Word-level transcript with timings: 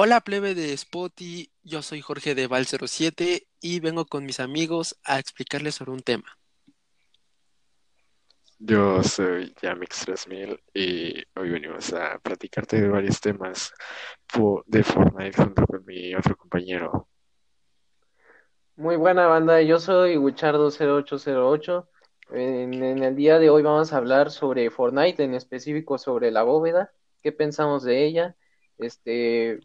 Hola 0.00 0.20
plebe 0.20 0.54
de 0.54 0.76
Spotty, 0.76 1.50
yo 1.64 1.82
soy 1.82 2.00
Jorge 2.00 2.36
de 2.36 2.48
Val07 2.48 3.48
y 3.60 3.80
vengo 3.80 4.06
con 4.06 4.24
mis 4.24 4.38
amigos 4.38 4.96
a 5.02 5.18
explicarles 5.18 5.74
sobre 5.74 5.90
un 5.90 6.02
tema. 6.02 6.38
Yo 8.60 9.02
soy 9.02 9.52
Yamix3000 9.60 10.60
y 10.72 11.24
hoy 11.34 11.50
venimos 11.50 11.92
a 11.94 12.16
platicarte 12.20 12.80
de 12.80 12.86
varios 12.86 13.20
temas 13.20 13.74
de 14.66 14.84
Fortnite 14.84 15.42
junto 15.42 15.66
con 15.66 15.84
mi 15.84 16.14
otro 16.14 16.36
compañero. 16.36 17.08
Muy 18.76 18.94
buena 18.94 19.26
banda, 19.26 19.60
yo 19.62 19.80
soy 19.80 20.14
Wichardo0808. 20.14 21.88
En, 22.34 22.84
en 22.84 23.02
el 23.02 23.16
día 23.16 23.40
de 23.40 23.50
hoy 23.50 23.64
vamos 23.64 23.92
a 23.92 23.96
hablar 23.96 24.30
sobre 24.30 24.70
Fortnite, 24.70 25.24
en 25.24 25.34
específico 25.34 25.98
sobre 25.98 26.30
la 26.30 26.44
bóveda, 26.44 26.92
qué 27.20 27.32
pensamos 27.32 27.82
de 27.82 28.04
ella, 28.06 28.36
este, 28.78 29.58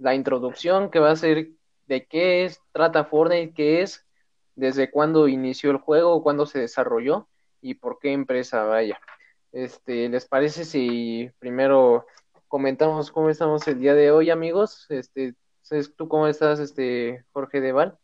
la 0.00 0.14
introducción 0.14 0.90
que 0.90 0.98
va 0.98 1.10
a 1.10 1.16
ser 1.16 1.50
de 1.86 2.06
qué 2.06 2.44
es, 2.44 2.60
trata 2.72 3.04
Fortnite, 3.04 3.52
qué 3.54 3.82
es, 3.82 4.06
desde 4.56 4.90
cuándo 4.90 5.28
inició 5.28 5.70
el 5.70 5.76
juego, 5.76 6.22
cuándo 6.22 6.46
se 6.46 6.58
desarrolló 6.58 7.28
y 7.60 7.74
por 7.74 7.98
qué 7.98 8.12
empresa 8.12 8.64
vaya. 8.64 8.98
Este, 9.52 10.08
¿les 10.08 10.26
parece 10.26 10.64
si 10.64 11.30
primero 11.38 12.06
comentamos 12.48 13.10
cómo 13.10 13.28
estamos 13.30 13.66
el 13.68 13.80
día 13.80 13.94
de 13.94 14.10
hoy, 14.10 14.30
amigos? 14.30 14.86
Este, 14.88 15.34
¿tú 15.96 16.08
cómo 16.08 16.26
estás, 16.26 16.60
este, 16.60 17.24
Jorge 17.32 17.60
Deval? 17.60 17.98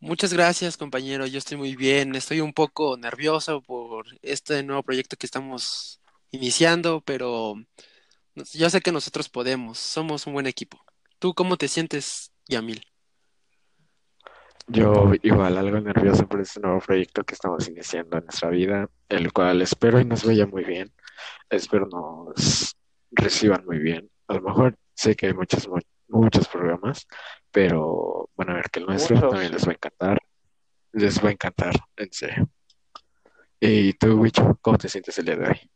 Muchas 0.00 0.32
gracias, 0.32 0.76
compañero. 0.76 1.26
Yo 1.26 1.38
estoy 1.38 1.56
muy 1.56 1.76
bien. 1.76 2.14
Estoy 2.14 2.40
un 2.40 2.52
poco 2.52 2.96
nervioso 2.96 3.62
por 3.62 4.06
este 4.22 4.62
nuevo 4.62 4.82
proyecto 4.82 5.16
que 5.16 5.26
estamos 5.26 6.00
iniciando, 6.30 7.00
pero 7.00 7.54
yo 8.52 8.68
sé 8.68 8.80
que 8.80 8.92
nosotros 8.92 9.28
podemos. 9.28 9.78
Somos 9.78 10.26
un 10.26 10.34
buen 10.34 10.46
equipo. 10.46 10.84
¿Tú 11.18 11.34
cómo 11.34 11.56
te 11.56 11.68
sientes, 11.68 12.32
Yamil? 12.48 12.82
Yo 14.68 15.12
igual 15.22 15.56
algo 15.58 15.80
nervioso 15.80 16.26
por 16.26 16.40
este 16.40 16.60
nuevo 16.60 16.80
proyecto 16.80 17.22
que 17.24 17.34
estamos 17.34 17.68
iniciando 17.68 18.18
en 18.18 18.24
nuestra 18.24 18.50
vida, 18.50 18.88
el 19.08 19.32
cual 19.32 19.62
espero 19.62 20.00
y 20.00 20.04
nos 20.04 20.24
vaya 20.24 20.46
muy 20.46 20.64
bien. 20.64 20.92
Espero 21.48 21.86
nos 21.86 22.76
reciban 23.12 23.64
muy 23.64 23.78
bien. 23.78 24.10
A 24.26 24.34
lo 24.34 24.42
mejor 24.42 24.76
sé 24.94 25.14
que 25.14 25.26
hay 25.28 25.34
muchos, 25.34 25.68
mu- 25.68 25.78
muchos 26.08 26.48
programas, 26.48 27.06
pero 27.52 28.28
van 28.34 28.50
a 28.50 28.54
ver 28.54 28.70
que 28.70 28.80
el 28.80 28.86
nuestro 28.86 29.14
Muchos. 29.16 29.30
también 29.30 29.52
les 29.52 29.64
va 29.66 29.70
a 29.70 29.74
encantar. 29.74 30.18
Les 30.92 31.24
va 31.24 31.28
a 31.28 31.32
encantar, 31.32 31.74
en 31.96 32.12
serio. 32.12 32.48
¿Y 33.60 33.92
tú, 33.94 34.18
Wicho, 34.20 34.58
cómo 34.60 34.78
te 34.78 34.88
sientes 34.88 35.16
el 35.18 35.26
día 35.26 35.36
de 35.36 35.48
hoy? 35.48 35.70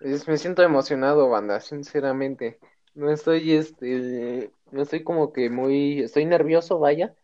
Pues 0.00 0.28
me 0.28 0.36
siento 0.36 0.62
emocionado, 0.62 1.28
banda, 1.30 1.60
sinceramente. 1.60 2.58
No 2.94 3.10
estoy, 3.10 3.52
este, 3.52 4.50
no 4.70 4.82
estoy 4.82 5.02
como 5.04 5.32
que 5.32 5.50
muy, 5.50 6.00
estoy 6.00 6.24
nervioso, 6.24 6.78
vaya. 6.78 7.14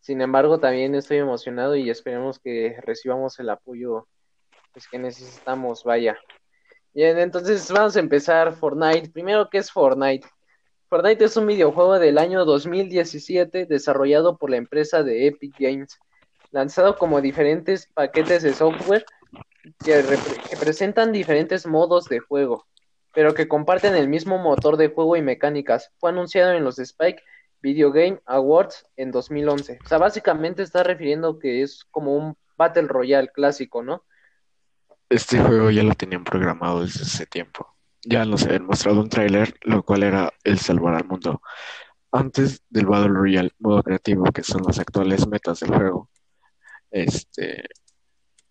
Sin 0.00 0.20
embargo, 0.20 0.60
también 0.60 0.94
estoy 0.94 1.18
emocionado 1.18 1.74
y 1.76 1.90
esperemos 1.90 2.38
que 2.38 2.76
recibamos 2.82 3.38
el 3.38 3.50
apoyo 3.50 4.06
pues, 4.72 4.86
que 4.88 4.98
necesitamos, 4.98 5.84
vaya. 5.84 6.16
Bien, 6.94 7.18
entonces 7.18 7.70
vamos 7.70 7.96
a 7.96 8.00
empezar 8.00 8.54
Fortnite. 8.54 9.10
Primero, 9.10 9.48
¿qué 9.50 9.58
es 9.58 9.70
Fortnite? 9.70 10.26
Fortnite 10.88 11.24
es 11.24 11.36
un 11.36 11.46
videojuego 11.46 11.98
del 11.98 12.18
año 12.18 12.44
2017 12.44 13.66
desarrollado 13.66 14.36
por 14.36 14.50
la 14.50 14.56
empresa 14.56 15.02
de 15.02 15.26
Epic 15.26 15.56
Games, 15.58 15.98
lanzado 16.52 16.96
como 16.96 17.20
diferentes 17.20 17.88
paquetes 17.88 18.42
de 18.42 18.54
software 18.54 19.04
que, 19.84 20.04
que 20.48 20.56
presentan 20.56 21.10
diferentes 21.10 21.66
modos 21.66 22.04
de 22.08 22.20
juego, 22.20 22.66
pero 23.16 23.32
que 23.32 23.48
comparten 23.48 23.94
el 23.94 24.08
mismo 24.08 24.36
motor 24.36 24.76
de 24.76 24.90
juego 24.90 25.16
y 25.16 25.22
mecánicas. 25.22 25.90
Fue 25.96 26.10
anunciado 26.10 26.52
en 26.52 26.62
los 26.62 26.78
Spike 26.78 27.22
Video 27.62 27.90
Game 27.90 28.20
Awards 28.26 28.86
en 28.94 29.10
2011. 29.10 29.78
O 29.82 29.88
sea, 29.88 29.96
básicamente 29.96 30.62
está 30.62 30.82
refiriendo 30.82 31.38
que 31.38 31.62
es 31.62 31.86
como 31.90 32.14
un 32.14 32.36
Battle 32.58 32.88
Royale 32.88 33.30
clásico, 33.32 33.82
¿no? 33.82 34.04
Este 35.08 35.40
juego 35.40 35.70
ya 35.70 35.82
lo 35.82 35.94
tenían 35.94 36.24
programado 36.24 36.82
desde 36.82 37.04
hace 37.04 37.24
tiempo. 37.24 37.74
Ya 38.04 38.26
nos 38.26 38.44
habían 38.44 38.66
mostrado 38.66 39.00
un 39.00 39.08
tráiler, 39.08 39.54
lo 39.62 39.82
cual 39.82 40.02
era 40.02 40.30
el 40.44 40.58
salvar 40.58 40.94
al 40.94 41.06
mundo. 41.06 41.40
Antes 42.12 42.64
del 42.68 42.84
Battle 42.84 43.14
Royale 43.14 43.52
modo 43.58 43.82
creativo, 43.82 44.24
que 44.24 44.42
son 44.42 44.60
las 44.62 44.78
actuales 44.78 45.26
metas 45.26 45.60
del 45.60 45.74
juego, 45.74 46.10
este, 46.90 47.64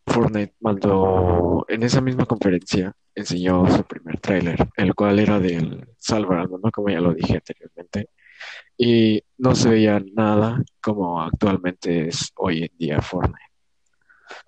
Fortnite 0.07 0.55
mandó 0.59 1.67
en 1.69 1.83
esa 1.83 2.01
misma 2.01 2.25
conferencia, 2.25 2.95
enseñó 3.15 3.65
su 3.75 3.83
primer 3.85 4.19
tráiler, 4.19 4.67
el 4.75 4.93
cual 4.93 5.19
era 5.19 5.39
del 5.39 5.87
salvar 5.97 6.39
al 6.39 6.49
mundo, 6.49 6.69
como 6.71 6.89
ya 6.89 6.99
lo 6.99 7.13
dije 7.13 7.35
anteriormente, 7.35 8.09
y 8.77 9.21
no 9.37 9.55
se 9.55 9.69
veía 9.69 10.03
nada 10.13 10.61
como 10.81 11.21
actualmente 11.21 12.09
es 12.09 12.31
hoy 12.35 12.63
en 12.63 12.77
día 12.77 13.01
Fortnite, 13.01 13.39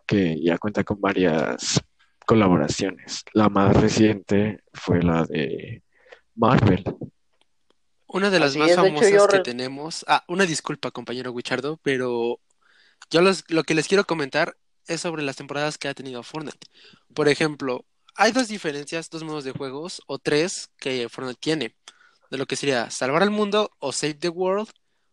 que 0.06 0.42
ya 0.42 0.58
cuenta 0.58 0.84
con 0.84 1.00
varias 1.00 1.82
colaboraciones. 2.26 3.24
La 3.34 3.48
más 3.50 3.76
reciente 3.80 4.62
fue 4.74 5.02
la 5.02 5.24
de 5.24 5.82
Marvel. 6.36 6.84
Una 8.08 8.30
de 8.30 8.40
las 8.40 8.50
Así 8.52 8.60
más 8.60 8.70
es, 8.72 8.76
de 8.78 8.82
hecho, 8.82 8.90
famosas 8.96 9.12
yo 9.12 9.28
que 9.28 9.38
re- 9.38 9.44
tenemos. 9.44 10.06
Ah, 10.08 10.24
una 10.28 10.46
disculpa, 10.46 10.92
compañero 10.92 11.32
Wichardo, 11.32 11.80
pero 11.84 12.40
yo 13.10 13.22
los- 13.22 13.44
lo 13.50 13.64
que 13.64 13.76
les 13.76 13.88
quiero 13.88 14.06
comentar 14.06 14.58
es 14.88 15.02
sobre 15.02 15.24
las 15.24 15.36
temporadas 15.36 15.78
que 15.78 15.88
ha 15.88 15.94
tenido 15.94 16.24
Fortnite. 16.24 16.68
Por 17.14 17.28
ejemplo, 17.28 17.86
hay 18.18 18.32
dos 18.32 18.48
diferencias, 18.48 19.10
dos 19.10 19.24
modos 19.24 19.44
de 19.44 19.52
juegos, 19.52 20.02
o 20.08 20.18
tres 20.18 20.72
que 20.78 21.08
Fortnite 21.08 21.40
tiene, 21.40 21.76
de 22.32 22.38
lo 22.38 22.48
que 22.48 22.56
sería 22.56 22.90
salvar 22.90 23.22
al 23.22 23.30
mundo 23.30 23.72
o 23.80 23.92
save 23.92 24.16
the 24.16 24.30
world, 24.30 24.70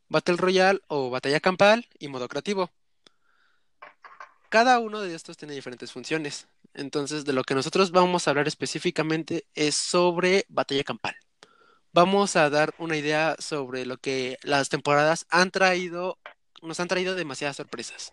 Battle 0.08 0.36
Royale 0.36 0.80
o 0.88 1.10
batalla 1.10 1.38
campal 1.40 1.86
y 1.98 2.08
modo 2.08 2.28
creativo. 2.28 2.70
Cada 4.48 4.78
uno 4.78 5.02
de 5.02 5.14
estos 5.14 5.36
tiene 5.36 5.54
diferentes 5.54 5.92
funciones. 5.92 6.48
Entonces, 6.72 7.24
de 7.24 7.32
lo 7.32 7.44
que 7.44 7.54
nosotros 7.54 7.90
vamos 7.90 8.26
a 8.26 8.30
hablar 8.30 8.48
específicamente 8.48 9.46
es 9.54 9.76
sobre 9.76 10.46
batalla 10.48 10.82
campal. 10.82 11.14
Vamos 11.92 12.36
a 12.36 12.48
dar 12.50 12.74
una 12.78 12.96
idea 12.96 13.36
sobre 13.38 13.84
lo 13.84 13.98
que 13.98 14.38
las 14.42 14.68
temporadas 14.70 15.26
han 15.28 15.50
traído, 15.50 16.18
nos 16.62 16.80
han 16.80 16.88
traído 16.88 17.14
demasiadas 17.14 17.56
sorpresas. 17.56 18.12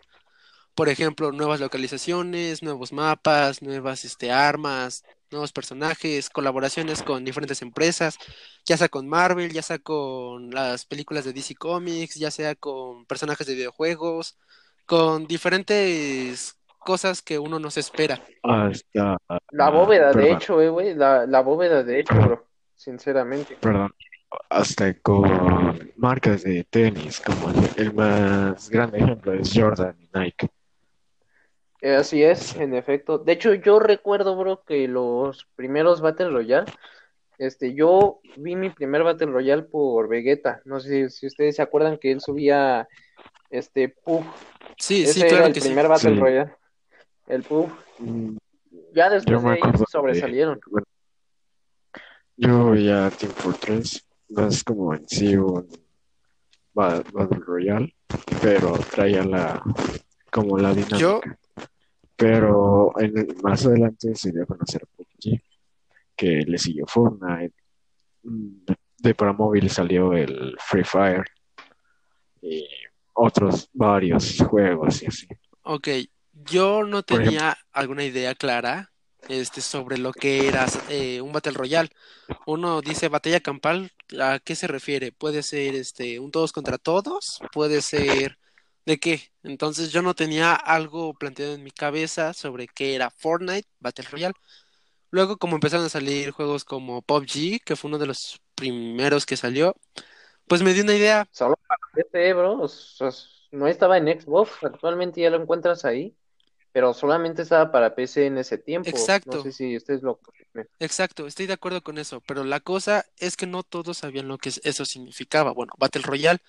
Por 0.74 0.88
ejemplo, 0.88 1.32
nuevas 1.32 1.60
localizaciones, 1.60 2.62
nuevos 2.62 2.92
mapas, 2.92 3.62
nuevas 3.62 4.04
este, 4.04 4.32
armas, 4.32 5.04
nuevos 5.32 5.52
personajes, 5.52 6.30
colaboraciones 6.30 7.02
con 7.02 7.24
diferentes 7.24 7.62
empresas, 7.62 8.18
ya 8.64 8.76
sea 8.76 8.88
con 8.88 9.08
Marvel, 9.08 9.52
ya 9.52 9.62
sea 9.62 9.78
con 9.78 10.50
las 10.50 10.84
películas 10.84 11.24
de 11.24 11.32
DC 11.32 11.56
Comics, 11.56 12.14
ya 12.14 12.30
sea 12.30 12.54
con 12.54 13.04
personajes 13.06 13.46
de 13.46 13.54
videojuegos, 13.54 14.38
con 14.86 15.26
diferentes 15.26 16.56
cosas 16.78 17.22
que 17.22 17.38
uno 17.38 17.58
no 17.58 17.70
se 17.70 17.80
espera. 17.80 18.20
Hasta, 18.42 19.18
La 19.50 19.66
ah, 19.66 19.70
bóveda, 19.70 20.12
de 20.12 20.30
hecho, 20.32 20.60
eh, 20.60 20.68
güey, 20.68 20.94
la, 20.94 21.26
la 21.26 21.40
bóveda, 21.40 21.82
de 21.82 22.00
hecho, 22.00 22.14
bro, 22.14 22.46
sinceramente. 22.74 23.56
perdón, 23.60 23.94
hasta 24.48 24.94
con 25.00 25.92
marcas 25.96 26.42
de 26.42 26.64
tenis, 26.64 27.20
como 27.20 27.50
el, 27.50 27.70
el 27.76 27.94
más 27.94 28.68
grande 28.70 28.98
ejemplo 28.98 29.32
es 29.32 29.52
Jordan 29.54 29.96
y 30.00 30.18
Nike. 30.18 30.48
Eh, 31.82 31.96
Así 31.96 32.22
es, 32.22 32.54
en 32.56 32.74
efecto. 32.74 33.18
De 33.18 33.32
hecho, 33.32 33.54
yo 33.54 33.80
recuerdo, 33.80 34.36
bro, 34.36 34.62
que 34.64 34.86
los 34.86 35.46
primeros 35.56 36.00
Battle 36.00 36.30
Royale, 36.30 36.70
este, 37.38 37.74
yo 37.74 38.20
vi 38.36 38.54
mi 38.54 38.70
primer 38.70 39.02
Battle 39.02 39.26
Royale 39.32 39.64
por 39.64 40.08
Vegeta. 40.08 40.62
No 40.64 40.78
sé 40.78 41.10
si 41.10 41.26
ustedes 41.26 41.56
se 41.56 41.62
acuerdan 41.62 41.98
que 41.98 42.12
él 42.12 42.20
subía, 42.20 42.88
este, 43.50 43.88
Puff. 43.88 44.24
Sí, 44.78 45.04
sí, 45.04 45.10
Ese 45.10 45.20
era 45.20 45.28
claro 45.28 45.46
el 45.48 45.52
que 45.54 45.60
sí. 45.60 45.66
primer 45.68 45.88
Battle 45.88 46.14
Sí. 46.14 46.20
Royale. 46.20 46.54
El 47.26 47.42
Puff. 47.42 47.72
Mm, 47.98 48.36
Ya 48.94 49.08
Yo 49.08 49.14
después 49.14 49.42
de 49.42 49.50
ahí 49.50 49.58
acuerdo 49.58 49.78
de, 49.80 49.86
sobresalieron. 49.90 50.60
bueno, 50.70 50.86
yo 52.36 52.70
veía 52.70 53.10
Team 53.10 53.32
Fortress, 53.32 54.06
no 54.28 54.46
es 54.46 54.62
como 54.64 54.94
en 54.94 55.08
sí 55.08 55.36
un 55.36 55.66
ba- 56.74 57.02
Battle 57.12 57.38
Royale, 57.44 57.94
pero 58.40 58.72
traía 58.90 59.24
la, 59.24 59.62
como 60.30 60.56
la 60.58 60.72
Yo, 60.72 60.74
dinámica. 61.20 61.38
Pero 62.22 62.92
en 62.98 63.18
el- 63.18 63.36
más 63.42 63.66
adelante 63.66 64.14
se 64.14 64.30
dio 64.32 64.44
a 64.44 64.46
conocer 64.46 64.86
PUBG, 64.96 65.40
que 66.16 66.26
le 66.46 66.58
siguió 66.58 66.86
Fortnite. 66.86 67.54
Mm, 68.22 68.64
De 68.98 69.14
para 69.16 69.32
móvil 69.32 69.68
salió 69.68 70.12
el 70.12 70.54
Free 70.60 70.84
Fire 70.84 71.24
y 72.40 72.64
otros 73.14 73.68
varios 73.72 74.38
juegos 74.48 75.02
y 75.02 75.06
así. 75.06 75.26
ok, 75.62 75.88
yo 76.46 76.84
no 76.84 76.98
ejemplo, 77.00 77.02
tenía 77.02 77.58
alguna 77.72 78.04
idea 78.04 78.34
clara 78.36 78.92
este, 79.28 79.60
sobre 79.60 79.98
lo 79.98 80.12
que 80.12 80.46
era 80.46 80.66
eh, 80.88 81.20
un 81.20 81.32
Battle 81.32 81.52
Royale. 81.52 81.90
Uno 82.46 82.80
dice 82.80 83.08
batalla 83.08 83.40
campal, 83.40 83.90
¿a 84.20 84.38
qué 84.38 84.54
se 84.54 84.66
refiere? 84.68 85.10
Puede 85.12 85.42
ser 85.42 85.74
este, 85.74 86.18
un 86.20 86.30
todos 86.30 86.52
contra 86.52 86.78
todos, 86.78 87.40
puede 87.52 87.82
ser 87.82 88.38
de 88.86 88.98
qué. 88.98 89.32
Entonces 89.42 89.92
yo 89.92 90.02
no 90.02 90.14
tenía 90.14 90.54
algo 90.54 91.14
planteado 91.14 91.54
en 91.54 91.62
mi 91.64 91.70
cabeza 91.70 92.32
sobre 92.34 92.68
qué 92.68 92.94
era 92.94 93.10
Fortnite, 93.10 93.68
Battle 93.80 94.06
Royale. 94.10 94.34
Luego, 95.10 95.36
como 95.38 95.56
empezaron 95.56 95.86
a 95.86 95.90
salir 95.90 96.30
juegos 96.30 96.64
como 96.64 97.02
PUBG, 97.02 97.60
que 97.64 97.76
fue 97.76 97.88
uno 97.88 97.98
de 97.98 98.06
los 98.06 98.40
primeros 98.54 99.26
que 99.26 99.36
salió, 99.36 99.76
Pues 100.46 100.62
me 100.62 100.74
dio 100.74 100.84
una 100.84 100.94
idea. 100.94 101.28
Solo 101.32 101.58
para 101.66 101.80
PC, 101.94 102.34
bro. 102.34 102.60
O 102.60 102.68
sea, 102.68 103.10
no 103.52 103.66
estaba 103.68 103.98
en 103.98 104.08
Xbox, 104.20 104.50
actualmente 104.62 105.20
ya 105.20 105.30
lo 105.30 105.40
encuentras 105.40 105.84
ahí, 105.84 106.16
pero 106.72 106.94
solamente 106.94 107.42
estaba 107.42 107.70
para 107.70 107.94
PC 107.94 108.26
en 108.26 108.38
ese 108.38 108.58
tiempo. 108.58 108.88
Exacto. 108.88 109.38
No 109.38 109.42
sé 109.42 109.52
si 109.52 109.76
ustedes 109.76 110.02
lo 110.02 110.20
Exacto, 110.78 111.26
estoy 111.26 111.46
de 111.46 111.54
acuerdo 111.54 111.82
con 111.82 111.96
eso, 111.98 112.20
pero 112.26 112.44
la 112.44 112.60
cosa 112.60 113.06
es 113.18 113.36
que 113.36 113.46
no 113.46 113.62
todos 113.62 113.98
sabían 113.98 114.28
lo 114.28 114.38
que 114.38 114.50
eso 114.50 114.84
significaba. 114.84 115.52
Bueno, 115.52 115.72
Battle 115.78 116.02
Royale. 116.02 116.40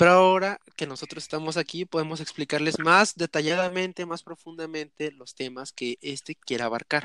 Pero 0.00 0.12
ahora 0.12 0.58
que 0.76 0.86
nosotros 0.86 1.22
estamos 1.22 1.58
aquí, 1.58 1.84
podemos 1.84 2.22
explicarles 2.22 2.78
más 2.78 3.16
detalladamente, 3.16 4.06
más 4.06 4.22
profundamente 4.22 5.12
los 5.12 5.34
temas 5.34 5.74
que 5.74 5.98
este 6.00 6.34
quiere 6.34 6.64
abarcar. 6.64 7.02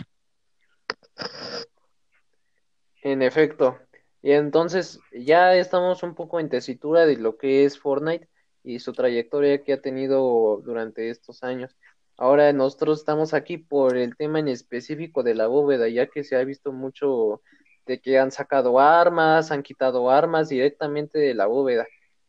En 3.03 3.21
efecto. 3.21 3.77
Y 4.21 4.31
entonces 4.31 5.01
ya 5.11 5.57
estamos 5.57 6.03
un 6.03 6.15
poco 6.15 6.39
en 6.39 6.47
tesitura 6.47 7.05
de 7.05 7.17
lo 7.17 7.35
que 7.35 7.65
es 7.65 7.77
Fortnite 7.77 8.29
y 8.63 8.79
su 8.79 8.93
trayectoria 8.93 9.61
que 9.61 9.73
ha 9.73 9.81
tenido 9.81 10.61
durante 10.63 11.09
estos 11.09 11.43
años. 11.43 11.75
Ahora 12.15 12.53
nosotros 12.53 12.99
estamos 12.99 13.33
aquí 13.33 13.57
por 13.57 13.97
el 13.97 14.15
tema 14.15 14.39
en 14.39 14.47
específico 14.47 15.21
de 15.21 15.35
la 15.35 15.47
bóveda, 15.47 15.89
ya 15.89 16.07
que 16.07 16.23
se 16.23 16.37
ha 16.37 16.45
visto 16.45 16.71
mucho 16.71 17.41
de 17.85 17.99
que 17.99 18.19
han 18.19 18.31
sacado 18.31 18.79
armas, 18.79 19.51
han 19.51 19.63
quitado 19.63 20.09
armas 20.09 20.47
directamente 20.47 21.19
de 21.19 21.33
la 21.33 21.45
bóveda. 21.47 21.85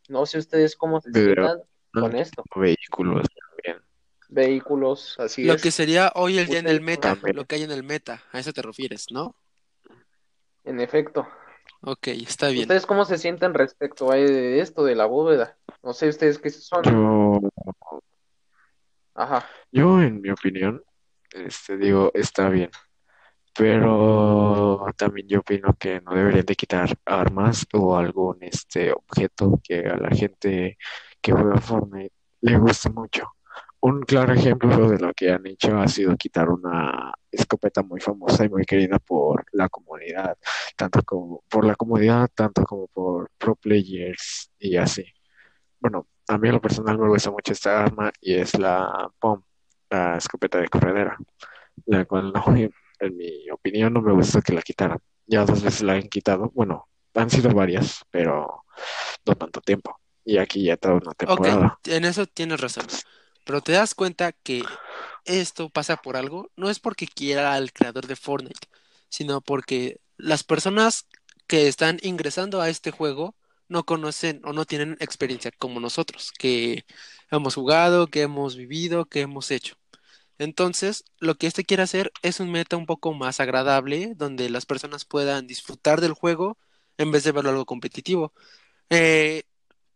No 0.09 0.27
sé 0.27 0.39
ustedes 0.39 0.77
cómo 0.77 1.01
se 1.01 1.13
sientan 1.13 1.63
con 1.93 2.17
esto. 2.17 2.45
Vehículos 2.55 3.27
también. 3.51 3.83
Vehículos, 4.29 5.17
así 5.19 5.45
lo 5.45 5.55
es. 5.55 5.59
Lo 5.59 5.63
que 5.63 5.71
sería 5.71 6.13
hoy 6.15 6.39
el 6.39 6.47
día 6.47 6.59
en 6.59 6.69
el 6.69 6.81
meta, 6.81 7.15
también. 7.15 7.37
lo 7.37 7.45
que 7.45 7.57
hay 7.57 7.63
en 7.63 7.71
el 7.71 7.83
meta, 7.83 8.23
a 8.33 8.39
eso 8.39 8.53
te 8.53 8.63
refieres, 8.63 9.07
¿no? 9.11 9.37
En 10.65 10.81
efecto. 10.81 11.27
Ok, 11.83 12.09
está 12.09 12.49
bien. 12.49 12.63
¿Ustedes 12.63 12.87
cómo 12.87 13.05
se 13.05 13.19
sienten 13.19 13.55
respecto 13.55 14.11
a 14.11 14.19
esto 14.19 14.85
de 14.85 14.97
la 14.97 15.07
bóveda? 15.07 15.57
No 15.83 15.93
sé 15.93 16.09
ustedes 16.09 16.39
qué 16.39 16.51
son. 16.51 16.83
Yo, 16.83 17.41
Ajá. 19.15 19.49
yo 19.71 20.03
en 20.03 20.21
mi 20.21 20.31
opinión, 20.31 20.83
este, 21.33 21.77
digo, 21.77 22.11
está 22.15 22.49
bien. 22.49 22.71
Pero 23.59 24.87
también 24.97 25.29
yo 25.29 25.41
opino 25.41 25.75
que 25.79 26.01
no 26.03 26.15
deberían 26.15 26.45
de 26.45 26.55
quitar 26.55 26.97
armas 27.07 27.67
o 27.73 27.97
algún 27.97 28.37
este 28.43 28.93
objeto 28.93 29.61
que 29.63 29.81
a 29.81 29.97
la 29.97 30.11
gente 30.11 30.77
que 31.21 31.33
juega 31.33 31.61
Fortnite 31.61 32.13
le 32.43 32.59
guste 32.59 32.91
mucho. 32.91 33.33
Un 33.81 34.03
claro 34.03 34.33
ejemplo 34.35 34.89
de 34.91 34.99
lo 34.99 35.13
que 35.15 35.31
han 35.31 35.47
hecho 35.47 35.79
ha 35.79 35.89
sido 35.89 36.17
quitar 36.17 36.49
una 36.51 37.13
escopeta 37.31 37.83
muy 37.83 38.01
famosa 38.01 38.45
y 38.45 38.49
muy 38.49 38.65
querida 38.65 38.99
por 38.99 39.45
la 39.53 39.69
comunidad, 39.69 40.37
tanto 40.77 41.03
como 41.03 41.43
por 41.49 41.65
la 41.65 41.77
comunidad, 41.77 42.31
tanto 42.35 42.65
como 42.65 42.89
por 42.89 43.31
pro 43.39 43.55
players 43.55 44.51
y 44.59 44.77
así. 44.77 45.05
Bueno, 45.81 46.09
a 46.29 46.39
mí 46.39 46.49
en 46.49 46.55
lo 46.55 46.61
personal 46.61 46.99
me 46.99 47.09
gusta 47.09 47.31
mucho 47.31 47.53
esta 47.53 47.81
arma 47.83 48.11
y 48.21 48.35
es 48.35 48.59
la 48.59 49.11
POM, 49.19 49.43
la 49.91 50.17
escopeta 50.17 50.59
de 50.59 50.69
corredera, 50.69 51.17
la 51.87 52.05
cual 52.07 52.33
no, 52.33 52.45
en 52.99 53.17
mi 53.17 53.51
opinión 53.51 53.93
no 53.93 54.03
me 54.03 54.13
gusta 54.13 54.41
que 54.43 54.53
la 54.53 54.63
quitaran. 54.63 54.99
Ya 55.27 55.45
dos 55.45 55.63
veces 55.63 55.83
la 55.83 55.95
han 55.95 56.09
quitado, 56.09 56.51
bueno, 56.55 56.89
han 57.15 57.31
sido 57.31 57.51
varias, 57.51 58.03
pero 58.11 58.65
no 59.25 59.35
tanto 59.35 59.61
tiempo. 59.61 59.99
Y 60.25 60.39
aquí 60.39 60.65
ya 60.65 60.77
toda 60.77 60.95
una 60.95 61.13
temporada. 61.13 61.79
Ok, 61.79 61.89
en 61.89 62.05
eso 62.05 62.27
tienes 62.27 62.61
razón. 62.61 62.87
Pero 63.45 63.61
te 63.61 63.73
das 63.73 63.95
cuenta 63.95 64.33
que 64.33 64.65
esto 65.25 65.69
pasa 65.71 65.97
por 65.97 66.17
algo, 66.17 66.51
no 66.57 66.69
es 66.71 66.81
porque 66.81 67.07
quiera 67.07 67.55
al 67.55 67.73
creador 67.73 68.07
de 68.07 68.17
Fortnite, 68.17 68.69
sino 69.09 69.41
porque 69.41 70.01
las 70.17 70.43
personas 70.43 71.07
que 71.47 71.69
están 71.69 71.99
ingresando 72.03 72.61
a 72.61 72.69
este 72.69 72.91
juego 72.91 73.37
no 73.69 73.85
conocen 73.85 74.41
o 74.45 74.53
no 74.53 74.65
tienen 74.65 74.97
experiencia 75.01 75.51
como 75.59 75.81
nosotros, 75.81 76.33
que 76.39 76.85
hemos 77.31 77.55
jugado, 77.55 78.07
que 78.07 78.23
hemos 78.23 78.57
vivido, 78.57 79.07
que 79.07 79.23
hemos 79.23 79.51
hecho. 79.51 79.77
Entonces, 80.39 81.05
lo 81.19 81.37
que 81.37 81.47
este 81.47 81.65
quiere 81.65 81.83
hacer 81.83 82.13
es 82.23 82.41
un 82.41 82.51
meta 82.53 82.77
un 82.77 82.87
poco 82.87 83.15
más 83.15 83.41
agradable, 83.41 84.15
donde 84.17 84.51
las 84.51 84.67
personas 84.67 85.05
puedan 85.05 85.47
disfrutar 85.47 86.01
del 86.01 86.13
juego 86.13 86.59
en 86.99 87.11
vez 87.13 87.25
de 87.25 87.33
verlo 87.33 87.51
algo 87.51 87.67
competitivo. 87.67 88.33
Eh, 88.91 89.45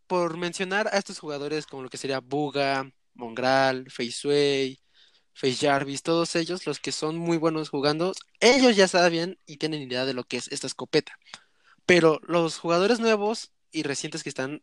por 0.07 0.37
mencionar 0.39 0.89
a 0.89 0.99
estos 0.99 1.19
jugadores 1.21 1.67
como 1.67 1.83
lo 1.85 1.91
que 1.91 1.99
sería 1.99 2.21
Buga, 2.21 2.91
Mongral, 3.15 3.91
Faceway, 3.91 4.81
Face 5.35 5.67
Jarvis, 5.67 6.03
todos 6.03 6.35
ellos, 6.37 6.67
los 6.67 6.81
que 6.81 6.93
son 6.93 7.17
muy 7.17 7.39
buenos 7.39 7.71
jugando, 7.71 8.13
ellos 8.41 8.77
ya 8.77 8.89
saben 8.89 9.39
y 9.47 9.59
tienen 9.59 9.83
idea 9.83 10.05
de 10.07 10.15
lo 10.15 10.25
que 10.25 10.39
es 10.39 10.49
esta 10.49 10.67
escopeta. 10.67 11.19
Pero 11.87 12.21
los 12.25 12.59
jugadores 12.59 13.01
nuevos 13.01 13.53
y 13.73 13.83
recientes 13.85 14.23
que 14.23 14.29
están 14.31 14.63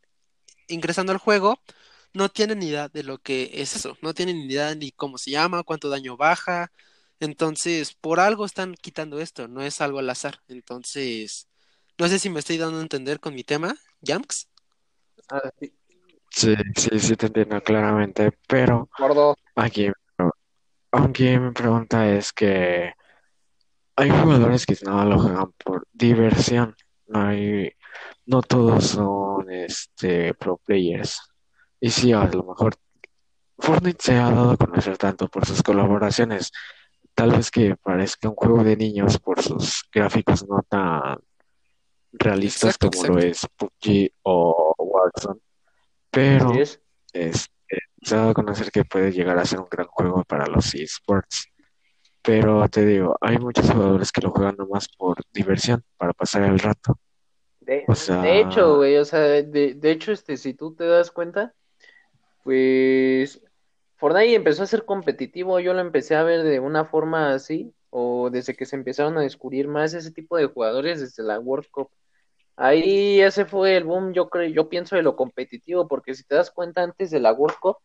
ingresando 0.67 1.11
al 1.13 1.17
juego 1.17 1.61
no 2.13 2.29
tienen 2.29 2.59
ni 2.59 2.67
idea 2.67 2.89
de 2.89 3.03
lo 3.03 3.19
que 3.19 3.51
es 3.53 3.75
eso, 3.75 3.97
no 4.01 4.13
tienen 4.13 4.37
ni 4.37 4.45
idea 4.45 4.73
ni 4.75 4.91
cómo 4.91 5.17
se 5.17 5.31
llama, 5.31 5.63
cuánto 5.63 5.89
daño 5.89 6.17
baja. 6.17 6.71
Entonces, 7.19 7.93
por 7.93 8.19
algo 8.19 8.45
están 8.45 8.75
quitando 8.75 9.19
esto, 9.19 9.47
no 9.47 9.61
es 9.61 9.81
algo 9.81 9.99
al 9.99 10.09
azar. 10.09 10.39
Entonces, 10.47 11.47
no 11.97 12.07
sé 12.07 12.19
si 12.19 12.29
me 12.29 12.39
estoy 12.39 12.57
dando 12.57 12.79
a 12.79 12.81
entender 12.81 13.19
con 13.19 13.33
mi 13.33 13.43
tema, 13.43 13.75
Jamks. 14.01 14.49
Ah, 15.29 15.49
sí. 15.59 15.73
Sí, 16.29 16.55
sí, 16.75 16.99
sí 16.99 17.15
te 17.15 17.27
entiendo 17.27 17.61
claramente, 17.63 18.31
pero 18.47 18.89
Gordo. 18.97 19.35
aquí, 19.55 19.89
aunque 20.91 21.39
mi 21.39 21.51
pregunta 21.51 22.07
es 22.11 22.31
que 22.31 22.93
hay 23.95 24.09
jugadores 24.11 24.65
que 24.65 24.75
no 24.83 25.03
lo 25.05 25.19
juegan 25.19 25.51
por 25.53 25.87
diversión, 25.91 26.75
no 27.07 27.21
hay, 27.21 27.71
no 28.25 28.41
todos 28.43 28.85
son 28.85 29.49
este 29.49 30.35
pro 30.35 30.57
players. 30.57 31.19
Y 31.79 31.89
sí, 31.89 32.11
a 32.13 32.25
lo 32.25 32.43
mejor 32.43 32.75
Fortnite 33.59 34.03
se 34.03 34.13
ha 34.15 34.29
dado 34.29 34.51
a 34.51 34.57
conocer 34.57 34.97
tanto 34.97 35.27
por 35.27 35.45
sus 35.45 35.63
colaboraciones, 35.63 36.51
tal 37.15 37.31
vez 37.31 37.49
que 37.49 37.75
parezca 37.75 38.29
un 38.29 38.35
juego 38.35 38.63
de 38.63 38.77
niños 38.77 39.17
por 39.19 39.41
sus 39.41 39.83
gráficos 39.91 40.47
no 40.47 40.63
tan 40.67 41.17
realistas 42.11 42.75
Exacto, 42.75 42.91
como 42.91 43.15
lo 43.15 43.19
es 43.19 43.47
PUBG 43.57 44.11
o 44.23 44.75
Warzone, 44.77 45.39
pero 46.09 46.53
es. 46.53 46.79
este, 47.13 47.77
se 48.01 48.15
ha 48.15 48.19
dado 48.19 48.29
a 48.31 48.35
conocer 48.35 48.71
que 48.71 48.85
puede 48.85 49.11
llegar 49.11 49.37
a 49.37 49.45
ser 49.45 49.59
un 49.59 49.67
gran 49.69 49.87
juego 49.87 50.23
para 50.23 50.47
los 50.47 50.73
esports. 50.75 51.47
Pero 52.21 52.67
te 52.67 52.85
digo, 52.85 53.17
hay 53.21 53.37
muchos 53.37 53.69
jugadores 53.69 54.11
que 54.11 54.21
lo 54.21 54.31
juegan 54.31 54.55
nomás 54.57 54.87
por 54.89 55.17
diversión, 55.31 55.83
para 55.95 56.13
pasar 56.13 56.43
el 56.43 56.59
rato. 56.59 56.99
De, 57.61 57.85
O 57.87 57.95
sea, 57.95 58.21
de 58.21 58.41
hecho, 58.41 58.77
güey, 58.77 58.97
o 58.97 59.05
sea, 59.05 59.19
de, 59.19 59.43
de 59.75 59.91
hecho, 59.91 60.11
este, 60.11 60.37
si 60.37 60.53
tú 60.53 60.75
te 60.75 60.85
das 60.85 61.11
cuenta, 61.11 61.53
pues 62.47 63.41
Fortnite 63.97 64.35
empezó 64.35 64.63
a 64.63 64.67
ser 64.67 64.85
competitivo, 64.85 65.59
yo 65.59 65.73
lo 65.73 65.81
empecé 65.81 66.15
a 66.15 66.23
ver 66.23 66.43
de 66.43 66.61
una 66.61 66.85
forma 66.85 67.33
así, 67.33 67.73
o 67.89 68.29
desde 68.29 68.55
que 68.55 68.65
se 68.65 68.77
empezaron 68.77 69.17
a 69.17 69.21
descubrir 69.21 69.67
más 69.67 69.93
ese 69.93 70.11
tipo 70.11 70.37
de 70.37 70.45
jugadores 70.45 71.01
desde 71.01 71.23
la 71.23 71.41
World 71.41 71.67
Cup. 71.69 71.89
Ahí 72.55 73.19
ese 73.19 73.43
fue 73.43 73.75
el 73.75 73.83
boom, 73.83 74.13
yo 74.13 74.29
creo, 74.29 74.47
yo 74.49 74.69
pienso 74.69 74.95
de 74.95 75.03
lo 75.03 75.17
competitivo, 75.17 75.89
porque 75.89 76.15
si 76.15 76.23
te 76.23 76.35
das 76.35 76.49
cuenta 76.49 76.83
antes 76.83 77.11
de 77.11 77.19
la 77.19 77.33
World 77.33 77.57
Cup, 77.59 77.75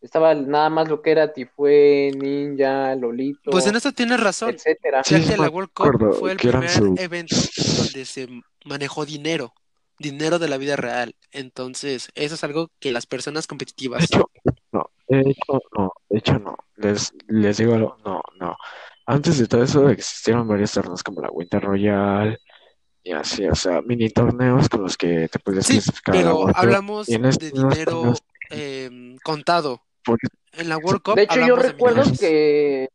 estaba 0.00 0.36
nada 0.36 0.70
más 0.70 0.88
lo 0.88 1.02
que 1.02 1.10
era 1.10 1.32
Tifue, 1.32 2.12
Ninja, 2.16 2.94
Lolito, 2.94 3.50
Pues 3.50 3.66
en 3.66 3.74
eso 3.74 3.90
tienes 3.90 4.20
razón, 4.20 4.50
etcétera. 4.50 5.02
Sí, 5.02 5.14
ya 5.20 5.34
que 5.34 5.36
la 5.36 5.50
World 5.50 5.70
Cup 5.74 5.86
acuerdo 5.86 6.12
fue 6.12 6.30
el 6.30 6.36
primer 6.38 6.70
su- 6.70 6.94
evento 6.96 7.34
donde 7.76 8.04
se 8.04 8.28
manejó 8.66 9.04
dinero, 9.04 9.52
dinero 10.02 10.38
de 10.38 10.48
la 10.48 10.58
vida 10.58 10.76
real. 10.76 11.14
Entonces, 11.30 12.10
eso 12.14 12.34
es 12.34 12.44
algo 12.44 12.70
que 12.78 12.92
las 12.92 13.06
personas 13.06 13.44
De 13.44 13.48
competitivas 13.48 14.04
hecho, 14.04 14.30
no, 14.72 14.90
de 15.08 15.20
hecho, 15.30 15.60
no, 15.76 15.92
de 16.10 16.18
hecho, 16.18 16.38
no. 16.38 16.56
Les, 16.76 17.12
les 17.28 17.56
digo 17.56 17.74
algo, 17.74 17.96
no, 18.04 18.20
no. 18.38 18.56
Antes 19.06 19.38
de 19.38 19.46
todo 19.46 19.62
eso 19.62 19.88
existieron 19.88 20.46
varios 20.46 20.72
torneos 20.72 21.02
como 21.02 21.22
la 21.22 21.30
Winter 21.30 21.62
Royale 21.62 22.38
y 23.04 23.12
así, 23.12 23.46
o 23.46 23.54
sea, 23.54 23.82
mini 23.82 24.10
torneos 24.10 24.68
con 24.68 24.82
los 24.82 24.96
que 24.96 25.28
te 25.28 25.38
podías 25.38 25.66
Sí, 25.66 25.74
clasificar 25.74 26.14
pero 26.14 26.46
hablamos 26.54 27.06
de 27.06 27.50
dinero 27.50 27.84
torneos, 27.84 28.22
em, 28.50 29.16
contado. 29.24 29.82
por- 30.04 30.18
En 30.52 30.68
la 30.68 30.76
World 30.76 31.02
Cup 31.02 31.14
De 31.16 31.22
hecho, 31.22 31.40
yo 31.46 31.56
recuerdo 31.56 32.02
que, 32.18 32.88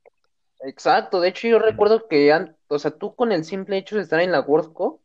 exacto, 0.62 1.20
de 1.22 1.30
hecho 1.30 1.48
yo 1.48 1.60
recuerdo 1.60 2.08
que, 2.08 2.32
an- 2.32 2.56
o 2.68 2.80
sea, 2.80 2.92
tú 2.92 3.16
con 3.16 3.32
el 3.32 3.44
simple 3.44 3.78
hecho 3.78 3.96
de 3.96 4.04
estar 4.04 4.20
en 4.20 4.32
la 4.32 4.42
World 4.42 4.74
Cup, 4.74 5.02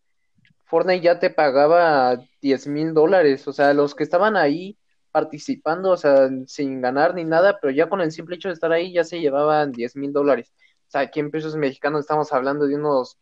Fortnite 0.73 1.05
ya 1.05 1.19
te 1.19 1.29
pagaba 1.29 2.17
10 2.41 2.67
mil 2.67 2.95
dólares, 2.95 3.47
o 3.47 3.53
sea, 3.53 3.75
los 3.75 3.95
que 3.95 4.05
estaban 4.05 4.39
ahí 4.39 4.79
participando, 5.11 5.91
o 5.91 5.99
sea, 5.99 6.31
sin 6.47 6.81
ganar 6.81 7.15
ni 7.15 7.25
nada, 7.25 7.59
pero 7.61 7.71
ya 7.71 7.91
con 7.91 8.01
el 8.01 8.11
simple 8.11 8.37
hecho 8.37 8.49
de 8.49 8.55
estar 8.55 8.73
ahí 8.73 8.91
ya 8.91 9.05
se 9.05 9.21
llevaban 9.21 9.71
10 9.71 9.97
mil 9.97 10.15
dólares. 10.15 10.51
O 10.89 10.91
sea, 10.91 11.03
aquí 11.03 11.21
en 11.21 11.31
pesos 11.31 11.57
mexicanos 11.57 12.01
estamos 12.01 12.33
hablando 12.33 12.67
de 12.67 12.77
unos 12.77 13.19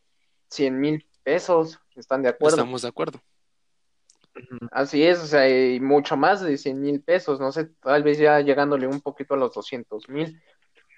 100 0.51 0.79
mil 0.79 1.09
pesos, 1.25 1.81
¿están 1.97 2.23
de 2.23 2.29
acuerdo? 2.29 2.59
Estamos 2.59 2.83
de 2.83 2.89
acuerdo. 2.89 3.21
Así 4.71 5.03
es, 5.03 5.19
o 5.19 5.27
sea, 5.27 5.49
y 5.49 5.81
mucho 5.81 6.17
más 6.17 6.41
de 6.43 6.57
100 6.57 6.81
mil 6.81 7.03
pesos, 7.03 7.41
no 7.41 7.51
sé, 7.51 7.65
tal 7.83 8.05
vez 8.05 8.17
ya 8.19 8.39
llegándole 8.39 8.87
un 8.87 9.01
poquito 9.01 9.35
a 9.35 9.39
los 9.39 9.53
200 9.55 10.09
mil. 10.09 10.41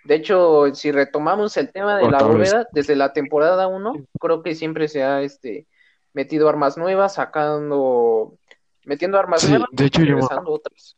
De 0.04 0.16
hecho, 0.16 0.74
si 0.74 0.92
retomamos 0.92 1.56
el 1.56 1.72
tema 1.72 1.96
de 1.96 2.10
la 2.10 2.22
bóveda, 2.22 2.68
desde 2.72 2.94
la 2.94 3.14
temporada 3.14 3.68
1, 3.68 3.94
creo 4.20 4.42
que 4.42 4.54
siempre 4.54 4.86
se 4.88 5.02
ha 5.02 5.22
este, 5.22 5.66
metido 6.12 6.48
armas 6.48 6.76
nuevas, 6.76 7.14
sacando 7.14 8.38
metiendo 8.84 9.18
armas 9.18 9.42
Sí, 9.42 9.50
nuevas, 9.50 9.68
de 9.72 9.84
hecho 9.86 10.00
regresando 10.00 10.52
otras. 10.52 10.96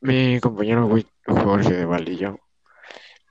mi 0.00 0.40
compañero 0.40 0.88
Jorge 1.26 1.74
de 1.74 1.84
Valdillo, 1.84 2.38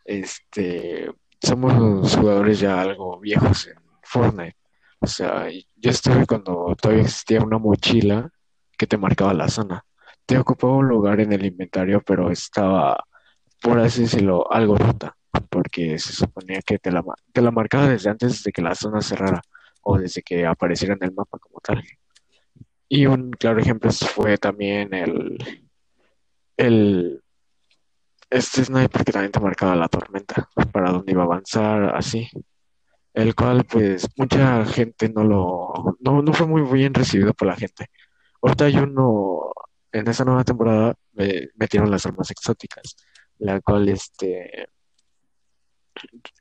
este, 0.04 1.12
somos 1.42 2.16
jugadores 2.16 2.60
ya 2.60 2.82
algo 2.82 3.20
viejos 3.20 3.68
en 3.68 3.76
Fortnite. 4.04 4.58
O 5.00 5.08
sea, 5.08 5.48
yo 5.76 5.92
estuve 5.92 6.26
cuando 6.26 6.76
todavía 6.82 7.04
existía 7.04 7.42
una 7.42 7.58
mochila 7.58 8.30
que 8.78 8.88
te 8.88 8.98
marcaba 8.98 9.34
la 9.34 9.48
zona. 9.48 9.86
Te 10.26 10.38
ocupaba 10.38 10.74
un 10.78 10.88
lugar 10.88 11.20
en 11.20 11.32
el 11.34 11.46
inventario, 11.46 12.02
pero 12.02 12.32
estaba, 12.32 13.04
por 13.62 13.80
así 13.80 14.04
decirlo, 14.04 14.52
algo 14.52 14.78
rota, 14.78 15.16
porque 15.50 16.00
se 16.00 16.14
suponía 16.14 16.62
que 16.66 16.80
te 16.80 16.92
la, 16.92 17.04
te 17.32 17.42
la 17.42 17.52
marcaba 17.52 17.88
desde 17.90 18.10
antes 18.10 18.44
de 18.44 18.52
que 18.52 18.62
la 18.62 18.74
zona 18.74 19.02
cerrara 19.02 19.42
o 19.88 19.98
desde 19.98 20.22
que 20.22 20.46
apareciera 20.46 20.96
en 20.96 21.04
el 21.04 21.13
mapa 21.13 21.38
como 21.39 21.60
tal. 21.62 21.84
Y 22.89 23.06
un 23.06 23.32
claro 23.32 23.60
ejemplo 23.60 23.92
fue 23.92 24.38
también 24.38 24.94
el, 24.94 25.38
el 26.58 27.22
este 28.30 28.63
sniper 28.65 29.04
que 29.06 29.12
también 29.12 29.32
te 29.32 29.39
marcaba 29.39 29.75
la 29.75 29.88
tormenta 29.88 30.50
para 30.72 30.92
dónde 30.92 31.12
iba 31.12 31.22
a 31.24 31.25
avanzar, 31.25 31.96
así. 31.96 32.27
El 33.13 33.34
cual, 33.36 33.65
pues, 33.65 34.08
mucha 34.18 34.65
gente 34.65 35.10
no 35.10 35.24
lo, 35.24 35.98
no, 36.01 36.22
no 36.22 36.34
fue 36.34 36.48
muy 36.48 36.62
bien 36.63 36.94
recibido 36.94 37.34
por 37.34 37.48
la 37.48 37.56
gente. 37.56 37.88
Ahorita 38.42 38.65
hay 38.65 38.77
uno, 38.77 39.51
en 39.92 40.08
esta 40.08 40.25
nueva 40.25 40.44
temporada, 40.44 40.96
me 41.13 41.50
metieron 41.56 41.89
las 41.92 42.06
armas 42.06 42.30
exóticas, 42.32 42.96
la 43.39 43.62
cual, 43.62 43.88
este, 43.89 44.63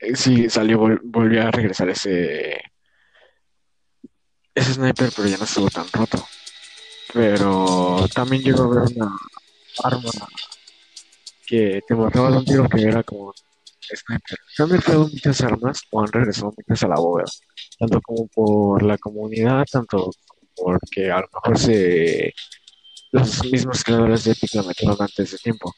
eh, 0.01 0.17
sí, 0.17 0.49
salió, 0.51 0.81
vol- 0.81 1.01
volvió 1.05 1.47
a 1.47 1.51
regresar 1.51 1.89
ese, 1.91 2.61
ese 4.55 4.75
sniper, 4.75 5.11
pero 5.15 5.29
ya 5.29 5.37
no 5.37 5.45
estuvo 5.45 5.69
tan 5.71 5.87
roto. 5.93 6.27
Pero 7.13 8.07
también 8.15 8.43
llegó 8.43 8.63
a 8.63 8.67
haber 8.67 8.97
una 8.97 9.17
arma 9.83 10.11
que 11.47 11.81
te 11.87 11.95
mataba 11.95 12.31
de 12.31 12.37
un 12.39 12.45
tiro 12.45 12.69
que 12.69 12.83
era 12.83 13.03
como 13.03 13.33
sniper. 13.81 14.39
Se 14.55 14.63
han 14.63 14.71
mezclado 14.71 15.09
muchas 15.09 15.41
armas 15.43 15.83
o 15.91 16.01
han 16.01 16.13
regresado 16.13 16.53
muchas 16.57 16.83
a 16.83 16.89
la 16.89 16.97
bóveda, 16.97 17.31
tanto 17.79 18.01
como 18.01 18.27
por 18.29 18.83
la 18.83 18.99
comunidad, 18.99 19.65
tanto 19.71 20.11
porque 20.57 21.11
a 21.11 21.21
lo 21.21 21.29
mejor 21.33 21.59
se 21.59 22.33
los 23.15 23.45
mismos 23.45 23.85
creadores 23.85 24.25
de 24.25 24.33
Epic 24.33 24.55
la 24.55 24.65
metieron 24.65 24.97
antes 24.99 25.31
de 25.31 25.39
tiempo. 25.39 25.73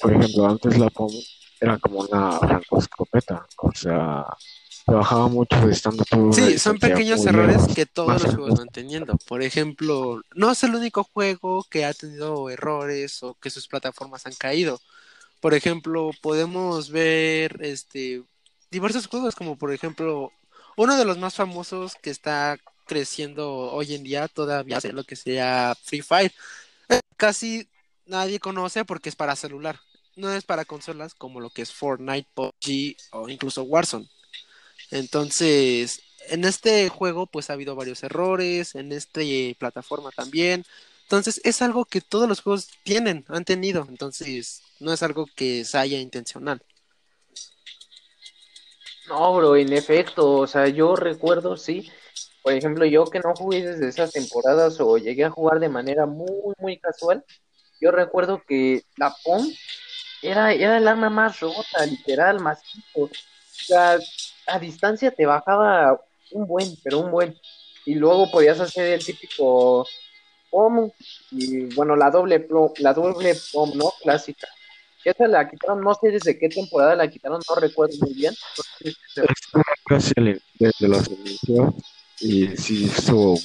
Por 0.00 0.12
ejemplo, 0.12 0.48
antes 0.48 0.76
la 0.76 0.90
POM 0.90 1.12
era 1.60 1.78
como 1.78 2.00
una 2.00 2.38
francoescopeta, 2.38 3.46
o 3.58 3.72
sea, 3.72 4.24
trabajaba 4.88 5.28
mucho 5.28 5.68
estando 5.68 6.02
tú 6.04 6.32
Sí, 6.32 6.58
son 6.58 6.78
pequeños 6.78 7.24
errores 7.26 7.62
que 7.74 7.84
todos 7.84 8.22
los 8.22 8.34
juegos 8.34 8.58
van 8.58 8.68
teniendo. 8.68 9.16
Por 9.26 9.42
ejemplo, 9.42 10.22
no 10.34 10.50
es 10.50 10.64
el 10.64 10.74
único 10.74 11.04
juego 11.04 11.64
que 11.70 11.84
ha 11.84 11.92
tenido 11.92 12.48
errores 12.48 13.22
o 13.22 13.34
que 13.34 13.50
sus 13.50 13.68
plataformas 13.68 14.26
han 14.26 14.32
caído. 14.34 14.80
Por 15.40 15.54
ejemplo, 15.54 16.10
podemos 16.22 16.90
ver 16.90 17.58
este 17.60 18.22
diversos 18.70 19.06
juegos 19.06 19.34
como 19.34 19.56
por 19.56 19.72
ejemplo 19.72 20.30
uno 20.76 20.96
de 20.96 21.04
los 21.04 21.18
más 21.18 21.34
famosos 21.34 21.94
que 21.94 22.10
está 22.10 22.58
creciendo 22.86 23.50
hoy 23.72 23.94
en 23.94 24.02
día 24.02 24.28
todavía 24.28 24.78
es 24.78 24.92
lo 24.92 25.04
que 25.04 25.16
sea 25.16 25.76
Free 25.84 26.02
Fire. 26.02 26.32
Eh, 26.88 27.00
Casi 27.16 27.68
nadie 28.06 28.40
conoce 28.40 28.84
porque 28.84 29.10
es 29.10 29.16
para 29.16 29.36
celular. 29.36 29.80
No 30.16 30.32
es 30.32 30.44
para 30.44 30.64
consolas 30.64 31.14
como 31.14 31.40
lo 31.40 31.50
que 31.50 31.62
es 31.62 31.72
Fortnite, 31.72 32.28
PUBG 32.34 32.96
o 33.12 33.28
incluso 33.28 33.62
Warzone. 33.62 34.08
Entonces, 34.90 36.02
en 36.28 36.44
este 36.44 36.88
juego 36.88 37.26
pues 37.26 37.50
ha 37.50 37.54
habido 37.54 37.74
varios 37.74 38.02
errores, 38.02 38.74
en 38.74 38.92
esta 38.92 39.20
plataforma 39.58 40.10
también. 40.10 40.64
Entonces, 41.02 41.40
es 41.44 41.62
algo 41.62 41.86
que 41.86 42.02
todos 42.02 42.28
los 42.28 42.42
juegos 42.42 42.68
tienen, 42.84 43.24
han 43.28 43.44
tenido. 43.44 43.86
Entonces, 43.88 44.62
no 44.78 44.92
es 44.92 45.02
algo 45.02 45.26
que 45.34 45.64
se 45.64 45.78
haya 45.78 45.98
intencional. 45.98 46.62
No, 49.08 49.34
bro, 49.34 49.56
en 49.56 49.72
efecto, 49.72 50.32
o 50.32 50.46
sea, 50.46 50.68
yo 50.68 50.94
recuerdo, 50.94 51.56
sí, 51.56 51.90
por 52.42 52.52
ejemplo, 52.52 52.84
yo 52.84 53.06
que 53.06 53.20
no 53.20 53.34
jugué 53.34 53.62
desde 53.62 53.88
esas 53.88 54.12
temporadas 54.12 54.78
o 54.80 54.98
llegué 54.98 55.24
a 55.24 55.30
jugar 55.30 55.60
de 55.60 55.70
manera 55.70 56.04
muy, 56.04 56.52
muy 56.58 56.78
casual, 56.78 57.24
yo 57.80 57.90
recuerdo 57.90 58.42
que 58.46 58.82
la 58.96 59.14
POM 59.24 59.46
era, 60.20 60.52
era 60.52 60.76
el 60.76 60.86
arma 60.86 61.08
más 61.08 61.40
rota, 61.40 61.86
literal, 61.86 62.40
más 62.40 62.60
O 62.94 63.08
sea, 63.50 63.98
a 64.48 64.58
distancia 64.58 65.10
te 65.10 65.26
bajaba 65.26 66.00
un 66.32 66.46
buen, 66.46 66.68
pero 66.82 67.00
un 67.00 67.10
buen. 67.10 67.36
Y 67.86 67.94
luego 67.94 68.30
podías 68.30 68.60
hacer 68.60 68.94
el 68.94 69.04
típico 69.04 69.86
POM 70.50 70.90
y 71.30 71.64
bueno, 71.74 71.96
la 71.96 72.10
doble 72.10 72.46
plo- 72.46 72.72
la 72.78 72.92
doble 72.94 73.34
POM, 73.52 73.76
¿no? 73.76 73.92
Clásica. 74.02 74.46
Esa 75.04 75.26
la 75.28 75.48
quitaron, 75.48 75.80
no 75.82 75.94
sé 75.94 76.10
desde 76.10 76.38
qué 76.38 76.48
temporada 76.48 76.94
la 76.96 77.08
quitaron, 77.08 77.40
no 77.48 77.54
recuerdo 77.54 77.94
muy 78.00 78.14
bien. 78.14 78.34
Casi 79.86 80.12
desde 80.58 80.88
los 80.88 81.08
y 82.20 82.48
sí 82.56 82.84
estuvo 82.86 83.38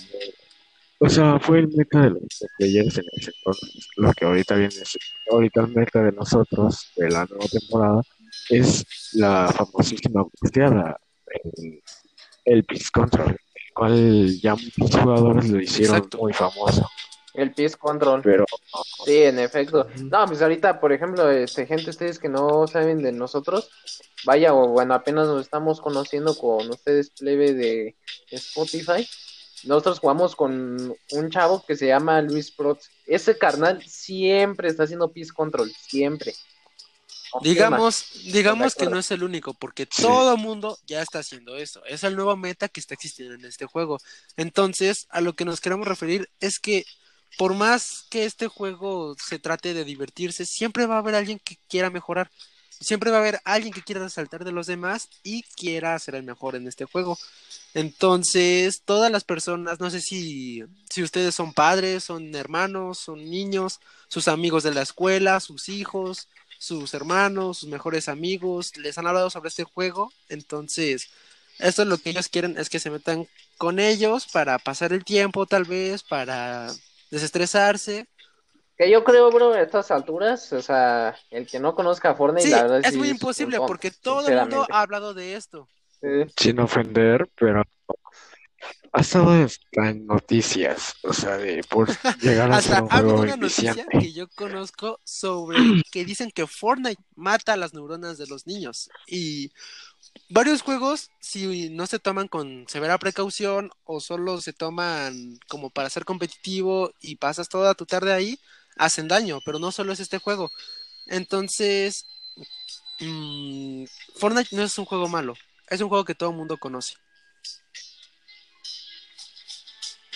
O 0.99 1.07
sea, 1.09 1.39
fue 1.39 1.59
el 1.59 1.67
meta 1.69 2.01
de 2.01 2.09
los 2.09 2.21
players 2.57 2.97
en 2.97 3.03
ese 3.13 3.31
entonces. 3.37 3.87
Lo 3.97 4.11
que 4.13 4.25
ahorita 4.25 4.55
viene, 4.55 4.73
ahorita 5.31 5.61
el 5.61 5.67
meta 5.69 6.01
de 6.03 6.11
nosotros, 6.11 6.91
de 6.95 7.09
la 7.09 7.25
nueva 7.25 7.45
temporada, 7.51 8.01
es 8.49 8.85
la 9.13 9.51
famosísima 9.51 10.23
busteada, 10.39 10.99
el, 11.43 11.81
el 12.45 12.63
Peace 12.65 12.89
Control, 12.93 13.29
el 13.31 13.73
cual 13.73 14.39
ya 14.41 14.55
muchos 14.55 15.01
jugadores 15.01 15.49
lo 15.49 15.61
hicieron 15.61 15.97
Exacto. 15.97 16.17
muy 16.19 16.33
famoso, 16.33 16.87
El 17.33 17.53
Peace 17.53 17.77
Control. 17.77 18.21
pero 18.21 18.45
Sí, 19.05 19.23
en 19.23 19.39
efecto. 19.39 19.87
No, 20.03 20.25
pues 20.27 20.41
ahorita, 20.41 20.79
por 20.79 20.91
ejemplo, 20.93 21.29
este, 21.31 21.65
gente, 21.65 21.89
ustedes 21.89 22.19
que 22.19 22.29
no 22.29 22.67
saben 22.67 23.01
de 23.01 23.11
nosotros, 23.11 23.69
vaya, 24.25 24.53
o 24.53 24.67
bueno, 24.69 24.93
apenas 24.93 25.27
nos 25.27 25.41
estamos 25.41 25.81
conociendo 25.81 26.35
con 26.35 26.69
ustedes, 26.69 27.09
plebe 27.11 27.53
de 27.53 27.95
Spotify. 28.31 29.07
Nosotros 29.65 29.99
jugamos 29.99 30.35
con 30.35 30.93
un 31.11 31.29
chavo 31.29 31.63
que 31.65 31.75
se 31.77 31.87
llama 31.87 32.21
Luis 32.21 32.51
Protz. 32.51 32.89
Ese 33.05 33.37
carnal 33.37 33.81
siempre 33.81 34.67
está 34.67 34.83
haciendo 34.83 35.11
Peace 35.13 35.31
Control, 35.33 35.71
siempre. 35.87 36.33
Digamos, 37.41 38.05
digamos 38.31 38.75
que 38.75 38.85
no 38.87 38.99
es 38.99 39.11
el 39.11 39.23
único, 39.23 39.53
porque 39.53 39.87
Sí. 39.91 40.01
todo 40.03 40.37
mundo 40.37 40.77
ya 40.85 41.01
está 41.01 41.19
haciendo 41.19 41.55
eso. 41.57 41.83
Es 41.85 42.03
el 42.03 42.15
nuevo 42.15 42.35
meta 42.37 42.69
que 42.69 42.79
está 42.79 42.93
existiendo 42.93 43.33
en 43.35 43.45
este 43.45 43.65
juego. 43.65 43.99
Entonces, 44.37 45.07
a 45.09 45.21
lo 45.21 45.33
que 45.33 45.45
nos 45.45 45.61
queremos 45.61 45.87
referir 45.87 46.29
es 46.39 46.59
que 46.59 46.85
por 47.37 47.53
más 47.55 48.05
que 48.09 48.25
este 48.25 48.47
juego 48.47 49.15
se 49.17 49.39
trate 49.39 49.73
de 49.73 49.85
divertirse, 49.85 50.45
siempre 50.45 50.85
va 50.85 50.95
a 50.95 50.99
haber 50.99 51.15
alguien 51.15 51.39
que 51.39 51.57
quiera 51.67 51.89
mejorar. 51.89 52.29
Siempre 52.79 53.11
va 53.11 53.17
a 53.17 53.19
haber 53.21 53.39
alguien 53.45 53.73
que 53.73 53.81
quiera 53.81 54.01
resaltar 54.03 54.43
de 54.43 54.51
los 54.51 54.67
demás 54.67 55.07
y 55.23 55.43
quiera 55.43 55.97
ser 55.99 56.15
el 56.15 56.23
mejor 56.23 56.55
en 56.55 56.67
este 56.67 56.85
juego. 56.85 57.17
Entonces, 57.73 58.83
todas 58.85 59.11
las 59.11 59.23
personas, 59.23 59.79
no 59.79 59.89
sé 59.89 59.99
si, 60.01 60.63
si 60.89 61.01
ustedes 61.03 61.33
son 61.33 61.53
padres, 61.53 62.03
son 62.03 62.35
hermanos, 62.35 62.99
son 62.99 63.29
niños, 63.29 63.79
sus 64.07 64.27
amigos 64.27 64.63
de 64.63 64.73
la 64.73 64.81
escuela, 64.83 65.39
sus 65.39 65.69
hijos, 65.69 66.27
sus 66.63 66.93
hermanos, 66.93 67.57
sus 67.57 67.69
mejores 67.69 68.07
amigos, 68.07 68.77
les 68.77 68.97
han 68.97 69.05
hablado 69.05 69.29
sobre 69.29 69.49
este 69.49 69.65
juego. 69.65 70.13
Entonces, 70.29 71.09
esto 71.59 71.81
es 71.81 71.87
lo 71.89 71.97
que 71.97 72.11
ellos 72.11 72.29
quieren, 72.29 72.57
es 72.57 72.69
que 72.69 72.79
se 72.79 72.89
metan 72.89 73.27
con 73.57 73.79
ellos 73.79 74.27
para 74.31 74.57
pasar 74.59 74.93
el 74.93 75.03
tiempo, 75.03 75.45
tal 75.45 75.65
vez, 75.65 76.03
para 76.03 76.71
desestresarse. 77.11 78.07
Que 78.77 78.89
yo 78.89 79.03
creo, 79.03 79.29
bro, 79.29 79.51
a 79.51 79.61
estas 79.61 79.91
alturas, 79.91 80.53
o 80.53 80.61
sea, 80.61 81.17
el 81.31 81.45
que 81.45 81.59
no 81.59 81.75
conozca 81.75 82.15
Fortnite, 82.15 82.47
Sí, 82.47 82.51
la 82.51 82.63
verdad 82.63 82.79
es 82.79 82.93
sí 82.93 82.97
muy 82.97 83.09
imposible 83.09 83.57
porque 83.57 83.91
todo 83.91 84.25
el 84.25 84.39
mundo 84.39 84.65
ha 84.71 84.81
hablado 84.81 85.13
de 85.13 85.35
esto. 85.35 85.67
Sí. 85.99 86.25
sin 86.37 86.59
ofender, 86.59 87.29
pero 87.35 87.63
ha 88.95 89.01
estado 89.01 89.31
hasta 89.31 89.89
en 89.89 90.05
noticias, 90.05 90.95
o 91.01 91.13
sea, 91.13 91.37
de 91.37 91.63
por 91.63 91.89
llegar 92.19 92.51
a 92.51 92.61
ser 92.61 92.73
Hasta 92.73 92.83
un 92.83 92.91
ha 92.91 92.97
juego 92.99 93.21
una 93.21 93.37
noticia 93.37 93.87
que 93.89 94.13
yo 94.13 94.27
conozco 94.29 94.99
sobre 95.03 95.57
que 95.91 96.05
dicen 96.05 96.29
que 96.29 96.45
Fortnite 96.45 97.01
mata 97.15 97.57
las 97.57 97.73
neuronas 97.73 98.19
de 98.19 98.27
los 98.27 98.45
niños. 98.45 98.91
Y 99.07 99.51
varios 100.29 100.61
juegos, 100.61 101.09
si 101.19 101.71
no 101.71 101.87
se 101.87 101.97
toman 101.97 102.27
con 102.27 102.65
severa 102.67 102.99
precaución 102.99 103.71
o 103.83 103.99
solo 103.99 104.39
se 104.41 104.53
toman 104.53 105.39
como 105.47 105.71
para 105.71 105.89
ser 105.89 106.05
competitivo 106.05 106.93
y 107.01 107.15
pasas 107.15 107.49
toda 107.49 107.73
tu 107.73 107.87
tarde 107.87 108.13
ahí, 108.13 108.39
hacen 108.77 109.07
daño, 109.07 109.39
pero 109.43 109.57
no 109.57 109.71
solo 109.71 109.91
es 109.91 109.99
este 110.01 110.19
juego. 110.19 110.51
Entonces, 111.07 112.05
mm, 112.99 113.85
Fortnite 114.17 114.55
no 114.55 114.61
es 114.61 114.77
un 114.77 114.85
juego 114.85 115.07
malo, 115.07 115.33
es 115.67 115.81
un 115.81 115.89
juego 115.89 116.05
que 116.05 116.13
todo 116.13 116.29
el 116.29 116.35
mundo 116.35 116.57
conoce. 116.57 116.93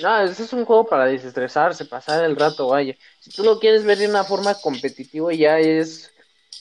No, 0.02 0.20
ese 0.22 0.44
es 0.44 0.54
un 0.54 0.66
juego 0.66 0.86
para 0.86 1.06
desestresarse, 1.06 1.86
pasar 1.86 2.24
el 2.24 2.36
rato, 2.36 2.68
vaya. 2.68 2.96
Si 3.20 3.32
tú 3.32 3.44
lo 3.44 3.60
quieres 3.60 3.84
ver 3.84 3.98
de 3.98 4.08
una 4.08 4.24
forma 4.24 4.54
competitiva, 4.56 5.34
ya 5.34 5.60
es 5.60 6.12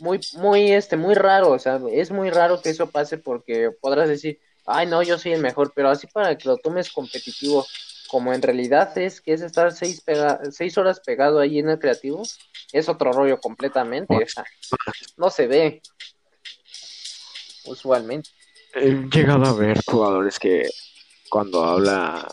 muy, 0.00 0.21
muy, 0.35 0.73
este, 0.73 0.97
muy 0.97 1.14
raro, 1.14 1.50
o 1.50 1.59
sea, 1.59 1.81
es 1.90 2.11
muy 2.11 2.31
raro 2.31 2.61
que 2.62 2.71
eso 2.71 2.90
pase 2.90 3.19
porque 3.19 3.71
podrás 3.81 4.09
decir, 4.09 4.40
ay, 4.66 4.87
no, 4.87 5.02
yo 5.02 5.19
soy 5.19 5.33
el 5.33 5.43
mejor, 5.43 5.73
pero 5.75 5.90
así 5.90 6.07
para 6.07 6.37
que 6.37 6.49
lo 6.49 6.57
tomes 6.57 6.90
competitivo, 6.90 7.66
como 8.09 8.33
en 8.33 8.43
realidad 8.43 8.97
es, 8.99 9.21
que 9.21 9.33
es 9.33 9.43
estar 9.43 9.73
seis, 9.73 10.00
pega 10.00 10.40
seis 10.50 10.78
horas 10.78 11.00
pegado 11.00 11.40
ahí 11.40 11.59
en 11.59 11.69
el 11.69 11.78
creativo, 11.78 12.23
es 12.73 12.88
otro 12.88 13.12
rollo 13.12 13.38
completamente. 13.40 14.14
O 14.14 14.43
no 15.16 15.31
se 15.31 15.47
ve 15.47 15.83
usualmente. 17.64 18.31
He 18.75 18.93
llegado 19.11 19.45
a 19.45 19.55
ver 19.55 19.81
jugadores 19.87 20.38
que 20.38 20.69
cuando 21.28 21.64
habla, 21.64 22.26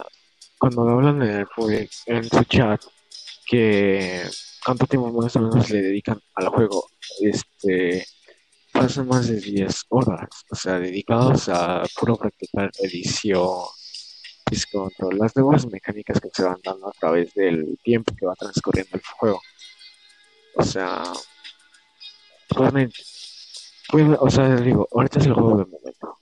cuando 0.64 0.88
hablan 0.88 1.22
en, 1.22 1.30
el 1.40 1.48
público, 1.48 1.92
en 2.06 2.24
su 2.24 2.42
chat, 2.46 2.82
que 3.46 4.24
cuánto 4.66 4.88
tiempo 4.88 5.12
más 5.12 5.36
o 5.36 5.42
menos 5.42 5.70
le 5.70 5.82
dedican 5.82 6.18
al 6.36 6.48
juego, 6.48 6.86
este 7.20 8.06
pasan 8.72 9.10
más 9.10 9.28
de 9.28 9.42
10 9.42 9.84
horas, 9.90 10.30
o 10.50 10.56
sea, 10.56 10.80
dedicados 10.80 11.50
a 11.50 11.84
puro 12.00 12.16
practicar 12.16 12.72
edición, 12.80 13.50
control, 14.72 15.18
las 15.18 15.36
nuevas 15.36 15.66
mecánicas 15.66 16.22
que 16.22 16.30
se 16.32 16.44
van 16.44 16.62
dando 16.64 16.88
a 16.88 16.94
través 16.94 17.34
del 17.34 17.78
tiempo 17.84 18.16
que 18.18 18.26
va 18.26 18.34
transcurriendo 18.36 18.96
el 18.96 19.04
juego. 19.20 19.42
O 20.56 20.64
sea, 20.64 21.04
Fortnite, 22.48 22.96
pues, 23.90 24.18
o 24.18 24.30
sea, 24.30 24.56
digo, 24.56 24.88
ahorita 24.94 25.20
es 25.20 25.26
el 25.26 25.34
juego 25.34 25.58
del 25.58 25.68
momento. 25.68 26.20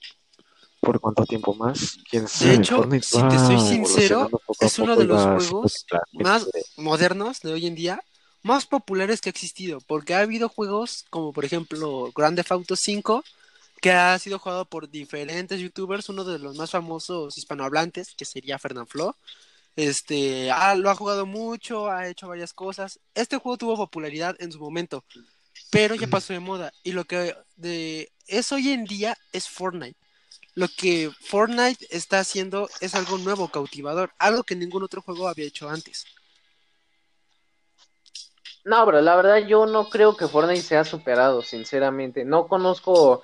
¿Por 0.82 0.98
cuánto 1.00 1.24
tiempo 1.24 1.54
más? 1.54 1.96
¿Quién 2.10 2.26
sabe? 2.26 2.50
De 2.50 2.56
hecho, 2.56 2.76
Fortnite 2.78 3.06
si 3.06 3.22
te 3.28 3.38
soy 3.38 3.60
sincero, 3.60 4.28
es 4.58 4.78
uno 4.80 4.96
de 4.96 5.04
los 5.04 5.22
juegos 5.22 5.86
más 6.10 6.44
modernos 6.76 7.40
de 7.40 7.52
hoy 7.52 7.68
en 7.68 7.76
día, 7.76 8.02
más 8.42 8.66
populares 8.66 9.20
que 9.20 9.28
ha 9.28 9.30
existido, 9.30 9.80
porque 9.80 10.14
ha 10.14 10.18
habido 10.18 10.48
juegos 10.48 11.04
como 11.08 11.32
por 11.32 11.44
ejemplo 11.44 12.10
Grand 12.16 12.36
Theft 12.36 12.50
Auto 12.50 12.74
5, 12.74 13.22
que 13.80 13.92
ha 13.92 14.18
sido 14.18 14.40
jugado 14.40 14.64
por 14.64 14.90
diferentes 14.90 15.60
youtubers, 15.60 16.08
uno 16.08 16.24
de 16.24 16.40
los 16.40 16.56
más 16.56 16.72
famosos 16.72 17.38
hispanohablantes, 17.38 18.14
que 18.16 18.24
sería 18.24 18.58
Fernanfloo. 18.58 19.14
Este, 19.76 20.50
ah, 20.50 20.74
lo 20.74 20.90
ha 20.90 20.96
jugado 20.96 21.26
mucho, 21.26 21.88
ha 21.88 22.08
hecho 22.08 22.26
varias 22.26 22.52
cosas. 22.52 22.98
Este 23.14 23.36
juego 23.36 23.56
tuvo 23.56 23.76
popularidad 23.76 24.34
en 24.40 24.50
su 24.50 24.58
momento, 24.58 25.04
pero 25.70 25.94
ya 25.94 26.06
pasó 26.10 26.32
de 26.32 26.40
moda. 26.40 26.72
Y 26.82 26.90
lo 26.90 27.04
que 27.04 27.36
de, 27.54 28.10
es 28.26 28.50
hoy 28.50 28.70
en 28.70 28.84
día 28.84 29.16
es 29.32 29.48
Fortnite. 29.48 30.01
Lo 30.54 30.68
que 30.68 31.10
Fortnite 31.20 31.86
está 31.90 32.18
haciendo 32.20 32.68
es 32.80 32.94
algo 32.94 33.16
nuevo, 33.18 33.48
cautivador, 33.48 34.12
algo 34.18 34.42
que 34.42 34.54
ningún 34.54 34.82
otro 34.82 35.00
juego 35.00 35.28
había 35.28 35.46
hecho 35.46 35.68
antes. 35.70 36.04
No, 38.64 38.84
pero 38.86 39.00
la 39.00 39.16
verdad 39.16 39.38
yo 39.38 39.66
no 39.66 39.88
creo 39.88 40.16
que 40.16 40.28
Fortnite 40.28 40.62
sea 40.62 40.84
superado, 40.84 41.42
sinceramente. 41.42 42.24
No 42.24 42.46
conozco, 42.46 43.22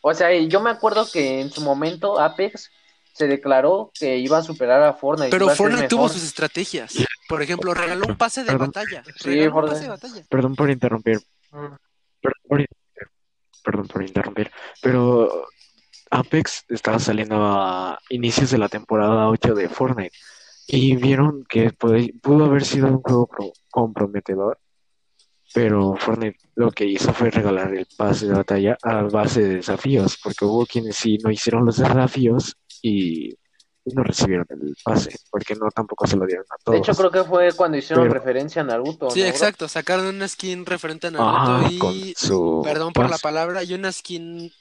o 0.00 0.14
sea, 0.14 0.32
yo 0.36 0.60
me 0.60 0.70
acuerdo 0.70 1.08
que 1.10 1.40
en 1.40 1.50
su 1.50 1.60
momento 1.60 2.18
Apex 2.18 2.70
se 3.12 3.26
declaró 3.28 3.92
que 3.94 4.16
iba 4.16 4.38
a 4.38 4.42
superar 4.42 4.82
a 4.82 4.94
Fortnite. 4.94 5.30
Pero 5.30 5.50
Fortnite 5.50 5.88
tuvo 5.88 6.08
sus 6.08 6.24
estrategias. 6.24 6.94
Por 7.28 7.42
ejemplo, 7.42 7.74
regaló 7.74 8.06
un 8.08 8.16
pase 8.16 8.40
de 8.42 8.50
Perdón. 8.50 8.68
batalla. 8.74 9.04
Sí, 9.18 9.28
Regaló 9.30 9.56
un 9.60 9.68
pase 9.68 9.82
de 9.82 9.88
batalla. 9.88 10.24
Perdón 10.28 10.56
por 10.56 10.70
interrumpir, 10.70 11.18
Mm. 11.52 11.76
perdón 12.22 12.40
por, 12.48 12.60
inter- 12.60 13.08
perdón 13.62 13.86
por 13.88 14.02
interrumpir, 14.02 14.50
pero 14.80 15.46
Apex 16.12 16.64
estaba 16.68 16.98
saliendo 16.98 17.36
a 17.38 17.98
inicios 18.10 18.50
de 18.50 18.58
la 18.58 18.68
temporada 18.68 19.28
8 19.28 19.54
de 19.54 19.68
Fortnite 19.68 20.14
y 20.66 20.94
vieron 20.96 21.44
que 21.48 21.72
puede- 21.72 22.12
pudo 22.22 22.44
haber 22.44 22.64
sido 22.64 22.86
un 22.88 23.00
juego 23.00 23.26
pro- 23.26 23.52
comprometedor, 23.70 24.58
pero 25.54 25.96
Fortnite 25.96 26.38
lo 26.54 26.70
que 26.70 26.84
hizo 26.86 27.12
fue 27.12 27.30
regalar 27.30 27.74
el 27.74 27.86
pase 27.96 28.26
de 28.26 28.34
batalla 28.34 28.76
a 28.82 29.02
base 29.02 29.40
de 29.42 29.54
desafíos, 29.56 30.18
porque 30.22 30.44
hubo 30.44 30.66
quienes 30.66 30.96
sí 30.96 31.18
no 31.24 31.30
hicieron 31.30 31.64
los 31.64 31.76
desafíos 31.78 32.56
y 32.82 33.34
no 33.86 34.04
recibieron 34.04 34.46
el 34.50 34.76
pase, 34.84 35.16
porque 35.30 35.54
no 35.56 35.68
tampoco 35.74 36.06
se 36.06 36.16
lo 36.16 36.24
dieron 36.26 36.44
a 36.50 36.54
De 36.56 36.62
todos. 36.64 36.78
hecho, 36.78 36.94
creo 36.94 37.10
que 37.10 37.24
fue 37.24 37.52
cuando 37.54 37.76
hicieron 37.78 38.04
Pero- 38.04 38.14
referencia 38.14 38.62
a 38.62 38.64
Naruto. 38.64 39.10
Sí, 39.10 39.22
exacto. 39.22 39.66
Sacaron 39.66 40.06
una 40.06 40.28
skin 40.28 40.64
referente 40.66 41.08
a 41.08 41.10
Naruto 41.10 41.30
Ajá, 41.52 41.68
y. 41.72 41.78
con 41.78 41.94
su 42.16 42.60
Perdón 42.64 42.92
por 42.92 43.10
la 43.10 43.18
palabra. 43.18 43.64
Y 43.64 43.74
una 43.74 43.90
skin 43.90 44.52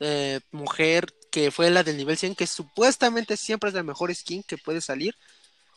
eh, 0.00 0.40
mujer 0.52 1.06
que 1.30 1.50
fue 1.50 1.70
la 1.70 1.82
del 1.82 1.96
nivel 1.96 2.16
100, 2.16 2.34
que 2.34 2.46
supuestamente 2.46 3.36
siempre 3.36 3.68
es 3.68 3.74
la 3.74 3.82
mejor 3.82 4.14
skin 4.14 4.42
que 4.42 4.56
puede 4.58 4.80
salir. 4.80 5.14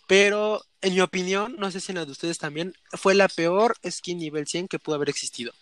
Pero 0.07 0.61
en 0.81 0.93
mi 0.93 1.01
opinión, 1.01 1.55
no 1.57 1.71
sé 1.71 1.79
si 1.79 1.91
en 1.91 1.97
la 1.99 2.05
de 2.05 2.11
ustedes 2.11 2.37
también, 2.37 2.73
fue 2.91 3.13
la 3.15 3.27
peor 3.27 3.75
skin 3.89 4.17
nivel 4.17 4.47
100 4.47 4.67
que 4.67 4.79
pudo 4.79 4.95
haber 4.95 5.09
existido. 5.09 5.53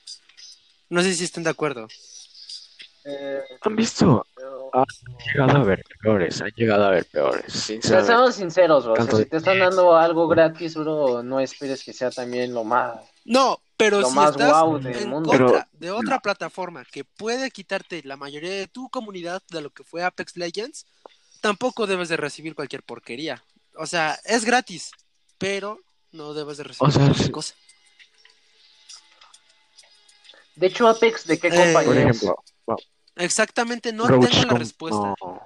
No 0.89 1.01
sé 1.03 1.13
si 1.13 1.23
están 1.23 1.43
de 1.43 1.51
acuerdo. 1.51 1.87
Eh, 3.05 3.39
¿Han 3.61 3.75
visto? 3.75 4.25
pero- 4.35 4.69
Han 4.73 4.85
llegado 5.25 5.57
a 5.57 5.63
ver 5.63 5.83
peores, 6.01 6.41
han 6.41 6.51
llegado 6.51 6.85
a 6.85 6.89
ver 6.91 7.05
peores, 7.05 7.51
seamos 7.81 8.35
sinceros, 8.35 8.83
bro. 8.83 8.93
O 8.93 8.95
sea, 8.95 9.05
Tanto 9.05 9.17
si 9.17 9.25
te 9.25 9.37
están 9.37 9.57
dando 9.59 9.95
algo 9.95 10.27
gratis, 10.27 10.75
bro, 10.75 11.23
no 11.23 11.39
esperes 11.39 11.83
que 11.83 11.93
sea 11.93 12.11
también 12.11 12.53
lo 12.53 12.63
más. 12.63 12.99
No, 13.29 13.61
pero 13.77 14.01
Lo 14.01 14.09
si 14.09 14.15
más 14.15 14.31
estás 14.31 14.83
del 14.83 14.95
en 15.03 15.09
mundo. 15.09 15.29
contra 15.29 15.47
Pero- 15.47 15.67
de 15.73 15.91
otra 15.91 16.19
plataforma 16.19 16.83
que 16.83 17.03
puede 17.05 17.51
quitarte 17.51 18.01
la 18.03 18.17
mayoría 18.17 18.49
de 18.49 18.67
tu 18.67 18.89
comunidad 18.89 19.43
de 19.51 19.61
lo 19.61 19.69
que 19.69 19.83
fue 19.83 20.03
Apex 20.03 20.35
Legends, 20.35 20.87
tampoco 21.39 21.85
debes 21.85 22.09
de 22.09 22.17
recibir 22.17 22.55
cualquier 22.55 22.81
porquería. 22.81 23.43
O 23.75 23.85
sea, 23.85 24.17
es 24.25 24.45
gratis, 24.45 24.89
pero 25.37 25.79
no 26.11 26.33
debes 26.33 26.57
de 26.57 26.63
recibir 26.63 26.89
O 26.89 26.91
sea, 26.91 27.03
cualquier 27.03 27.25
sí. 27.27 27.31
cosa. 27.31 27.53
De 30.55 30.65
hecho, 30.67 30.87
Apex, 30.87 31.27
¿de 31.27 31.39
qué 31.39 31.47
Eh, 31.49 31.51
compañía 31.51 31.83
Por 31.85 31.97
es? 31.97 32.03
ejemplo, 32.17 32.43
Exactamente, 33.15 33.93
no 33.93 34.07
Roach 34.07 34.29
tengo 34.29 34.41
la 34.43 34.47
Com- 34.49 34.57
respuesta. 34.57 34.97
No, 34.97 35.15
no 35.21 35.41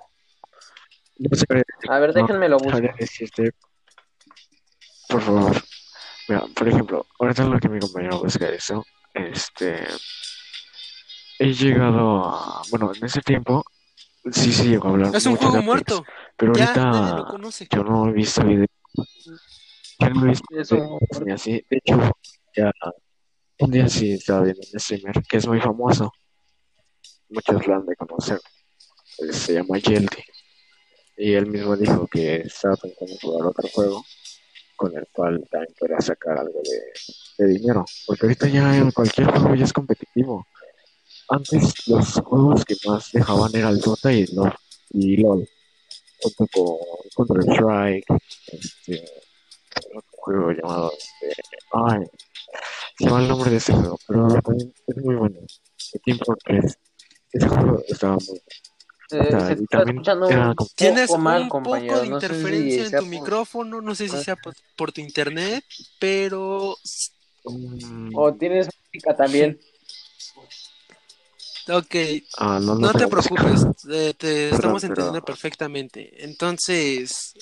A 1.90 2.00
ver, 2.00 2.16
no 2.16 2.22
déjenme 2.22 2.48
lo 2.48 2.58
decirte, 2.98 3.54
por 5.10 5.22
favor. 5.22 5.64
Mira, 6.28 6.46
por 6.56 6.68
ejemplo, 6.68 7.08
ahorita 7.20 7.44
lo 7.46 7.60
que 7.60 7.70
mi 7.70 7.80
compañero 7.80 8.20
busca 8.20 8.48
eso, 8.50 8.86
este, 9.14 9.84
he 11.40 11.54
llegado 11.54 12.24
a, 12.26 12.62
bueno, 12.70 12.92
en 12.96 13.04
ese 13.04 13.22
tiempo, 13.22 13.64
sí, 14.32 14.52
sí 14.54 14.70
llegó 14.70 14.88
a 14.88 14.92
hablar 14.92 15.16
Es 15.16 15.26
un 15.26 15.34
de 15.34 15.40
juego 15.40 15.54
Apex, 15.58 15.66
muerto, 15.66 16.06
pero 16.38 16.54
ya 16.54 16.74
ahorita 16.74 17.26
yo 17.70 17.84
no 17.84 18.08
he 18.10 18.14
visto 18.14 18.44
videos, 18.46 18.68
yo 20.00 20.10
no 20.10 20.26
he 20.26 20.30
visto 20.30 20.46
Es 20.52 20.72
un- 20.72 20.80
videos 20.80 21.26
ni 21.26 21.32
así, 21.34 21.52
de 21.70 21.78
hecho, 21.84 22.00
ya, 22.56 22.72
un 23.60 23.72
día 23.72 23.88
sí 23.90 24.14
estaba 24.14 24.44
viendo 24.44 24.62
un 24.72 24.80
streamer 24.80 25.22
que 25.28 25.38
es 25.38 25.48
muy 25.48 25.60
famoso, 25.60 26.12
muchos 27.30 27.68
lo 27.68 27.76
han 27.76 27.86
de 27.86 27.96
conocer, 27.98 28.40
se 29.32 29.54
llama 29.56 29.78
Yelty. 29.78 30.24
Y 31.16 31.34
él 31.34 31.46
mismo 31.46 31.76
dijo 31.78 32.08
que 32.08 32.38
estaba 32.38 32.76
pensando 32.76 33.12
en 33.14 33.20
jugar 33.20 33.48
otro 33.48 33.70
juego 33.70 34.04
con 34.76 34.96
el 34.98 35.08
cual 35.12 35.46
también 35.50 35.74
podrá 35.80 36.02
sacar 36.02 36.38
algo 36.38 36.62
de, 37.38 37.48
dinero. 37.48 37.86
Porque 38.06 38.26
ahorita 38.26 38.48
ya 38.48 38.78
en 38.78 38.92
cualquier 38.92 39.28
juego 39.32 39.56
ya 39.56 39.66
es 39.66 39.74
competitivo. 39.74 40.46
Antes 41.30 41.88
los 41.88 42.14
juegos 42.22 42.66
que 42.66 42.76
más 42.86 43.12
dejaban 43.12 43.56
era 43.56 43.70
el 43.70 43.80
Dota 43.80 44.12
y, 44.12 44.26
LOL, 44.28 44.54
y 44.92 45.18
LOL. 45.18 45.48
Junto 46.22 46.48
con 46.48 47.28
Counter 47.28 47.54
Strike, 47.54 48.06
este, 48.48 49.04
juego 50.24 50.52
llamado 50.52 50.92
este, 50.98 51.42
ay, 51.74 52.06
se 52.98 53.06
llama 53.06 53.22
el 53.22 53.28
nombre 53.28 53.50
de 53.52 53.58
ese 53.58 53.74
juego, 53.74 53.98
pero 54.08 54.28
también 54.42 54.74
es 54.88 54.98
muy 54.98 55.16
bueno. 55.16 55.40
El 55.94 56.02
Team 56.02 56.20
Fortress. 56.24 56.78
Ese 57.32 57.48
juego 57.48 57.82
estaba 57.88 58.18
muy 58.28 58.42
O 59.20 59.30
sea, 59.30 59.48
se 59.48 59.54
está 59.54 59.78
también 59.78 59.98
escuchando 59.98 60.28
un 60.28 60.56
como- 60.56 60.70
Tienes 60.76 61.08
poco 61.08 61.20
mal, 61.20 61.42
un 61.44 61.50
compañero. 61.50 61.94
poco 61.94 62.02
de 62.04 62.10
No 62.10 62.20
sé 62.22 62.28
si 62.28 62.34
interferencia 62.36 62.84
en 62.86 62.92
tu 62.92 62.98
por- 62.98 63.08
micrófono, 63.08 63.82
no 63.82 63.96
sé 63.96 64.10
si 64.10 64.16
Ah. 64.16 64.24
sea 64.24 64.36
por, 64.36 64.54
por 64.76 64.92
tu 64.92 65.02
internet, 65.02 65.64
pero 66.00 66.78
Mm, 67.46 68.12
O 68.16 68.34
tienes 68.34 68.70
música 68.94 69.14
también. 69.18 69.60
ok, 71.68 71.96
ah, 72.38 72.60
no, 72.62 72.76
no 72.76 72.88
No 72.88 72.94
te 72.94 73.06
preocupes, 73.08 73.66
te 73.84 74.14
Perdón, 74.18 74.54
estamos 74.56 74.82
pero- 74.82 74.94
entendiendo 74.94 75.26
perfectamente. 75.26 76.24
Entonces, 76.24 77.34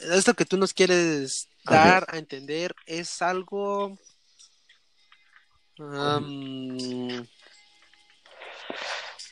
esto 0.00 0.32
que 0.32 0.46
tú 0.46 0.56
nos 0.56 0.72
quieres 0.72 1.48
Ok. 1.66 1.72
dar 1.72 2.06
a 2.08 2.16
entender 2.16 2.74
es 2.86 3.20
algo... 3.20 3.98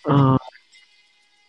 Ah, 0.05 0.39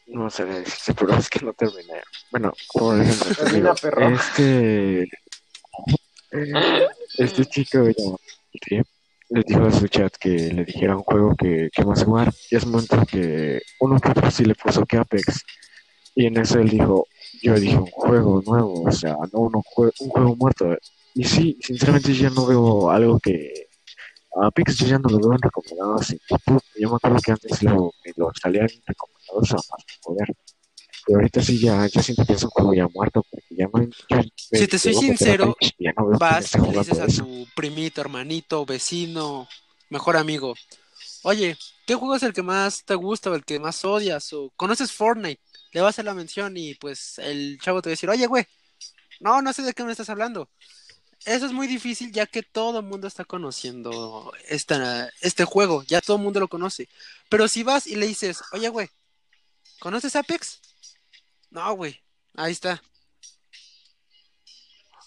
no 0.10 0.30
sé 0.30 0.46
pero 0.94 1.16
es 1.16 1.30
que 1.30 1.40
no 1.46 1.54
terminé. 1.54 2.02
Bueno, 2.32 2.52
por 2.74 3.00
ejemplo, 3.02 3.28
te 3.30 3.36
Termina, 3.44 3.74
perro. 3.76 4.10
este, 4.10 5.08
este 7.18 7.46
chico 7.46 7.86
sí, 8.66 8.82
les 9.30 9.46
dijo 9.46 9.66
a 9.66 9.72
su 9.72 9.88
chat 9.88 10.14
que 10.18 10.30
le 10.30 10.66
dijera 10.66 10.96
un 10.96 11.04
juego 11.04 11.36
que, 11.36 11.70
que 11.72 11.86
más 11.86 12.04
jugar. 12.04 12.34
Y 12.50 12.56
es 12.56 12.66
momento 12.66 13.02
que 13.10 13.62
uno 13.80 14.00
que 14.00 14.10
otro 14.10 14.32
sí 14.32 14.44
le 14.46 14.56
puso 14.56 14.86
que 14.86 14.98
Apex. 14.98 15.44
Y 16.16 16.26
en 16.26 16.38
eso 16.38 16.60
él 16.60 16.70
dijo, 16.70 17.08
yo 17.42 17.54
dije 17.56 17.78
un 17.78 17.86
juego 17.86 18.42
nuevo, 18.46 18.84
o 18.84 18.92
sea, 18.92 19.16
no 19.32 19.40
uno 19.40 19.62
jue- 19.76 19.94
un 20.00 20.10
juego 20.10 20.36
muerto. 20.36 20.76
Y 21.14 21.24
sí, 21.24 21.58
sinceramente 21.62 22.14
yo 22.14 22.30
ya 22.30 22.36
no 22.36 22.46
veo 22.48 22.90
algo 22.90 23.20
que 23.20 23.68
Apex 24.42 24.78
yo 24.78 24.88
ya 24.88 25.00
no 25.00 25.10
lo 25.10 25.20
veo 25.20 25.34
en 25.34 25.40
en 26.12 26.20
YouTube. 26.30 26.62
Yo 26.80 26.90
me 26.90 26.96
acuerdo 26.96 27.18
que 27.24 27.32
antes 27.32 27.64
lo, 27.64 27.94
lo 28.16 28.32
salían 28.42 28.68
recomendados 28.86 29.19
a 29.38 29.58
poder. 30.04 30.28
Y 31.08 31.14
ahorita 31.14 31.42
sí 31.42 31.60
ya, 31.60 31.88
ya 31.88 32.04
siento 32.04 32.26
que 32.26 32.34
es 32.34 32.44
un 32.44 32.50
juego 32.50 32.74
ya 32.74 32.88
muerto, 32.88 33.26
porque 33.30 33.48
ya 33.56 33.68
no... 33.74 33.84
ya- 34.10 34.24
Si 34.36 34.68
te 34.68 34.78
soy 34.78 34.94
sincero, 34.94 35.56
ya 35.80 35.92
no 35.98 36.10
Vas 36.20 36.54
y 36.56 36.60
le 36.60 36.80
dices 36.80 37.00
a 37.00 37.06
eso. 37.06 37.24
tu 37.24 37.48
primito, 37.56 38.02
hermanito, 38.02 38.66
vecino, 38.66 39.48
mejor 39.90 40.18
amigo, 40.18 40.56
oye, 41.24 41.58
¿qué 41.88 41.96
juego 41.96 42.16
es 42.16 42.24
el 42.24 42.34
que 42.34 42.44
más 42.44 42.84
te 42.86 42.96
gusta 42.96 43.32
o 43.32 43.36
el 43.36 43.46
que 43.46 43.60
más 43.60 43.84
odias? 43.86 44.32
O 44.34 44.52
conoces 44.56 44.92
Fortnite, 44.92 45.42
le 45.74 45.82
vas 45.82 45.88
a 45.88 45.90
hacer 45.92 46.06
la 46.06 46.14
mención 46.14 46.56
y 46.58 46.76
pues 46.76 47.18
el 47.20 47.60
chavo 47.62 47.82
te 47.82 47.90
va 47.90 47.92
a 47.92 47.96
decir, 47.96 48.10
oye, 48.10 48.28
güey, 48.28 48.46
no, 49.20 49.42
no 49.42 49.54
sé 49.54 49.64
de 49.64 49.74
qué 49.74 49.84
me 49.84 49.92
estás 49.92 50.10
hablando. 50.10 50.50
Eso 51.26 51.46
es 51.46 51.52
muy 51.54 51.68
difícil 51.68 52.12
ya 52.14 52.26
que 52.26 52.44
todo 52.44 52.80
el 52.80 52.86
mundo 52.86 53.08
está 53.08 53.26
conociendo 53.26 54.32
esta, 54.48 55.10
este 55.22 55.44
juego, 55.46 55.84
ya 55.84 56.02
todo 56.02 56.18
el 56.18 56.24
mundo 56.24 56.40
lo 56.40 56.48
conoce. 56.48 56.88
Pero 57.30 57.48
si 57.48 57.64
vas 57.64 57.88
y 57.88 57.96
le 57.96 58.08
dices, 58.08 58.42
oye, 58.54 58.70
güey, 58.70 58.90
¿conoces 59.80 60.16
Apex? 60.16 60.62
No, 61.52 61.74
güey, 61.74 62.00
ahí 62.36 62.52
está. 62.52 62.82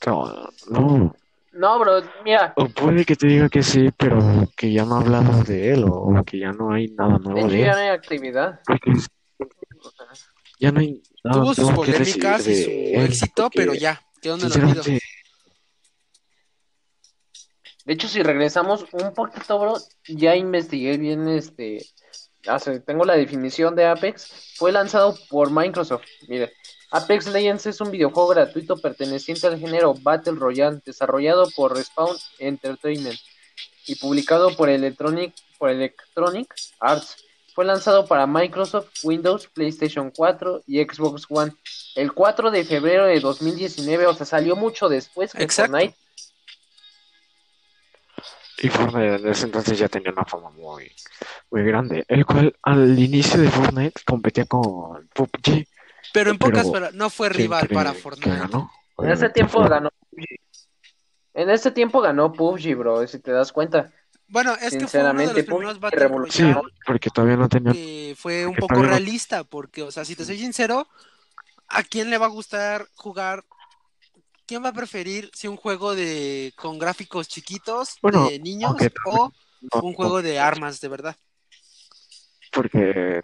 No, 0.06 0.48
no, 0.68 1.14
No, 1.52 1.78
bro, 1.78 2.02
mira, 2.24 2.52
o 2.56 2.66
puede 2.68 3.04
que 3.04 3.14
te 3.14 3.26
diga 3.28 3.48
que 3.48 3.62
sí, 3.62 3.90
pero 3.96 4.48
que 4.56 4.72
ya 4.72 4.84
no 4.84 4.96
hablamos 4.96 5.46
de 5.46 5.72
él, 5.74 5.84
o, 5.84 5.92
o 5.92 6.24
que 6.24 6.38
ya 6.40 6.50
no 6.52 6.72
hay 6.72 6.88
nada 6.88 7.18
de 7.18 7.24
nuevo 7.24 7.48
de 7.48 7.58
ya 7.58 7.66
él. 7.66 7.70
no 7.70 7.76
hay 7.76 7.88
actividad. 7.88 8.60
Ya 10.58 10.72
no 10.72 10.80
hay 10.80 11.02
nada 11.22 11.40
Tuvo 11.40 11.54
sus 11.54 11.70
polémicas 11.72 12.46
y 12.48 12.64
su 12.64 12.70
éxito, 12.70 13.50
pero 13.54 13.74
ya, 13.74 14.00
quedó 14.20 14.36
en 14.36 14.46
el 14.46 14.52
olvido. 14.52 14.82
De 17.84 17.92
hecho, 17.94 18.08
si 18.08 18.22
regresamos 18.22 18.86
un 18.92 19.12
poquito, 19.12 19.58
bro, 19.58 19.74
ya 20.08 20.36
investigué 20.36 20.98
bien 20.98 21.28
este. 21.28 21.84
Hace- 22.46 22.80
tengo 22.80 23.04
la 23.04 23.14
definición 23.16 23.74
de 23.76 23.86
Apex. 23.86 24.54
Fue 24.56 24.72
lanzado 24.72 25.16
por 25.28 25.50
Microsoft. 25.50 26.04
Mire, 26.28 26.52
Apex 26.90 27.26
Legends 27.28 27.66
es 27.66 27.80
un 27.80 27.90
videojuego 27.90 28.28
gratuito 28.28 28.76
perteneciente 28.76 29.46
al 29.46 29.58
género 29.58 29.94
Battle 29.94 30.34
Royale, 30.34 30.80
desarrollado 30.84 31.48
por 31.56 31.74
Respawn 31.76 32.16
Entertainment 32.38 33.18
y 33.86 33.94
publicado 33.96 34.54
por 34.54 34.68
Electronic, 34.68 35.34
por 35.58 35.70
Electronic 35.70 36.54
Arts. 36.80 37.16
Fue 37.54 37.64
lanzado 37.66 38.06
para 38.06 38.26
Microsoft, 38.26 38.88
Windows, 39.02 39.46
PlayStation 39.48 40.10
4 40.10 40.62
y 40.66 40.82
Xbox 40.82 41.26
One 41.28 41.52
el 41.96 42.12
4 42.12 42.50
de 42.50 42.64
febrero 42.64 43.04
de 43.04 43.20
2019, 43.20 44.06
o 44.06 44.14
sea, 44.14 44.24
salió 44.24 44.56
mucho 44.56 44.88
después 44.88 45.32
que 45.32 45.42
Exacto. 45.42 45.72
Fortnite. 45.72 45.96
Y 48.58 48.68
Fortnite 48.68 49.14
en 49.16 49.28
ese 49.28 49.46
entonces 49.46 49.78
ya 49.78 49.88
tenía 49.88 50.12
una 50.12 50.24
fama 50.24 50.50
muy, 50.50 50.90
muy 51.50 51.62
grande, 51.64 52.04
el 52.08 52.24
cual 52.26 52.54
al 52.62 52.98
inicio 52.98 53.40
de 53.40 53.48
Fortnite 53.50 54.00
competía 54.06 54.44
con 54.44 55.08
PUBG. 55.08 55.66
Pero 56.12 56.30
en 56.30 56.38
pocas 56.38 56.62
Pero, 56.62 56.72
palabras, 56.72 56.94
no 56.94 57.10
fue 57.10 57.28
¿Quién 57.30 57.44
rival 57.44 57.68
para 57.68 57.94
Fortnite. 57.94 58.30
ganó? 58.30 58.70
En 58.98 59.10
ese 59.10 59.30
tiempo 59.30 59.60
fue- 59.60 59.68
ganó 59.68 59.90
PUBG. 60.10 60.26
En 61.34 61.50
ese 61.50 61.70
tiempo 61.70 62.00
ganó 62.02 62.32
PUBG, 62.32 62.74
bro, 62.76 63.06
si 63.06 63.18
te 63.18 63.32
das 63.32 63.52
cuenta. 63.52 63.90
Bueno, 64.28 64.54
es 64.60 64.76
que 64.76 64.86
fue 64.86 65.00
uno 65.02 65.20
de 65.26 65.32
los 65.34 65.44
primeros 65.44 65.74
PUBG 65.74 65.80
Battle 65.80 65.98
revolucionó. 66.00 66.48
Sí, 66.48 66.52
Royale 66.54 66.74
porque 66.86 67.10
todavía 67.10 67.36
no 67.36 67.48
tenía... 67.48 67.72
que 67.72 68.14
fue 68.18 68.46
un 68.46 68.54
poco 68.54 68.68
todavía 68.68 68.90
no- 68.90 68.96
realista, 68.96 69.44
porque, 69.44 69.82
o 69.82 69.90
sea, 69.90 70.04
si 70.04 70.14
te 70.14 70.24
soy 70.24 70.38
sincero, 70.38 70.86
¿a 71.68 71.82
quién 71.82 72.10
le 72.10 72.18
va 72.18 72.26
a 72.26 72.30
gustar 72.30 72.86
jugar? 72.94 73.44
¿Quién 74.52 74.62
va 74.62 74.68
a 74.68 74.74
preferir 74.74 75.30
si 75.32 75.48
un 75.48 75.56
juego 75.56 75.94
de 75.94 76.52
con 76.56 76.78
gráficos 76.78 77.26
chiquitos 77.26 77.96
Bueno, 78.02 78.28
de 78.28 78.38
niños 78.38 78.68
aunque 78.72 78.92
o 79.06 79.32
no, 79.62 79.80
un 79.80 79.94
juego 79.94 80.20
de 80.20 80.38
armas 80.38 80.78
de 80.78 80.88
verdad? 80.88 81.16
Porque... 82.52 83.22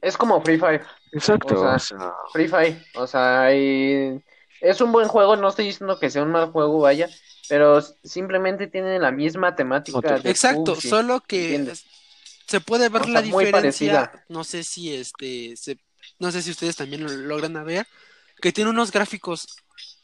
Es 0.00 0.16
como 0.16 0.40
Free 0.40 0.60
Fire, 0.60 0.86
Exacto, 1.10 1.56
O 1.56 1.58
sea, 1.58 1.74
o 1.74 1.78
sea, 1.80 2.12
Free 2.32 2.46
Fire. 2.46 2.86
O 2.94 3.04
sea, 3.08 3.52
y- 3.52 4.22
es 4.60 4.80
un 4.80 4.92
buen 4.92 5.08
juego, 5.08 5.34
no 5.34 5.48
estoy 5.48 5.64
diciendo 5.64 5.98
que 5.98 6.08
sea 6.08 6.22
un 6.22 6.30
mal 6.30 6.52
juego, 6.52 6.78
vaya, 6.78 7.08
pero 7.48 7.80
simplemente 8.04 8.68
tiene 8.68 9.00
la 9.00 9.10
misma 9.10 9.56
temática 9.56 10.20
de 10.20 10.30
Exacto, 10.30 10.80
solo 10.80 11.20
que 11.26 11.46
¿entiendes? 11.46 11.84
se 12.46 12.60
puede 12.60 12.88
ver 12.88 13.02
O 13.02 13.04
sea, 13.06 13.14
la 13.14 13.22
muy 13.22 13.46
diferencia, 13.46 13.92
parecida. 14.02 14.24
no 14.28 14.44
sé 14.44 14.62
si 14.62 14.94
este, 14.94 15.56
se- 15.56 15.80
no 16.20 16.30
sé 16.30 16.42
si 16.42 16.52
ustedes 16.52 16.76
también 16.76 17.02
lo 17.02 17.10
logran 17.10 17.64
ver, 17.64 17.88
que 18.40 18.52
tiene 18.52 18.70
unos 18.70 18.90
gráficos 18.90 19.46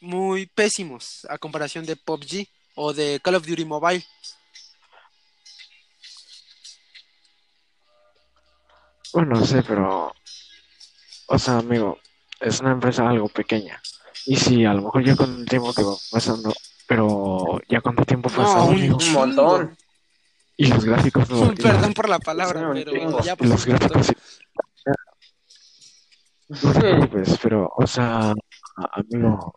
muy 0.00 0.46
pésimos 0.46 1.26
a 1.28 1.38
comparación 1.38 1.84
de 1.86 1.96
PUBG 1.96 2.46
o 2.74 2.92
de 2.92 3.20
Call 3.22 3.34
of 3.36 3.46
Duty 3.46 3.64
Mobile. 3.64 4.04
bueno, 9.12 9.36
no 9.36 9.44
sé, 9.46 9.62
pero... 9.62 10.12
O 11.26 11.38
sea, 11.38 11.58
amigo, 11.58 11.98
es 12.40 12.60
una 12.60 12.72
empresa 12.72 13.08
algo 13.08 13.28
pequeña. 13.28 13.80
Y 14.26 14.36
sí, 14.36 14.64
a 14.64 14.74
lo 14.74 14.82
mejor 14.82 15.04
ya 15.04 15.16
con 15.16 15.40
el 15.40 15.46
tiempo 15.46 15.72
que 15.74 15.82
va 15.82 15.94
pasando, 16.10 16.52
pero 16.86 17.60
ya 17.68 17.80
cuánto 17.80 18.04
tiempo 18.04 18.30
No, 18.30 18.36
pasado, 18.36 18.66
un. 18.66 18.92
Un 18.92 19.12
montón. 19.12 19.76
Y 20.56 20.66
los 20.66 20.84
gráficos 20.84 21.28
no... 21.30 21.54
Perdón 21.54 21.94
por 21.94 22.08
la 22.08 22.18
palabra, 22.18 22.60
Sí, 22.60 22.84
pero 22.84 22.92
chingo. 22.92 23.20
ya 23.20 23.36
los 23.40 23.66
gráficos... 23.66 24.12
No 26.48 26.72
te 26.72 26.80
preocupes, 26.80 27.38
pero, 27.42 27.70
o 27.76 27.86
sea, 27.86 28.32
amigo, 28.92 29.54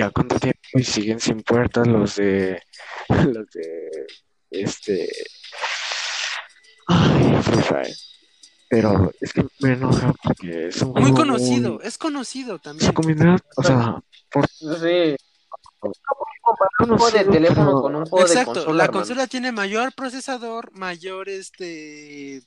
ya 0.00 0.10
cuánto 0.10 0.38
tiempo 0.40 0.60
y 0.74 0.82
siguen 0.82 1.20
sin 1.20 1.42
puertas 1.42 1.86
los 1.86 2.16
de, 2.16 2.62
los 3.08 3.46
de, 3.50 4.06
este, 4.50 5.08
ay, 6.86 7.42
Free 7.42 7.62
Fire. 7.62 7.96
Pero 8.68 9.12
es 9.20 9.32
que 9.32 9.44
me 9.58 9.72
enoja 9.72 10.14
porque 10.22 10.68
es 10.68 10.80
un 10.80 10.92
Muy 10.92 11.12
conocido, 11.12 11.74
muy- 11.74 11.86
es 11.86 11.98
conocido 11.98 12.54
Su 12.54 12.58
también. 12.60 12.92
comunidad, 12.92 13.38
o 13.56 13.62
sea, 13.62 14.00
por 14.30 14.46
Sí. 14.48 15.16
Un 15.82 16.98
juego 16.98 17.10
de 17.10 17.24
teléfono 17.24 17.66
pero- 17.66 17.82
con 17.82 17.96
un 17.96 18.06
juego 18.06 18.24
de 18.26 18.32
Exacto, 18.32 18.52
consola, 18.54 18.76
la 18.76 18.84
hermano. 18.84 18.98
consola 19.00 19.26
tiene 19.26 19.52
mayor 19.52 19.92
procesador, 19.94 20.70
mayor 20.72 21.28
este... 21.28 22.42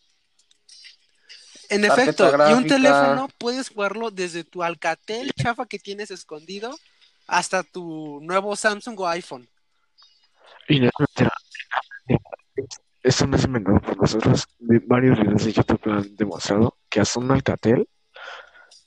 En 1.69 1.81
Tarjeta 1.81 2.27
efecto, 2.29 2.49
y 2.49 2.53
un 2.53 2.67
teléfono 2.67 3.29
puedes 3.37 3.69
jugarlo 3.69 4.11
desde 4.11 4.43
tu 4.43 4.61
Alcatel 4.63 5.31
chafa 5.33 5.65
que 5.65 5.79
tienes 5.79 6.11
escondido 6.11 6.77
hasta 7.27 7.63
tu 7.63 8.19
nuevo 8.21 8.55
Samsung 8.55 8.99
o 8.99 9.07
iPhone. 9.07 9.49
Y 10.67 10.79
no, 10.79 10.89
mira, 11.17 11.31
esto 13.01 13.27
no 13.27 13.35
es 13.35 13.43
inventado 13.43 13.81
por 13.81 13.97
nosotros. 13.97 14.47
De 14.59 14.79
varios 14.79 15.19
videos 15.19 15.43
de 15.45 15.51
YouTube 15.51 15.81
han 15.85 16.15
demostrado 16.15 16.77
que 16.89 17.01
hasta 17.01 17.19
un 17.19 17.31
Alcatel 17.31 17.87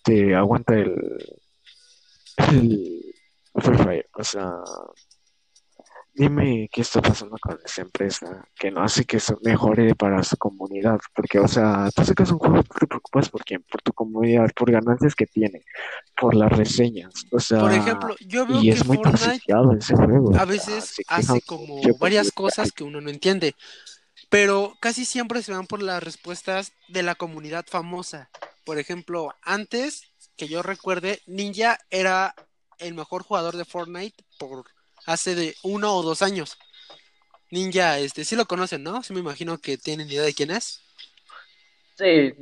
te 0.03 0.35
aguanta 0.35 0.75
el, 0.75 0.95
el 2.39 3.15
Free 3.57 3.79
Fire. 3.79 4.11
O 4.15 4.25
sea, 4.25 4.53
dime 6.17 6.69
qué 6.73 6.81
está 6.81 7.03
pasando 7.03 7.37
con 7.39 7.59
esta 7.65 7.83
empresa 7.83 8.49
que 8.59 8.71
no 8.71 8.83
hace 8.83 9.05
que 9.05 9.19
eso 9.19 9.39
mejore 9.43 9.95
para 9.95 10.23
su 10.23 10.37
comunidad. 10.37 10.99
Porque, 11.15 11.39
o 11.39 11.47
sea, 11.47 11.91
tú 11.95 12.05
sacas 12.05 12.31
un 12.31 12.39
juego, 12.39 12.63
te 12.63 12.87
preocupas 12.87 13.29
por 13.29 13.45
quién, 13.45 13.63
por 13.71 13.83
tu 13.83 13.93
comunidad, 13.93 14.51
por 14.55 14.71
ganancias 14.71 15.15
que 15.15 15.27
tiene, 15.27 15.63
por 16.19 16.35
las 16.35 16.51
reseñas. 16.51 17.13
O 17.31 17.39
sea, 17.39 17.61
Por 17.61 17.73
ejemplo, 17.73 18.17
yo 18.21 18.47
veo 18.47 18.61
y 18.61 18.71
que 18.71 18.71
es 18.71 18.87
muy 18.87 18.97
Fortnite 18.97 19.43
ese 19.79 19.95
juego. 19.95 20.37
a 20.37 20.45
veces 20.45 20.97
hace 21.09 21.41
como 21.43 21.81
varias 21.99 22.33
cosas 22.33 22.73
que 22.73 22.85
uno 22.85 23.01
no 23.01 23.11
entiende, 23.11 23.55
pero 24.31 24.75
casi 24.81 25.05
siempre 25.05 25.43
se 25.43 25.53
van 25.53 25.67
por 25.67 25.83
las 25.83 26.03
respuestas 26.03 26.73
de 26.89 27.03
la 27.03 27.15
comunidad 27.15 27.67
famosa. 27.69 28.31
Por 28.65 28.79
ejemplo, 28.79 29.35
antes 29.43 30.11
que 30.37 30.49
yo 30.49 30.63
recuerde, 30.63 31.21
Ninja 31.27 31.79
era 31.91 32.35
el 32.79 32.95
mejor 32.95 33.23
jugador 33.23 33.57
de 33.57 33.65
Fortnite 33.65 34.25
por 34.39 34.65
hace 35.07 35.35
de 35.35 35.57
uno 35.63 35.95
o 35.95 36.03
dos 36.03 36.23
años. 36.23 36.59
Ninja, 37.51 37.99
este, 37.99 38.25
sí 38.25 38.37
lo 38.37 38.47
conocen, 38.47 38.83
¿no? 38.83 39.03
Sí 39.03 39.13
me 39.13 39.21
imagino 39.21 39.59
que 39.59 39.79
tienen 39.79 40.11
idea 40.11 40.23
de 40.23 40.35
quién 40.35 40.51
es. 40.51 40.81
Sí, 41.97 42.35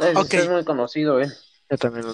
es, 0.00 0.48
muy 0.48 0.64
conocido, 0.64 1.20
eh. 1.20 1.30
Yo 1.68 1.76
también. 1.76 2.06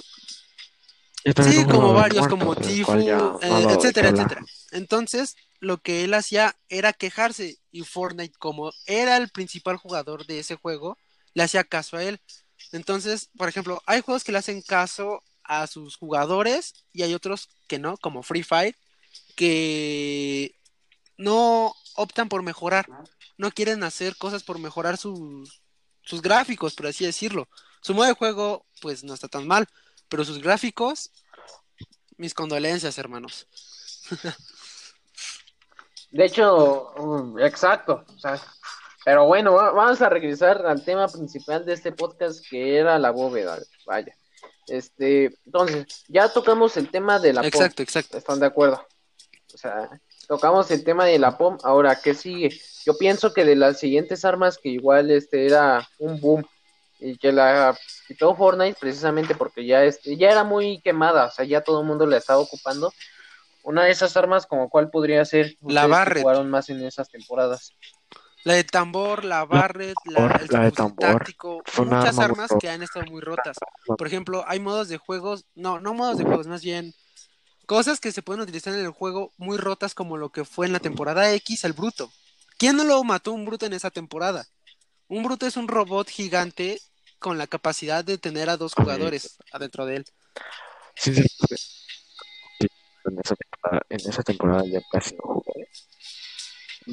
yo 1.23 1.33
también 1.33 1.61
Sí, 1.61 1.65
como 1.71 1.93
varios, 1.93 2.27
muerto, 2.27 2.37
como 2.37 2.55
Tifu, 2.55 2.99
ya 2.99 3.17
eh, 3.41 3.49
no 3.49 3.69
etcétera, 3.69 4.09
etcétera. 4.09 4.43
Entonces, 4.71 5.35
lo 5.59 5.77
que 5.77 6.03
él 6.03 6.13
hacía 6.13 6.55
era 6.67 6.91
quejarse 6.91 7.57
y 7.71 7.83
Fortnite, 7.83 8.35
como 8.37 8.71
era 8.87 9.15
el 9.17 9.29
principal 9.29 9.77
jugador 9.77 10.25
de 10.25 10.39
ese 10.39 10.55
juego, 10.55 10.97
le 11.33 11.43
hacía 11.43 11.63
caso 11.63 11.95
a 11.95 12.03
él. 12.03 12.19
Entonces, 12.71 13.29
por 13.37 13.47
ejemplo, 13.47 13.81
hay 13.85 14.01
juegos 14.01 14.23
que 14.23 14.31
le 14.31 14.39
hacen 14.39 14.61
caso 14.61 15.21
a 15.43 15.67
sus 15.67 15.95
jugadores 15.95 16.85
y 16.91 17.03
hay 17.03 17.13
otros 17.13 17.49
que 17.67 17.79
no, 17.79 17.97
como 17.97 18.23
Free 18.23 18.43
Fire, 18.43 18.75
que 19.35 20.55
no 21.17 21.73
optan 21.95 22.29
por 22.29 22.41
mejorar, 22.43 22.87
no 23.37 23.51
quieren 23.51 23.83
hacer 23.83 24.17
cosas 24.17 24.43
por 24.43 24.59
mejorar 24.59 24.97
sus, 24.97 25.61
sus 26.03 26.21
gráficos, 26.21 26.73
por 26.73 26.87
así 26.87 27.05
decirlo. 27.05 27.47
Su 27.81 27.93
modo 27.93 28.07
de 28.07 28.13
juego, 28.15 28.65
pues 28.81 29.03
no 29.03 29.13
está 29.13 29.27
tan 29.27 29.47
mal, 29.47 29.67
pero 30.09 30.25
sus 30.25 30.41
gráficos, 30.41 31.11
mis 32.17 32.33
condolencias, 32.33 32.97
hermanos. 32.97 33.47
De 36.11 36.25
hecho, 36.25 36.91
um, 36.93 37.37
exacto. 37.39 38.05
O 38.15 38.19
sea, 38.19 38.39
pero 39.03 39.25
bueno, 39.25 39.53
va- 39.53 39.71
vamos 39.71 40.01
a 40.01 40.09
regresar 40.09 40.65
al 40.65 40.83
tema 40.83 41.07
principal 41.07 41.65
de 41.65 41.73
este 41.73 41.91
podcast 41.91 42.43
que 42.49 42.77
era 42.77 42.97
la 42.97 43.11
bóveda. 43.11 43.59
Vaya. 43.85 44.15
Este, 44.67 45.25
entonces, 45.45 45.85
ya 46.07 46.31
tocamos 46.31 46.77
el 46.77 46.89
tema 46.89 47.19
de 47.19 47.33
la. 47.33 47.45
Exacto, 47.45 47.83
exacto. 47.83 48.17
¿Están 48.17 48.39
de 48.39 48.47
acuerdo? 48.47 48.85
O 49.55 49.57
sea, 49.57 49.89
tocamos 50.27 50.69
el 50.69 50.83
tema 50.83 51.05
de 51.05 51.17
la 51.17 51.37
POM. 51.37 51.57
Ahora, 51.63 51.97
¿qué 52.03 52.13
sigue? 52.13 52.59
Yo 52.85 52.97
pienso 52.97 53.33
que 53.33 53.45
de 53.45 53.55
las 53.55 53.79
siguientes 53.79 54.25
armas 54.25 54.57
que 54.57 54.67
igual 54.67 55.09
este 55.11 55.45
era 55.45 55.87
un 55.97 56.19
boom 56.19 56.45
y 56.99 57.17
que 57.17 57.31
la 57.31 57.77
quitó 58.05 58.35
Fortnite 58.35 58.77
precisamente 58.77 59.33
porque 59.33 59.65
ya 59.65 59.85
este, 59.85 60.17
ya 60.17 60.29
era 60.29 60.43
muy 60.43 60.81
quemada, 60.81 61.27
o 61.27 61.31
sea, 61.31 61.45
ya 61.45 61.61
todo 61.61 61.79
el 61.79 61.87
mundo 61.87 62.05
la 62.05 62.17
estaba 62.17 62.39
ocupando. 62.39 62.93
Una 63.63 63.85
de 63.85 63.91
esas 63.91 64.17
armas 64.17 64.45
como 64.45 64.69
cuál 64.69 64.89
podría 64.89 65.23
ser 65.23 65.55
La 65.65 65.87
Barret. 65.87 66.21
jugaron 66.21 66.49
más 66.49 66.69
en 66.69 66.83
esas 66.83 67.07
temporadas. 67.07 67.73
La 68.43 68.55
de 68.55 68.65
tambor, 68.65 69.23
la 69.23 69.45
Barret, 69.45 69.95
la, 70.03 70.37
el 70.41 70.47
la 70.49 70.63
de 70.65 70.71
tambor. 70.73 70.99
táctico, 70.99 71.63
muchas 71.77 72.19
arma 72.19 72.25
armas 72.25 72.51
que 72.59 72.69
han 72.69 72.83
estado 72.83 73.05
muy 73.05 73.21
rotas. 73.21 73.55
Por 73.87 74.05
ejemplo, 74.05 74.43
hay 74.47 74.59
modos 74.59 74.89
de 74.89 74.97
juegos, 74.97 75.45
no, 75.55 75.79
no 75.79 75.93
modos 75.93 76.17
de 76.17 76.25
juegos, 76.25 76.45
más 76.45 76.61
bien 76.61 76.93
cosas 77.65 77.99
que 77.99 78.11
se 78.11 78.21
pueden 78.21 78.41
utilizar 78.41 78.73
en 78.73 78.81
el 78.85 78.91
juego 78.91 79.31
muy 79.37 79.57
rotas 79.57 79.93
como 79.93 80.17
lo 80.17 80.29
que 80.29 80.45
fue 80.45 80.65
en 80.65 80.73
la 80.73 80.79
temporada 80.79 81.31
X, 81.33 81.63
el 81.63 81.73
Bruto. 81.73 82.11
¿Quién 82.57 82.77
no 82.77 82.83
lo 82.83 83.03
mató 83.03 83.31
un 83.31 83.45
Bruto 83.45 83.65
en 83.65 83.73
esa 83.73 83.91
temporada? 83.91 84.45
Un 85.07 85.23
Bruto 85.23 85.45
es 85.45 85.57
un 85.57 85.67
robot 85.67 86.09
gigante 86.09 86.79
con 87.19 87.37
la 87.37 87.47
capacidad 87.47 88.03
de 88.03 88.17
tener 88.17 88.49
a 88.49 88.57
dos 88.57 88.73
jugadores 88.73 89.37
adentro 89.51 89.85
de 89.85 89.97
él. 89.97 90.05
Sí, 90.95 91.13
sí, 91.13 91.23
en 93.05 93.19
esa 93.23 93.35
temporada, 93.35 93.81
en 93.89 93.99
esa 93.99 94.23
temporada 94.23 94.63
ya 94.65 94.81
casi 94.91 95.15
no 95.15 95.21
jugué. 95.23 95.69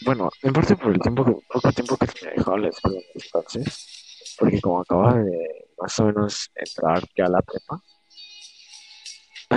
Bueno, 0.04 0.30
en 0.42 0.52
parte 0.52 0.76
por 0.76 0.92
el 0.92 1.00
tiempo 1.00 1.24
que, 1.24 1.32
poco 1.48 1.72
tiempo 1.72 1.96
que 1.96 2.06
tenía 2.06 2.34
dejado 2.34 2.56
la 2.56 2.68
escuela 2.68 3.00
entonces, 3.14 4.36
porque 4.38 4.60
como 4.60 4.80
acababa 4.80 5.18
de 5.18 5.68
más 5.78 5.98
o 6.00 6.04
menos 6.04 6.50
entrar 6.54 7.02
ya 7.16 7.26
a 7.26 7.30
la 7.30 7.42
prepa, 7.42 7.82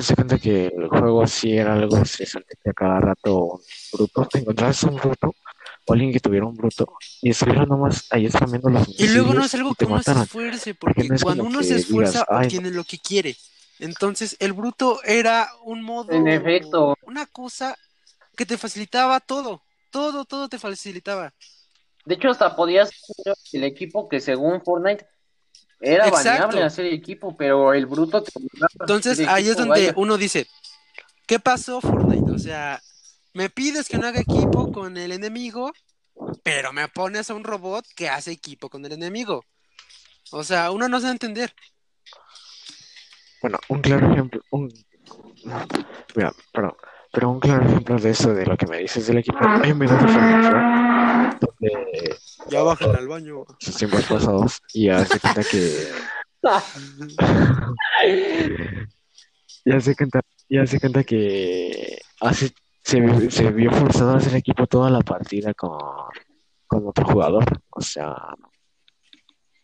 di 0.02 0.16
cuenta 0.16 0.38
que 0.38 0.68
el 0.68 0.88
juego 0.88 1.26
sí 1.28 1.58
era 1.58 1.74
algo 1.74 1.98
estresante, 1.98 2.56
que 2.64 2.70
a 2.70 2.74
cada 2.74 3.00
rato 3.00 3.36
un 3.36 3.60
bruto, 3.94 4.26
te 4.26 4.40
encontrabas 4.40 4.84
un 4.84 4.96
bruto 4.96 5.34
o 5.88 5.94
alguien 5.94 6.12
que 6.12 6.20
tuviera 6.20 6.46
un 6.46 6.56
bruto 6.56 6.94
y 7.22 7.30
estuviera 7.30 7.66
nomás 7.66 8.08
ahí 8.12 8.30
spameando 8.30 8.70
los 8.70 9.00
Y 9.00 9.08
luego 9.10 9.34
no 9.34 9.46
es 9.46 9.54
algo 9.56 9.76
que 9.76 9.86
uno 9.86 10.02
se 10.02 10.12
esfuerce, 10.12 10.74
Porque 10.76 10.96
porque 10.96 11.10
no 11.10 11.16
es 11.16 11.24
cuando 11.24 11.44
uno 11.44 11.64
se 11.64 11.76
esfuerza, 11.76 12.26
digas, 12.28 12.46
obtiene 12.46 12.72
lo 12.72 12.84
que 12.84 12.98
quiere. 12.98 13.36
Entonces, 13.80 14.38
el 14.40 14.54
bruto 14.54 15.04
era 15.04 15.50
un 15.64 15.84
modo, 15.84 16.12
En 16.12 16.28
efecto. 16.28 16.96
una 17.04 17.26
cosa 17.26 17.76
que 18.36 18.46
te 18.46 18.58
facilitaba 18.58 19.20
todo, 19.20 19.62
todo, 19.92 20.26
todo 20.26 20.50
te 20.50 20.58
facilitaba. 20.58 21.34
De 22.06 22.16
hecho, 22.16 22.30
hasta 22.30 22.56
podías 22.56 22.92
el 23.52 23.64
equipo 23.64 24.08
que 24.08 24.20
según 24.20 24.62
Fortnite 24.62 25.06
era 25.80 26.08
Exacto. 26.08 26.30
baneable 26.30 26.64
hacer 26.64 26.86
equipo, 26.86 27.36
pero 27.38 27.74
el 27.74 27.86
bruto 27.86 28.24
te 28.24 28.32
Entonces, 28.80 29.20
ahí 29.28 29.50
es 29.50 29.58
donde 29.58 29.88
vaya. 29.88 29.94
uno 29.98 30.18
dice, 30.18 30.48
¿qué 31.26 31.40
pasó 31.40 31.82
Fortnite? 31.82 32.32
O 32.32 32.40
sea, 32.40 32.82
me 33.34 33.50
pides 33.50 33.90
que 33.90 33.98
no 33.98 34.08
haga 34.08 34.20
equipo 34.22 34.72
con 34.72 34.98
el 34.98 35.12
enemigo, 35.12 35.74
pero 36.44 36.72
me 36.74 36.88
pones 36.88 37.30
a 37.30 37.34
un 37.36 37.44
robot 37.44 37.86
que 37.96 38.10
hace 38.10 38.32
equipo 38.32 38.70
con 38.70 38.86
el 38.86 38.94
enemigo. 38.94 39.44
O 40.32 40.44
sea, 40.44 40.72
uno 40.72 40.88
no 40.88 41.00
se 41.00 41.04
va 41.06 41.10
a 41.10 41.14
entender. 41.14 41.54
Bueno, 43.42 43.60
un 43.70 43.82
claro 43.82 44.12
ejemplo, 44.12 44.42
un... 44.52 44.74
Mira, 46.16 46.34
perdón, 46.52 46.76
pero 47.12 47.30
un 47.30 47.40
claro 47.40 47.66
ejemplo 47.66 47.98
de 48.00 48.10
eso, 48.10 48.34
de 48.34 48.46
lo 48.46 48.58
que 48.58 48.66
me 48.66 48.80
dices 48.80 49.06
del 49.08 49.20
equipo, 49.20 49.38
hay 49.42 49.72
un 49.72 49.80
video 49.80 49.98
de 49.98 50.08
Fortnite 50.08 50.50
donde 51.40 52.16
Ya 52.50 52.64
bajan 52.64 52.96
al 52.96 53.08
baño. 53.08 53.46
sus 53.60 53.76
tiempos 53.78 54.04
pasados 54.06 54.62
y 54.74 54.86
ya 54.86 55.06
se 55.06 55.20
cuenta 55.20 55.42
que 55.44 55.88
ya 59.66 59.80
se 59.80 59.96
cuenta, 59.96 60.22
ya 60.50 60.66
se 60.68 60.80
cuenta 60.80 61.04
que 61.04 62.00
hace, 62.22 62.52
se, 62.84 63.32
se 63.32 63.52
vio 63.52 63.72
forzado 63.72 64.12
a 64.12 64.18
hacer 64.18 64.36
equipo 64.36 64.68
toda 64.68 64.90
la 64.90 65.02
partida 65.02 65.54
con, 65.54 65.78
con 66.68 66.88
otro 66.88 67.06
jugador, 67.06 67.46
o 67.72 67.82
sea, 67.82 68.16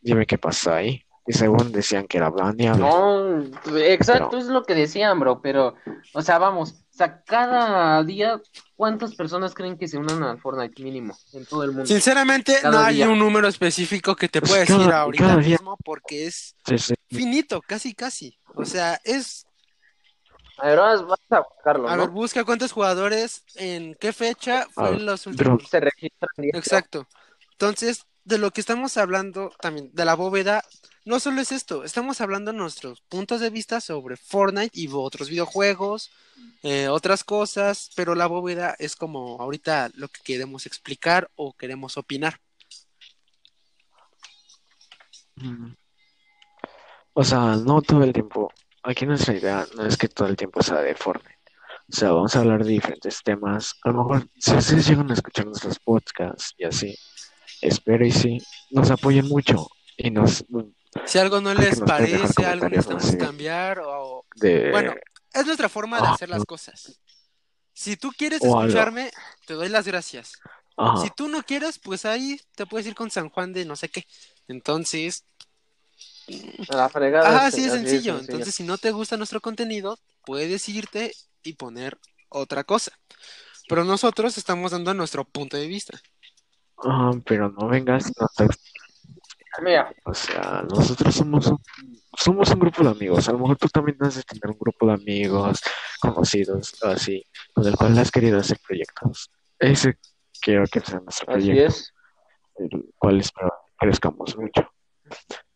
dime 0.02 0.26
qué 0.26 0.38
pasó 0.38 0.74
ahí. 0.74 1.04
Y 1.28 1.34
según 1.34 1.72
decían 1.72 2.08
que 2.08 2.18
era 2.18 2.32
baneable. 2.32 2.82
No, 2.82 3.44
exacto, 3.78 4.40
es 4.40 4.48
lo 4.48 4.64
que 4.64 4.74
decían, 4.74 5.20
bro, 5.20 5.40
pero, 5.40 5.76
o 6.16 6.22
sea, 6.24 6.40
vamos, 6.40 6.84
o 6.94 6.98
sea, 6.98 7.22
cada 7.24 8.04
día, 8.04 8.42
¿cuántas 8.76 9.16
personas 9.16 9.54
creen 9.54 9.78
que 9.78 9.88
se 9.88 9.98
unan 9.98 10.22
al 10.24 10.40
Fortnite 10.40 10.84
mínimo 10.84 11.18
en 11.34 11.46
todo 11.46 11.64
el 11.64 11.72
mundo? 11.72 11.86
Sinceramente, 11.86 12.58
Cada 12.62 12.80
no 12.82 12.86
hay 12.86 12.96
día. 12.96 13.10
un 13.10 13.18
número 13.18 13.48
específico 13.48 14.16
que 14.16 14.28
te 14.28 14.42
Pues 14.42 14.52
pueda 14.52 14.66
cada- 14.66 14.78
decir 14.80 14.94
ahorita 14.94 15.24
cada 15.26 15.38
día. 15.38 15.58
mismo 15.58 15.78
porque 15.84 16.28
es 16.28 16.54
Sí, 16.66 16.78
sí. 16.78 16.94
finito, 17.10 17.62
casi, 17.62 17.94
casi. 17.96 18.38
O 18.56 18.66
sea, 18.66 19.00
es 19.06 19.46
A 20.58 20.68
ver, 20.68 20.78
vas 20.78 21.02
a 21.32 21.40
buscarlo, 21.40 21.90
A 21.90 21.96
¿no? 21.96 22.04
ver, 22.04 22.10
busca 22.12 22.44
cuántos 22.44 22.72
jugadores, 22.72 23.44
en 23.56 23.96
qué 23.96 24.14
fecha 24.14 24.68
fue 24.72 25.00
los 25.00 25.24
pero- 25.24 25.54
últimos. 25.54 25.70
Se 25.72 25.80
registran. 25.80 26.30
Exacto. 26.54 27.08
Entonces, 27.54 28.06
de 28.26 28.38
lo 28.38 28.52
que 28.52 28.62
estamos 28.62 28.96
hablando 28.98 29.52
también, 29.60 29.90
de 29.94 30.06
la 30.06 30.14
bóveda, 30.14 30.64
no 31.06 31.20
solo 31.20 31.42
es 31.42 31.52
esto, 31.52 31.84
estamos 31.84 32.22
hablando 32.22 32.52
de 32.52 32.58
nuestros 32.58 33.02
puntos 33.02 33.42
de 33.42 33.50
vista 33.50 33.82
sobre 33.82 34.18
Fortnite 34.18 34.80
y 34.80 34.88
otros 34.92 35.30
videojuegos, 35.30 36.12
eh, 36.64 36.88
otras 36.90 37.24
cosas, 37.24 37.90
pero 37.96 38.14
la 38.14 38.28
bóveda 38.28 38.76
es 38.78 38.96
como 38.96 39.42
ahorita 39.42 39.90
lo 39.96 40.08
que 40.10 40.22
queremos 40.24 40.66
explicar 40.66 41.30
o 41.36 41.54
queremos 41.54 41.98
opinar. 41.98 42.40
Mm. 45.36 45.74
O 47.14 47.24
sea, 47.24 47.56
no 47.56 47.82
todo 47.82 48.04
el 48.04 48.14
tiempo. 48.14 48.52
Aquí 48.84 49.06
nuestra 49.06 49.36
idea 49.36 49.66
no 49.76 49.86
es 49.86 49.98
que 49.98 50.08
todo 50.08 50.28
el 50.28 50.36
tiempo 50.36 50.62
sea 50.62 50.82
de 50.82 50.96
Fortnite. 50.96 51.40
O 51.92 51.96
sea, 51.96 52.12
vamos 52.12 52.36
a 52.36 52.40
hablar 52.40 52.64
de 52.64 52.72
diferentes 52.72 53.22
temas. 53.24 53.74
A 53.84 53.90
lo 53.90 54.04
mejor, 54.04 54.30
si 54.38 54.56
ustedes 54.56 54.88
llegan 54.88 55.10
a 55.12 55.14
escuchar 55.14 55.46
nuestros 55.46 55.78
podcasts 55.80 56.54
y 56.58 56.64
así, 56.64 56.96
espero 57.62 58.06
y 58.06 58.12
sí, 58.12 58.38
nos 58.70 58.92
apoyen 58.92 59.28
mucho 59.28 59.68
y 59.98 60.10
nos 60.10 60.46
Si 61.06 61.18
algo 61.20 61.42
no 61.42 61.54
les 61.54 61.82
parece, 61.82 62.46
algo 62.46 62.70
necesitamos 62.70 63.16
cambiar 63.16 63.80
o... 63.80 64.26
de 64.36 64.72
Bueno, 64.72 64.94
es 65.34 65.46
nuestra 65.46 65.70
forma 65.70 66.02
de 66.02 66.08
Ah, 66.08 66.12
hacer 66.12 66.30
las 66.30 66.46
cosas. 66.46 67.00
Si 67.74 67.98
tú 67.98 68.12
quieres 68.18 68.46
escucharme, 68.46 69.12
te 69.48 69.54
doy 69.56 69.70
las 69.70 69.88
gracias. 69.88 70.34
ajá, 70.78 71.04
Si 71.04 71.10
tú 71.12 71.28
no 71.30 71.44
quieres, 71.44 71.80
pues 71.80 72.06
ahí 72.06 72.40
te 72.56 72.66
puedes 72.66 72.88
ir 72.88 72.96
con 72.96 73.12
San 73.12 73.30
Juan 73.30 73.54
de 73.54 73.66
no 73.66 73.76
sé 73.76 73.90
qué. 73.90 74.06
Entonces, 74.48 75.26
A 76.70 76.76
la 76.76 76.90
fregada. 76.90 77.38
ah, 77.46 77.52
sí 77.52 77.64
es 77.66 77.74
sencillo. 77.74 78.18
Entonces, 78.20 78.56
si 78.56 78.64
no 78.64 78.78
te 78.78 78.92
gusta 78.92 79.18
nuestro 79.18 79.42
contenido, 79.42 80.00
puedes 80.26 80.68
irte 80.70 81.14
y 81.44 81.54
poner 81.54 81.98
otra 82.30 82.64
cosa. 82.64 82.92
Pero 83.68 83.84
nosotros 83.86 84.38
estamos 84.38 84.72
dando 84.72 84.94
nuestro 84.94 85.26
punto 85.26 85.58
de 85.58 85.68
vista. 85.68 86.02
ajá, 86.78 87.12
pero 87.26 87.50
no 87.50 87.68
vengas, 87.68 88.12
no 88.20 88.28
te- 88.36 88.48
Mira, 89.62 89.94
o 90.06 90.14
sea, 90.14 90.64
nosotros 90.70 91.14
somos 91.14 91.48
un, 91.48 91.58
somos 92.18 92.50
un 92.50 92.60
grupo 92.60 92.84
de 92.84 92.90
amigos. 92.90 93.28
A 93.30 93.32
lo 93.34 93.40
mejor 93.40 93.58
tú 93.58 93.68
también 93.68 93.98
has 94.02 94.16
de 94.16 94.24
tener 94.24 94.48
un 94.48 94.58
grupo 94.60 94.88
de 94.88 94.94
amigos 94.94 95.60
conocidos, 96.00 96.74
así, 96.84 97.24
con 97.54 97.66
el 97.68 97.76
cual 97.76 97.98
has 98.00 98.12
querido 98.12 98.40
hacer 98.40 98.58
proyectos. 98.68 99.30
Ese 99.60 99.98
quiero 100.42 100.66
que 100.66 100.80
sea 100.82 101.00
nuestro 101.00 101.30
así 101.32 101.48
proyecto. 101.48 101.66
es. 101.68 101.94
el 102.58 102.86
cual 102.98 103.20
espero 103.20 103.50
que 103.80 103.86
crezcamos 103.88 104.36
mucho. 104.38 104.70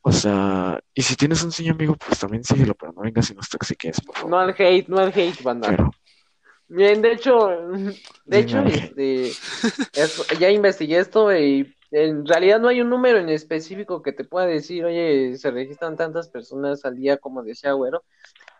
O 0.01 0.11
sea, 0.11 0.79
y 0.93 1.01
si 1.01 1.15
tienes 1.15 1.41
un 1.43 1.51
sueño 1.51 1.73
amigo, 1.73 1.95
pues 1.95 2.19
también 2.19 2.43
síguelo, 2.43 2.75
pero 2.75 2.91
no 2.93 3.01
vengas 3.01 3.29
y 3.31 3.33
nos 3.33 3.49
toxiques, 3.49 4.01
por 4.01 4.15
favor. 4.15 4.29
No 4.31 4.39
al 4.39 4.55
hate, 4.57 4.87
no 4.87 4.99
al 4.99 5.09
hate, 5.15 5.41
banda. 5.41 5.69
Pero, 5.69 5.91
Bien, 6.67 6.99
de 6.99 7.11
hecho, 7.13 7.49
de 8.25 8.39
hecho, 8.39 8.59
este, 8.63 9.27
es- 9.27 10.27
ya 10.39 10.49
investigué 10.49 10.97
esto 10.97 11.35
y 11.35 11.74
en 11.91 12.25
realidad 12.25 12.59
no 12.59 12.67
hay 12.67 12.81
un 12.81 12.89
número 12.89 13.19
en 13.19 13.29
específico 13.29 14.01
que 14.01 14.11
te 14.11 14.23
pueda 14.23 14.45
decir, 14.47 14.83
oye, 14.85 15.37
se 15.37 15.51
registran 15.51 15.95
tantas 15.95 16.29
personas 16.29 16.83
al 16.85 16.95
día 16.95 17.17
como 17.17 17.43
decía 17.43 17.73
Güero. 17.73 18.03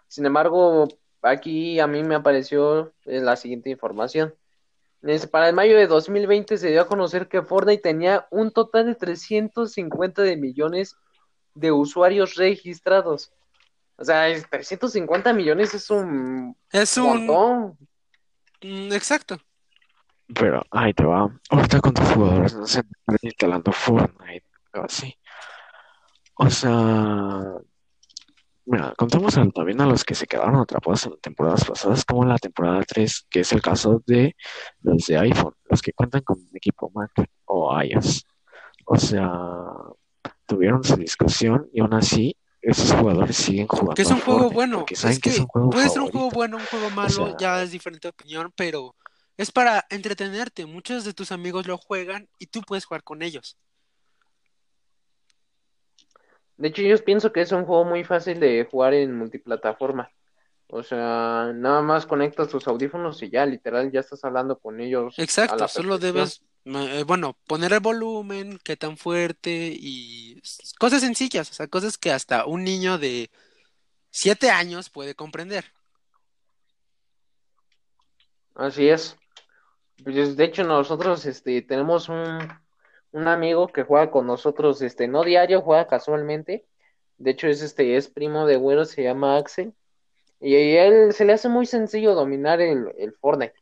Sin 0.07 0.25
embargo, 0.25 0.88
aquí 1.21 1.79
a 1.79 1.88
mí 1.88 2.03
me 2.03 2.15
apareció 2.15 2.93
eh, 3.05 3.19
la 3.21 3.35
siguiente 3.35 3.69
información. 3.69 4.33
Para 5.31 5.49
el 5.49 5.55
mayo 5.55 5.77
de 5.77 5.85
2020 5.85 6.57
se 6.57 6.69
dio 6.71 6.81
a 6.81 6.88
conocer 6.88 7.27
que 7.27 7.43
Fortnite 7.43 7.81
tenía 7.81 8.27
un 8.31 8.51
total 8.51 8.88
de 8.88 8.95
350 8.95 10.23
de 10.23 10.35
millones 10.35 10.95
de 11.53 11.71
usuarios 11.71 12.35
registrados. 12.35 13.31
O 13.97 14.03
sea, 14.03 14.29
es- 14.29 14.49
350 14.49 15.31
millones 15.33 15.73
es 15.75 15.89
un 15.91 16.55
Es 16.71 16.97
un... 16.97 17.25
montón. 17.27 17.77
Mm, 18.63 18.91
Exacto. 18.93 19.38
Pero, 20.33 20.63
ahí 20.71 20.93
te 20.93 21.03
va. 21.03 21.29
Ahorita 21.49 21.81
cuántos 21.81 22.09
jugadores 22.11 22.55
no 22.55 22.65
se 22.65 22.79
están 22.79 23.17
instalando 23.21 23.71
Fortnite 23.71 24.45
o 24.73 24.81
así. 24.81 25.15
O 26.38 26.49
sea, 26.49 27.53
mira, 28.65 28.93
contamos 28.97 29.35
también 29.53 29.79
a 29.81 29.85
los 29.85 30.03
que 30.03 30.15
se 30.15 30.27
quedaron 30.27 30.55
atrapados 30.57 31.05
en 31.05 31.17
temporadas 31.21 31.63
pasadas, 31.65 32.03
como 32.03 32.25
la 32.25 32.38
temporada 32.38 32.81
3, 32.85 33.27
que 33.29 33.41
es 33.41 33.51
el 33.53 33.61
caso 33.61 34.01
de 34.05 34.35
los 34.81 35.05
de 35.05 35.17
iPhone, 35.17 35.53
los 35.69 35.81
que 35.81 35.93
cuentan 35.93 36.21
con 36.21 36.39
un 36.39 36.49
equipo 36.55 36.91
Mac 36.93 37.11
o 37.45 37.81
iOS. 37.81 38.25
O 38.85 38.97
sea, 38.97 39.31
tuvieron 40.45 40.83
su 40.83 40.95
discusión 40.97 41.67
y 41.73 41.81
aún 41.81 41.93
así 41.93 42.35
esos 42.61 42.91
jugadores 42.93 43.35
siguen 43.38 43.67
jugando 43.67 43.93
Que 43.93 44.01
es 44.01 44.11
un 44.11 44.19
juego 44.19 44.39
Fortnite 44.49 44.55
bueno. 44.55 44.85
Es 44.89 45.01
que 45.03 45.09
es 45.09 45.19
que 45.19 45.41
un 45.41 45.47
juego 45.47 45.69
puede 45.69 45.89
ser 45.89 46.01
un 46.01 46.09
juego 46.11 46.29
bueno, 46.31 46.57
un 46.57 46.65
juego 46.65 46.89
malo, 46.89 47.09
sea- 47.09 47.38
ya 47.38 47.61
es 47.63 47.71
diferente 47.71 48.07
opinión, 48.07 48.51
pero 48.55 48.95
es 49.37 49.51
para 49.51 49.85
entretenerte. 49.89 50.65
Muchos 50.65 51.05
de 51.05 51.13
tus 51.13 51.31
amigos 51.31 51.67
lo 51.67 51.77
juegan 51.77 52.29
y 52.39 52.47
tú 52.47 52.61
puedes 52.61 52.85
jugar 52.85 53.03
con 53.03 53.21
ellos. 53.21 53.57
De 56.57 56.69
hecho, 56.69 56.81
yo 56.81 56.97
pienso 57.03 57.33
que 57.33 57.41
es 57.41 57.51
un 57.51 57.65
juego 57.65 57.83
muy 57.83 58.03
fácil 58.03 58.39
de 58.39 58.65
jugar 58.69 58.93
en 58.93 59.17
multiplataforma. 59.17 60.09
O 60.67 60.81
sea, 60.81 61.51
nada 61.53 61.81
más 61.81 62.05
conectas 62.05 62.49
tus 62.49 62.67
audífonos 62.67 63.21
y 63.21 63.29
ya, 63.29 63.45
literal, 63.45 63.91
ya 63.91 63.99
estás 63.99 64.23
hablando 64.23 64.57
con 64.57 64.79
ellos 64.79 65.13
Exacto, 65.19 65.67
solo 65.67 65.99
debes, 65.99 66.41
eh, 66.65 67.03
bueno, 67.05 67.37
poner 67.45 67.73
el 67.73 67.81
volumen, 67.81 68.59
qué 68.63 68.75
tan 68.75 68.97
fuerte 68.97 69.71
y 69.71 70.41
cosas 70.79 71.01
sencillas, 71.01 71.51
o 71.51 71.53
sea, 71.53 71.67
cosas 71.67 71.99
que 71.99 72.11
hasta 72.11 72.45
un 72.47 72.63
niño 72.63 72.97
de 72.97 73.29
siete 74.09 74.49
años 74.49 74.89
puede 74.89 75.13
comprender. 75.13 75.65
Así 78.55 78.87
es. 78.89 79.17
Pues, 80.03 80.36
de 80.36 80.43
hecho, 80.43 80.63
nosotros 80.63 81.25
este, 81.25 81.62
tenemos 81.62 82.10
un, 82.10 82.39
un 83.12 83.27
amigo 83.27 83.67
que 83.67 83.84
juega 83.84 84.12
con 84.12 84.27
nosotros, 84.27 84.81
este, 84.81 85.08
no 85.08 85.23
diario, 85.23 85.62
juega 85.62 85.88
casualmente. 85.88 86.65
De 87.17 87.31
hecho, 87.31 87.47
es 87.47 87.62
este, 87.62 87.95
es 87.95 88.10
primo 88.10 88.45
de 88.45 88.58
Güero, 88.58 88.86
se 88.86 89.03
llama 89.03 89.38
Axel. 89.38 89.73
Y 90.39 90.55
a 90.55 90.86
él 90.86 91.13
se 91.13 91.25
le 91.25 91.34
hace 91.34 91.49
muy 91.49 91.65
sencillo 91.65 92.13
dominar 92.13 92.62
el, 92.62 92.91
el 92.97 93.13
Fortnite. 93.13 93.55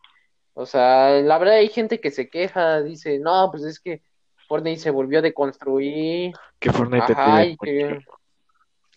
O 0.53 0.65
sea, 0.65 1.11
la 1.21 1.37
verdad 1.37 1.55
hay 1.55 1.69
gente 1.69 1.99
que 1.99 2.11
se 2.11 2.29
queja, 2.29 2.81
dice, 2.81 3.19
no, 3.19 3.49
pues 3.51 3.63
es 3.63 3.79
que 3.79 4.01
Fortnite 4.47 4.81
se 4.81 4.91
volvió 4.91 5.19
a 5.19 5.23
deconstruir. 5.23 6.33
Que 6.59 6.71
Fortnite 6.71 7.07
te 7.07 7.13
Ajá, 7.13 7.45
y 7.45 7.57
que... 7.57 7.99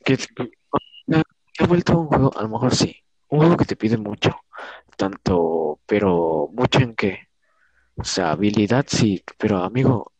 que 0.04 0.18
ha 1.58 1.66
vuelto 1.66 1.98
un 1.98 2.06
juego, 2.06 2.30
a 2.36 2.42
lo 2.42 2.48
mejor 2.48 2.74
sí, 2.74 3.02
un 3.28 3.38
juego 3.40 3.56
que 3.56 3.64
te 3.64 3.76
pide 3.76 3.96
mucho, 3.96 4.30
tanto, 4.96 5.80
pero 5.86 6.48
mucho 6.52 6.80
en 6.80 6.94
qué, 6.94 7.28
o 7.96 8.04
sea, 8.04 8.32
habilidad 8.32 8.86
sí, 8.88 9.22
pero 9.38 9.58
amigo, 9.58 10.12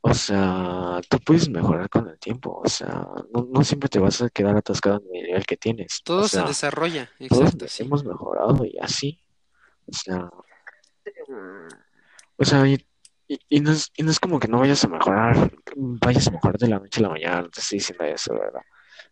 o 0.00 0.14
sea, 0.14 1.00
tú 1.08 1.18
puedes 1.20 1.48
mejorar 1.48 1.88
con 1.88 2.08
el 2.08 2.18
tiempo, 2.18 2.60
o 2.64 2.68
sea, 2.68 3.06
no, 3.32 3.48
no 3.52 3.64
siempre 3.64 3.88
te 3.88 3.98
vas 3.98 4.22
a 4.22 4.30
quedar 4.30 4.56
atascado 4.56 5.00
en 5.00 5.16
el 5.16 5.22
nivel 5.24 5.46
que 5.46 5.56
tienes, 5.56 6.00
Todo 6.04 6.22
o 6.22 6.28
se 6.28 6.42
desarrolla, 6.42 7.10
todos 7.28 7.42
exacto, 7.42 7.68
sí. 7.68 7.82
hemos 7.82 8.04
mejorado 8.04 8.64
y 8.64 8.78
así, 8.80 9.20
o 9.86 9.92
sea, 9.92 10.30
mm, 11.28 11.68
o 12.36 12.44
sea, 12.44 12.66
y, 12.66 12.74
y, 13.26 13.38
y 13.48 13.60
no 13.60 13.72
es, 13.72 13.90
y 13.96 14.02
no 14.02 14.10
es 14.10 14.20
como 14.20 14.38
que 14.38 14.48
no 14.48 14.60
vayas 14.60 14.84
a 14.84 14.88
mejorar, 14.88 15.52
vayas 15.76 16.28
a 16.28 16.30
mejorar 16.30 16.58
de 16.58 16.68
la 16.68 16.78
noche 16.78 17.00
a 17.00 17.02
la 17.02 17.10
mañana, 17.10 17.42
no 17.42 17.50
te 17.50 17.60
estoy 17.60 17.78
diciendo 17.78 18.04
eso, 18.04 18.34
¿verdad? 18.34 18.62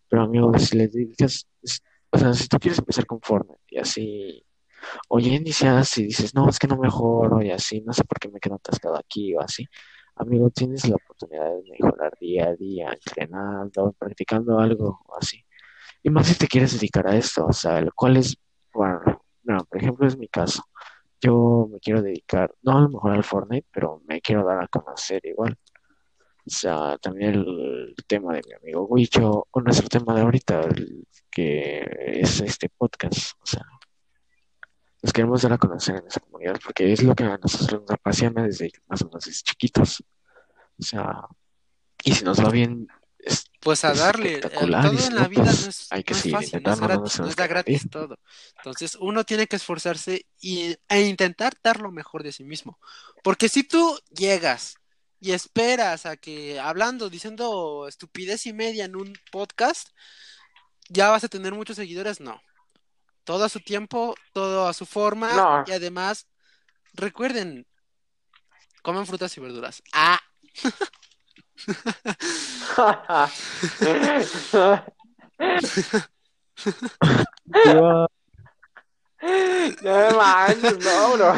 Pero 0.09 0.23
amigo, 0.23 0.57
si 0.57 0.77
le 0.77 0.87
dedicas, 0.87 1.47
o 2.09 2.17
sea, 2.17 2.33
si 2.33 2.47
tú 2.47 2.57
quieres 2.59 2.79
empezar 2.79 3.05
con 3.05 3.19
Fortnite 3.21 3.59
y 3.69 3.77
así, 3.77 4.46
o 5.09 5.19
ya 5.19 5.33
inicias 5.33 5.97
y 5.97 6.03
dices, 6.05 6.33
no, 6.35 6.49
es 6.49 6.59
que 6.59 6.67
no 6.67 6.77
mejoro 6.77 7.41
y 7.41 7.51
así, 7.51 7.81
no 7.81 7.93
sé 7.93 8.03
por 8.03 8.19
qué 8.19 8.29
me 8.29 8.39
quedo 8.39 8.55
atascado 8.55 8.97
aquí 8.97 9.35
o 9.35 9.41
así, 9.41 9.67
amigo, 10.15 10.49
tienes 10.49 10.87
la 10.87 10.95
oportunidad 10.95 11.49
de 11.55 11.63
mejorar 11.71 12.13
día 12.19 12.47
a 12.49 12.55
día, 12.55 12.89
entrenando, 12.91 13.93
practicando 13.97 14.59
algo 14.59 14.99
o 15.07 15.15
así. 15.17 15.43
Y 16.03 16.09
más 16.09 16.27
si 16.27 16.35
te 16.35 16.47
quieres 16.47 16.73
dedicar 16.73 17.07
a 17.07 17.15
esto, 17.17 17.45
o 17.45 17.53
sea, 17.53 17.79
el 17.79 17.93
cual 17.93 18.17
es, 18.17 18.37
bueno, 18.73 19.23
no, 19.43 19.65
por 19.65 19.77
ejemplo, 19.81 20.07
es 20.07 20.17
mi 20.17 20.27
caso. 20.27 20.63
Yo 21.21 21.67
me 21.71 21.79
quiero 21.79 22.01
dedicar, 22.01 22.53
no 22.61 22.77
a 22.77 22.81
lo 22.81 22.89
mejor 22.89 23.11
al 23.13 23.23
Fortnite, 23.23 23.67
pero 23.73 24.01
me 24.07 24.21
quiero 24.21 24.45
dar 24.45 24.61
a 24.63 24.67
conocer 24.67 25.25
igual. 25.25 25.57
O 26.45 26.49
sea, 26.49 26.97
también 26.99 27.33
el 27.33 27.95
tema 28.07 28.33
de 28.33 28.41
mi 28.47 28.53
amigo 28.53 28.85
Huicho, 28.85 29.47
o 29.51 29.61
nuestro 29.61 29.89
tema 29.89 30.15
de 30.15 30.21
ahorita, 30.21 30.61
el 30.61 31.05
que 31.29 31.85
es 32.21 32.39
este 32.41 32.69
podcast. 32.69 33.33
O 33.41 33.45
sea, 33.45 33.63
nos 35.01 35.13
queremos 35.13 35.41
dar 35.41 35.53
a 35.53 35.57
conocer 35.57 35.97
en 35.97 36.07
esa 36.07 36.19
comunidad 36.19 36.59
porque 36.63 36.91
es 36.91 37.03
lo 37.03 37.15
que 37.15 37.23
a 37.23 37.37
nosotros 37.37 37.81
nos 37.81 37.91
apasiona 37.91 38.43
desde 38.43 38.71
más 38.87 39.01
o 39.01 39.05
menos 39.05 39.25
desde 39.25 39.41
chiquitos. 39.43 40.03
O 40.79 40.83
sea, 40.83 41.27
y 42.03 42.13
si 42.13 42.23
nos 42.23 42.43
va 42.43 42.49
bien, 42.49 42.87
es, 43.19 43.45
Pues 43.59 43.83
a 43.83 43.91
es 43.91 43.99
darle, 43.99 44.35
eh, 44.35 44.41
todo 44.41 44.59
en 44.61 44.69
no, 44.71 45.09
la 45.09 45.27
vida 45.27 45.43
no 45.43 45.51
pues 45.51 45.67
es, 45.67 45.87
hay 45.91 46.03
que 46.03 46.13
no 46.13 46.17
es 46.17 46.23
seguir 46.23 46.37
fácil, 46.37 46.63
no 46.63 46.73
es 46.73 46.79
no 46.79 46.87
gratis, 46.87 47.19
no 47.19 47.27
es 47.27 47.35
da 47.35 47.47
gratis 47.47 47.81
bien. 47.81 47.89
todo. 47.89 48.19
Entonces 48.57 48.97
uno 48.99 49.23
tiene 49.23 49.47
que 49.47 49.55
esforzarse 49.55 50.25
y, 50.39 50.75
e 50.87 51.01
intentar 51.01 51.53
dar 51.63 51.79
lo 51.81 51.91
mejor 51.91 52.23
de 52.23 52.31
sí 52.31 52.43
mismo. 52.43 52.79
Porque 53.23 53.49
si 53.49 53.63
tú 53.63 53.99
llegas 54.09 54.75
y 55.19 55.31
esperas 55.31 56.05
a 56.05 56.17
que 56.17 56.59
hablando, 56.59 57.09
diciendo 57.09 57.87
estupidez 57.87 58.45
y 58.45 58.53
media 58.53 58.85
en 58.85 58.95
un 58.95 59.13
podcast, 59.31 59.89
ya 60.89 61.09
vas 61.09 61.23
a 61.23 61.27
tener 61.27 61.53
muchos 61.53 61.75
seguidores, 61.75 62.19
no. 62.21 62.41
Todo 63.27 63.43
a 63.43 63.49
su 63.49 63.59
tiempo, 63.59 64.15
todo 64.31 64.69
a 64.69 64.73
su 64.73 64.85
forma 64.85 65.33
No. 65.33 65.65
y 65.67 65.73
además, 65.73 66.27
recuerden, 66.93 67.67
coman 68.81 69.05
frutas 69.05 69.35
y 69.35 69.41
verduras. 69.41 69.83
Ah, 69.91 70.17
No 79.81 80.11
manches, 80.15 80.77
no, 80.85 81.17
bro. 81.17 81.33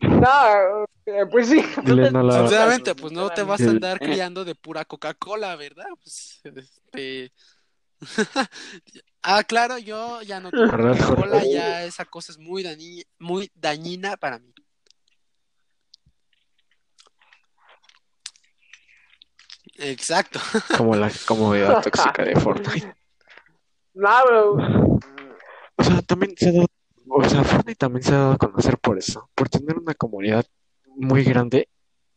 No, 0.00 0.86
pues 1.30 1.48
sí. 1.48 1.62
Sinceramente, 1.62 2.96
pues 2.96 3.12
no 3.12 3.30
te 3.30 3.44
vas 3.44 3.60
a 3.60 3.70
andar 3.70 4.00
criando 4.00 4.44
de 4.44 4.56
pura 4.56 4.84
Coca-Cola, 4.84 5.54
¿verdad? 5.54 5.86
Pues, 6.02 6.40
este... 6.42 7.32
ah, 9.22 9.42
claro, 9.44 9.78
yo 9.78 10.22
ya 10.22 10.40
no 10.40 10.50
tomo. 10.50 10.70
Coca-Cola, 10.70 11.44
ya 11.44 11.84
esa 11.84 12.04
cosa 12.04 12.32
es 12.32 12.38
muy 12.38 12.62
dañi- 12.62 13.06
muy 13.18 13.50
dañina 13.54 14.16
para 14.16 14.38
mí. 14.38 14.52
Exacto. 19.78 20.40
como 20.76 20.96
la 20.96 21.10
comodidad 21.26 21.82
tóxica 21.82 22.24
de 22.24 22.36
Fortnite. 22.36 22.94
No, 23.94 24.24
bro. 24.24 24.98
O 25.76 25.84
sea, 25.84 26.02
también 26.02 26.34
se 26.36 26.48
ha 26.48 26.52
dado, 26.52 26.66
o 27.08 27.28
sea, 27.28 27.44
Fortnite 27.44 27.76
también 27.78 28.02
se 28.02 28.12
ha 28.12 28.18
dado 28.18 28.32
a 28.32 28.38
conocer 28.38 28.78
por 28.78 28.98
eso, 28.98 29.30
por 29.34 29.48
tener 29.48 29.76
una 29.76 29.94
comunidad 29.94 30.44
muy 30.86 31.22
grande, 31.22 31.68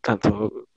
tanto 0.02 0.67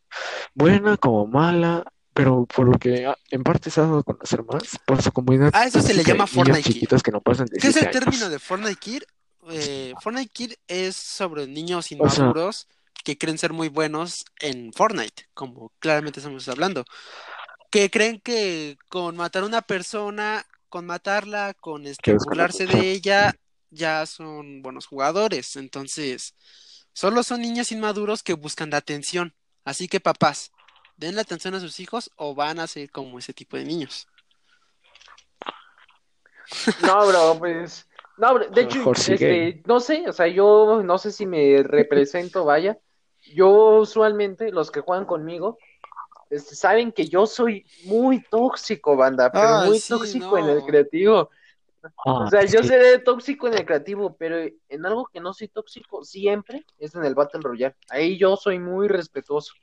buena 0.54 0.96
como 0.98 1.26
mala, 1.26 1.84
pero 2.14 2.46
por 2.46 2.66
lo 2.68 2.78
que 2.78 3.06
ah, 3.06 3.16
en 3.30 3.42
parte 3.42 3.70
se 3.70 3.80
ha 3.80 3.84
dado 3.84 3.98
a 3.98 4.02
conocer 4.02 4.42
más, 4.44 4.62
por 4.86 5.02
su 5.02 5.12
comunidad 5.12 5.50
A 5.54 5.66
eso 5.66 5.82
se 5.82 5.92
le 5.94 6.04
llama 6.04 6.26
Fortnite 6.26 6.62
Kid. 6.62 6.88
que 7.02 7.10
no 7.10 7.20
pasan 7.20 7.46
de 7.46 7.58
¿Qué 7.58 7.68
es 7.68 7.76
el 7.76 7.82
7 7.82 7.98
término 8.00 8.28
de 8.30 8.38
Fortnite 8.38 8.76
Kid? 8.76 9.02
Eh, 9.50 9.92
Fortnite 10.00 10.30
Kid 10.32 10.52
es 10.68 10.96
sobre 10.96 11.46
niños 11.46 11.86
O 11.86 11.88
sea- 11.88 11.96
inmaduros 12.24 12.68
que 13.04 13.18
creen 13.18 13.36
ser 13.36 13.52
muy 13.52 13.68
buenos 13.68 14.24
en 14.40 14.72
Fortnite, 14.72 15.28
como 15.34 15.70
claramente 15.78 16.20
estamos 16.20 16.48
hablando. 16.48 16.84
Que 17.70 17.90
creen 17.90 18.18
que 18.20 18.78
con 18.88 19.16
matar 19.16 19.42
a 19.42 19.46
una 19.46 19.60
persona, 19.60 20.46
con 20.70 20.86
matarla, 20.86 21.52
con 21.60 21.86
este, 21.86 22.14
burlarse 22.14 22.66
de 22.66 22.92
ella, 22.92 23.34
ya 23.70 24.06
son 24.06 24.62
buenos 24.62 24.86
jugadores. 24.86 25.56
Entonces, 25.56 26.34
solo 26.94 27.22
son 27.22 27.42
niños 27.42 27.72
inmaduros 27.72 28.22
que 28.22 28.32
buscan 28.32 28.70
la 28.70 28.78
atención. 28.78 29.34
Así 29.66 29.86
que 29.88 30.00
papás, 30.00 30.50
den 30.96 31.16
la 31.16 31.22
atención 31.22 31.54
a 31.54 31.60
sus 31.60 31.80
hijos 31.80 32.10
o 32.16 32.34
van 32.34 32.58
a 32.60 32.66
ser 32.66 32.90
como 32.90 33.18
ese 33.18 33.32
tipo 33.32 33.56
de 33.56 33.64
niños. 33.64 34.06
No, 36.82 37.06
bro, 37.06 37.36
pues. 37.38 37.88
No, 38.16 38.34
bro, 38.34 38.48
de 38.48 38.60
hecho, 38.62 38.92
este, 38.92 39.62
no 39.66 39.80
sé, 39.80 40.04
o 40.08 40.12
sea, 40.12 40.28
yo 40.28 40.82
no 40.84 40.98
sé 40.98 41.10
si 41.10 41.26
me 41.26 41.62
represento, 41.62 42.44
vaya. 42.44 42.78
Yo 43.34 43.78
usualmente, 43.80 44.52
los 44.52 44.70
que 44.70 44.80
juegan 44.80 45.04
conmigo, 45.06 45.58
este, 46.30 46.54
saben 46.54 46.92
que 46.92 47.06
yo 47.06 47.26
soy 47.26 47.66
muy 47.84 48.22
tóxico, 48.22 48.96
banda, 48.96 49.32
pero 49.32 49.56
Ay, 49.56 49.68
muy 49.68 49.78
sí, 49.80 49.88
tóxico 49.88 50.38
en 50.38 50.48
el 50.48 50.64
creativo. 50.64 51.30
Ah, 52.06 52.24
O 52.24 52.30
sea, 52.30 52.44
yo 52.44 52.60
que- 52.60 52.68
seré 52.68 52.98
tóxico 52.98 53.48
en 53.48 53.54
el 53.54 53.66
creativo, 53.66 54.14
pero 54.16 54.36
en 54.68 54.86
algo 54.86 55.06
que 55.06 55.20
no 55.20 55.34
soy 55.34 55.48
tóxico 55.48 56.04
siempre 56.04 56.64
es 56.78 56.94
en 56.94 57.04
el 57.04 57.14
Battle 57.14 57.40
Royale. 57.42 57.74
Ahí 57.88 58.16
yo 58.16 58.36
soy 58.36 58.58
muy 58.58 58.86
respetuoso. 58.88 59.54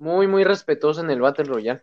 Muy, 0.00 0.26
muy 0.26 0.44
respetuoso 0.44 1.02
en 1.02 1.10
el 1.10 1.20
Battle 1.20 1.44
Royale. 1.44 1.82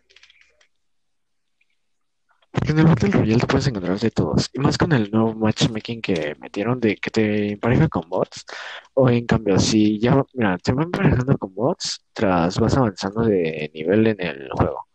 Porque 2.50 2.72
en 2.72 2.78
el 2.80 2.86
Battle 2.86 3.10
Royale 3.10 3.40
te 3.40 3.46
puedes 3.46 3.66
encontrar 3.68 3.98
de 3.98 4.10
todos. 4.10 4.50
Y 4.52 4.58
más 4.58 4.76
con 4.76 4.92
el 4.92 5.10
nuevo 5.10 5.34
matchmaking 5.34 6.00
que 6.02 6.34
metieron 6.40 6.80
de 6.80 6.96
que 6.96 7.10
te 7.10 7.52
empareja 7.52 7.88
con 7.88 8.08
bots. 8.08 8.44
O 8.94 9.08
en 9.08 9.24
cambio, 9.24 9.58
si 9.60 10.00
ya, 10.00 10.20
mira, 10.32 10.58
te 10.58 10.72
va 10.72 10.82
emparejando 10.82 11.38
con 11.38 11.54
bots 11.54 12.04
tras 12.12 12.58
vas 12.58 12.76
avanzando 12.76 13.22
de 13.22 13.70
nivel 13.72 14.08
en 14.08 14.20
el 14.20 14.48
juego. 14.50 14.88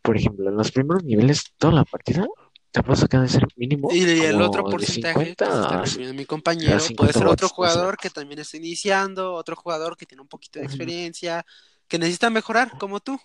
Por 0.00 0.16
ejemplo, 0.16 0.48
en 0.48 0.56
los 0.56 0.72
primeros 0.72 1.04
niveles, 1.04 1.52
toda 1.58 1.74
la 1.74 1.84
partida, 1.84 2.26
te 2.70 2.80
vas 2.80 3.04
a 3.04 3.08
quedar 3.08 3.24
de 3.24 3.28
ser 3.28 3.46
mínimo 3.56 3.88
Y 3.92 4.02
el 4.04 4.32
como 4.32 4.44
otro 4.46 4.64
de 4.64 4.70
porcentaje, 4.70 5.18
50 5.26 5.44
que 5.44 5.50
está 5.52 5.74
a- 5.76 5.82
refiriendo 5.82 6.14
mi 6.14 6.24
compañero, 6.24 6.80
50 6.80 6.96
puede 6.96 7.12
ser 7.12 7.22
otro 7.26 7.28
watts, 7.28 7.42
o 7.42 7.46
sea. 7.46 7.54
jugador 7.74 7.96
que 7.98 8.08
también 8.10 8.40
está 8.40 8.56
iniciando, 8.56 9.34
otro 9.34 9.56
jugador 9.56 9.96
que 9.96 10.06
tiene 10.06 10.22
un 10.22 10.28
poquito 10.28 10.58
de 10.58 10.64
experiencia, 10.64 11.44
que 11.92 11.98
necesita 11.98 12.30
mejorar, 12.30 12.78
como 12.78 13.00
tú. 13.00 13.20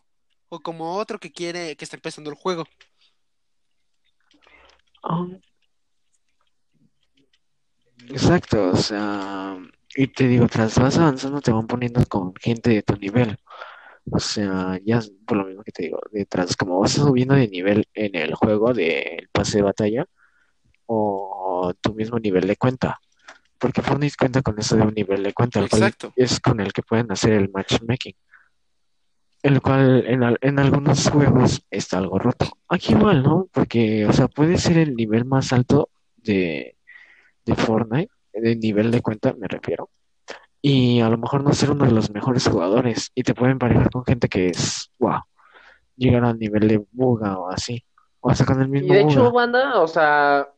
o 0.49 0.59
como 0.59 0.95
otro 0.95 1.19
que 1.19 1.31
quiere, 1.31 1.77
que 1.77 1.85
está 1.85 1.95
empezando 1.95 2.29
el 2.29 2.35
juego. 2.35 2.65
Um, 5.03 5.39
exacto, 8.09 8.71
o 8.71 8.75
sea, 8.75 9.57
y 9.95 10.07
te 10.07 10.27
digo, 10.27 10.47
tras 10.49 10.77
vas 10.79 10.97
avanzando 10.97 11.39
te 11.39 11.53
van 11.53 11.65
poniendo 11.65 12.05
con 12.07 12.33
gente 12.35 12.71
de 12.71 12.83
tu 12.83 12.97
nivel. 12.97 13.37
O 14.11 14.19
sea, 14.19 14.77
ya 14.83 14.99
por 15.25 15.37
lo 15.37 15.45
mismo 15.45 15.63
que 15.63 15.71
te 15.71 15.83
digo, 15.83 16.01
detrás, 16.11 16.57
como 16.57 16.81
vas 16.81 16.91
subiendo 16.91 17.35
de 17.35 17.47
nivel 17.47 17.87
en 17.93 18.15
el 18.15 18.35
juego 18.35 18.73
del 18.73 19.29
pase 19.31 19.59
de 19.59 19.63
batalla 19.63 20.05
o 20.87 21.73
tu 21.79 21.93
mismo 21.93 22.19
nivel 22.19 22.47
de 22.47 22.57
cuenta. 22.57 22.99
Porque 23.57 23.81
Fortnite 23.81 24.17
cuenta 24.19 24.41
con 24.41 24.59
eso 24.59 24.75
de 24.75 24.83
un 24.83 24.93
nivel 24.93 25.23
de 25.23 25.33
cuenta, 25.33 25.61
el 25.61 25.69
cual 25.69 25.93
es 26.17 26.41
con 26.41 26.59
el 26.59 26.73
que 26.73 26.83
pueden 26.83 27.09
hacer 27.13 27.31
el 27.31 27.49
matchmaking. 27.49 28.15
El 29.43 29.61
cual 29.61 30.03
en, 30.07 30.23
al- 30.23 30.37
en 30.41 30.59
algunos 30.59 31.09
juegos 31.09 31.63
está 31.69 31.99
algo 31.99 32.19
roto. 32.19 32.47
Aquí 32.67 32.93
igual, 32.93 33.23
¿no? 33.23 33.47
Porque, 33.51 34.05
o 34.05 34.13
sea, 34.13 34.27
puede 34.27 34.57
ser 34.57 34.77
el 34.77 34.95
nivel 34.95 35.25
más 35.25 35.53
alto 35.53 35.89
de, 36.17 36.75
de 37.45 37.55
Fortnite, 37.55 38.11
de 38.33 38.55
nivel 38.55 38.91
de 38.91 39.01
cuenta, 39.01 39.33
me 39.37 39.47
refiero. 39.47 39.89
Y 40.61 40.99
a 41.01 41.09
lo 41.09 41.17
mejor 41.17 41.43
no 41.43 41.53
ser 41.53 41.71
uno 41.71 41.85
de 41.85 41.91
los 41.91 42.09
mejores 42.11 42.47
jugadores. 42.47 43.11
Y 43.15 43.23
te 43.23 43.35
pueden 43.35 43.53
emparejar 43.53 43.89
con 43.91 44.03
gente 44.03 44.27
que 44.27 44.47
es, 44.47 44.91
wow, 44.99 45.21
llegar 45.95 46.25
al 46.25 46.37
nivel 46.39 46.67
de 46.67 46.83
Buga 46.91 47.37
o 47.37 47.49
así. 47.49 47.83
O 48.19 48.29
hasta 48.29 48.43
con 48.45 48.59
el 48.61 48.67
Y 48.67 48.71
mismo 48.71 48.93
de 48.93 49.01
hecho, 49.01 49.31
banda, 49.31 49.79
o 49.79 49.87
sea, 49.87 50.49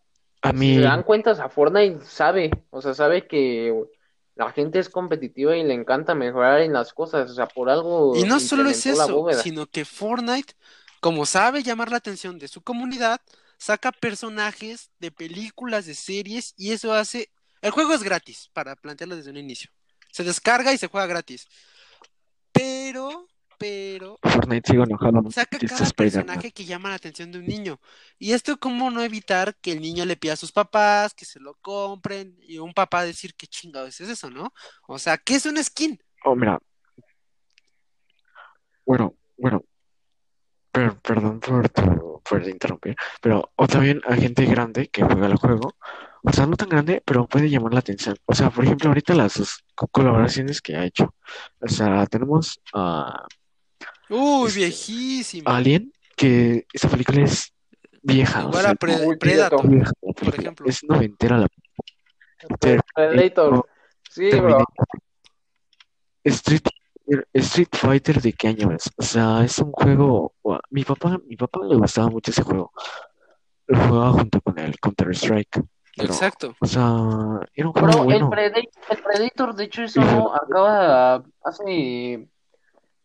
A 0.41 0.51
si 0.51 0.55
mí, 0.57 0.75
se 0.75 0.81
dan 0.81 1.03
cuenta, 1.03 1.31
o 1.31 1.35
sea, 1.35 1.49
Fortnite 1.49 1.99
sabe, 2.05 2.49
o 2.71 2.81
sea, 2.81 2.93
sabe 2.93 3.27
que 3.27 3.85
la 4.39 4.53
gente 4.53 4.79
es 4.79 4.87
competitiva 4.87 5.57
y 5.57 5.63
le 5.63 5.73
encanta 5.73 6.15
mejorar 6.15 6.61
en 6.61 6.71
las 6.71 6.93
cosas, 6.93 7.29
o 7.29 7.33
sea, 7.33 7.45
por 7.45 7.69
algo 7.69 8.15
Y 8.15 8.23
no 8.23 8.39
solo 8.39 8.69
es 8.69 8.85
eso, 8.85 9.27
sino 9.43 9.65
que 9.65 9.83
Fortnite, 9.83 10.53
como 11.01 11.25
sabe 11.25 11.61
llamar 11.61 11.91
la 11.91 11.97
atención 11.97 12.39
de 12.39 12.47
su 12.47 12.61
comunidad, 12.61 13.19
saca 13.57 13.91
personajes 13.91 14.91
de 14.97 15.11
películas, 15.11 15.85
de 15.85 15.93
series, 15.93 16.53
y 16.55 16.71
eso 16.71 16.93
hace... 16.93 17.29
El 17.61 17.71
juego 17.71 17.93
es 17.93 18.01
gratis, 18.01 18.49
para 18.53 18.77
plantearlo 18.77 19.17
desde 19.17 19.29
un 19.29 19.35
inicio. 19.35 19.71
Se 20.09 20.23
descarga 20.23 20.71
y 20.71 20.77
se 20.77 20.87
juega 20.87 21.05
gratis. 21.05 21.45
Pero, 22.53 23.27
pero, 23.59 24.17
Fortnite 24.23 24.71
sigo 24.71 24.83
enojado. 24.85 25.29
saca 25.29 25.59
cada 25.59 25.89
personaje 25.91 26.51
que 26.51 26.65
llama 26.65 26.89
la 26.89 26.95
atención 26.95 27.31
de 27.31 27.37
un 27.39 27.45
niño. 27.45 27.79
Y 28.17 28.31
esto, 28.31 28.57
¿cómo 28.59 28.89
no 28.89 29.03
evitar 29.03 29.55
que 29.57 29.73
el 29.73 29.81
niño 29.81 30.05
le 30.05 30.17
pida 30.17 30.33
a 30.33 30.37
sus 30.37 30.51
papás, 30.51 31.13
que 31.13 31.25
se 31.25 31.39
lo 31.39 31.53
compren, 31.61 32.35
y 32.41 32.57
un 32.57 32.73
papá 32.73 33.03
decir, 33.03 33.35
¿qué 33.35 33.45
chingados 33.45 33.99
es 34.01 34.09
eso, 34.09 34.31
no? 34.31 34.53
O 34.87 34.97
sea, 34.97 35.17
¿qué 35.17 35.35
es 35.35 35.45
un 35.45 35.63
skin? 35.63 35.99
Oh, 36.23 36.35
mira. 36.35 36.57
Bueno, 38.85 39.15
bueno. 39.37 39.63
Per- 40.71 40.99
perdón 41.01 41.39
por, 41.39 41.67
tu- 41.69 42.21
por 42.23 42.47
interrumpir. 42.47 42.95
Pero, 43.21 43.51
o 43.55 43.67
también 43.67 44.01
hay 44.07 44.21
gente 44.21 44.45
grande 44.45 44.87
que 44.87 45.03
juega 45.03 45.27
el 45.27 45.35
juego. 45.35 45.75
O 46.23 46.31
sea, 46.33 46.45
no 46.45 46.55
tan 46.57 46.69
grande, 46.69 47.01
pero 47.05 47.27
puede 47.27 47.49
llamar 47.49 47.73
la 47.73 47.79
atención. 47.79 48.15
O 48.25 48.35
sea, 48.35 48.49
por 48.49 48.65
ejemplo, 48.65 48.89
ahorita 48.89 49.15
las 49.15 49.63
colaboraciones 49.91 50.61
que 50.61 50.75
ha 50.75 50.85
hecho. 50.85 51.15
O 51.61 51.67
sea, 51.67 52.05
tenemos 52.07 52.59
a 52.73 53.25
Uy, 54.09 54.47
Este, 54.47 54.59
viejísima. 54.59 55.55
Alien, 55.57 55.93
que 56.15 56.65
esa 56.73 56.89
película 56.89 57.21
es 57.23 57.53
vieja. 58.01 58.45
O 58.45 58.49
Igual 58.49 58.61
sea, 58.63 58.71
a 58.71 58.75
Pre- 58.75 59.05
Uy, 59.07 59.17
Predator. 59.17 59.67
Vieja 59.69 59.91
película. 60.01 60.37
ejemplo. 60.37 60.67
Es 60.67 60.83
noventera 60.83 61.37
la 61.37 61.47
Ter- 62.59 62.81
Predator. 62.95 63.67
Sí, 64.09 64.29
bro. 64.31 64.63
Street, 66.23 66.61
Street 67.33 67.67
Fighter 67.71 68.21
de 68.21 68.33
qué 68.33 68.47
año 68.49 68.71
es? 68.71 68.89
O 68.97 69.03
sea, 69.03 69.43
es 69.43 69.57
un 69.59 69.71
juego. 69.71 70.33
Mi 70.69 70.83
papá, 70.83 71.19
mi 71.27 71.35
papá 71.35 71.59
le 71.67 71.75
gustaba 71.75 72.09
mucho 72.09 72.31
ese 72.31 72.43
juego. 72.43 72.71
Lo 73.67 73.87
jugaba 73.87 74.11
junto 74.13 74.41
con 74.41 74.57
el 74.59 74.79
Counter 74.79 75.09
Strike. 75.11 75.61
Pero, 75.95 76.13
Exacto. 76.13 76.55
o 76.59 76.65
sea, 76.65 76.81
era 77.53 77.67
un 77.67 77.73
juego 77.73 77.87
Bro, 77.87 77.99
el 78.01 78.05
bueno. 78.05 78.29
Predator, 78.29 78.63
el 78.89 78.97
Predator, 79.03 79.55
de 79.55 79.63
hecho, 79.65 79.83
eso 79.83 80.01
no 80.01 80.33
acaba 80.33 81.23
hace 81.43 82.27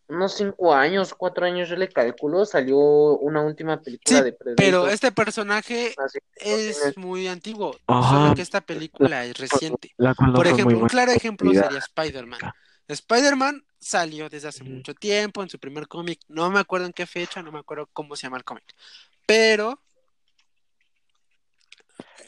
unos 0.08 0.34
cinco 0.34 0.74
años, 0.74 1.14
cuatro 1.14 1.46
años, 1.46 1.68
yo 1.68 1.76
le 1.76 1.88
calculo, 1.88 2.44
salió 2.44 2.78
una 2.78 3.42
última 3.42 3.80
película 3.80 4.18
Sí, 4.18 4.24
de 4.24 4.32
Predator. 4.32 4.56
Pero 4.56 4.88
este 4.88 5.12
personaje 5.12 5.94
Así 5.96 6.18
que 6.34 6.68
es 6.68 6.96
muy 6.96 7.26
antiguo, 7.26 7.76
Ajá. 7.86 8.10
solo 8.10 8.34
que 8.34 8.42
esta 8.42 8.60
película 8.60 9.24
es 9.24 9.36
reciente. 9.38 9.94
La 9.96 10.14
Por 10.14 10.46
ejemplo, 10.46 10.78
un 10.78 10.88
claro 10.88 11.12
ejemplo 11.12 11.52
sería 11.52 11.78
Spider-Man. 11.78 12.40
Spider-Man 12.86 13.64
salió 13.78 14.28
desde 14.28 14.48
hace 14.48 14.64
mucho 14.64 14.94
tiempo 14.94 15.42
en 15.42 15.48
su 15.48 15.58
primer 15.58 15.88
cómic, 15.88 16.20
no 16.28 16.50
me 16.50 16.60
acuerdo 16.60 16.86
en 16.86 16.92
qué 16.92 17.06
fecha, 17.06 17.42
no 17.42 17.52
me 17.52 17.58
acuerdo 17.60 17.88
cómo 17.92 18.16
se 18.16 18.26
llama 18.26 18.36
el 18.38 18.44
cómic, 18.44 18.64
pero 19.26 19.80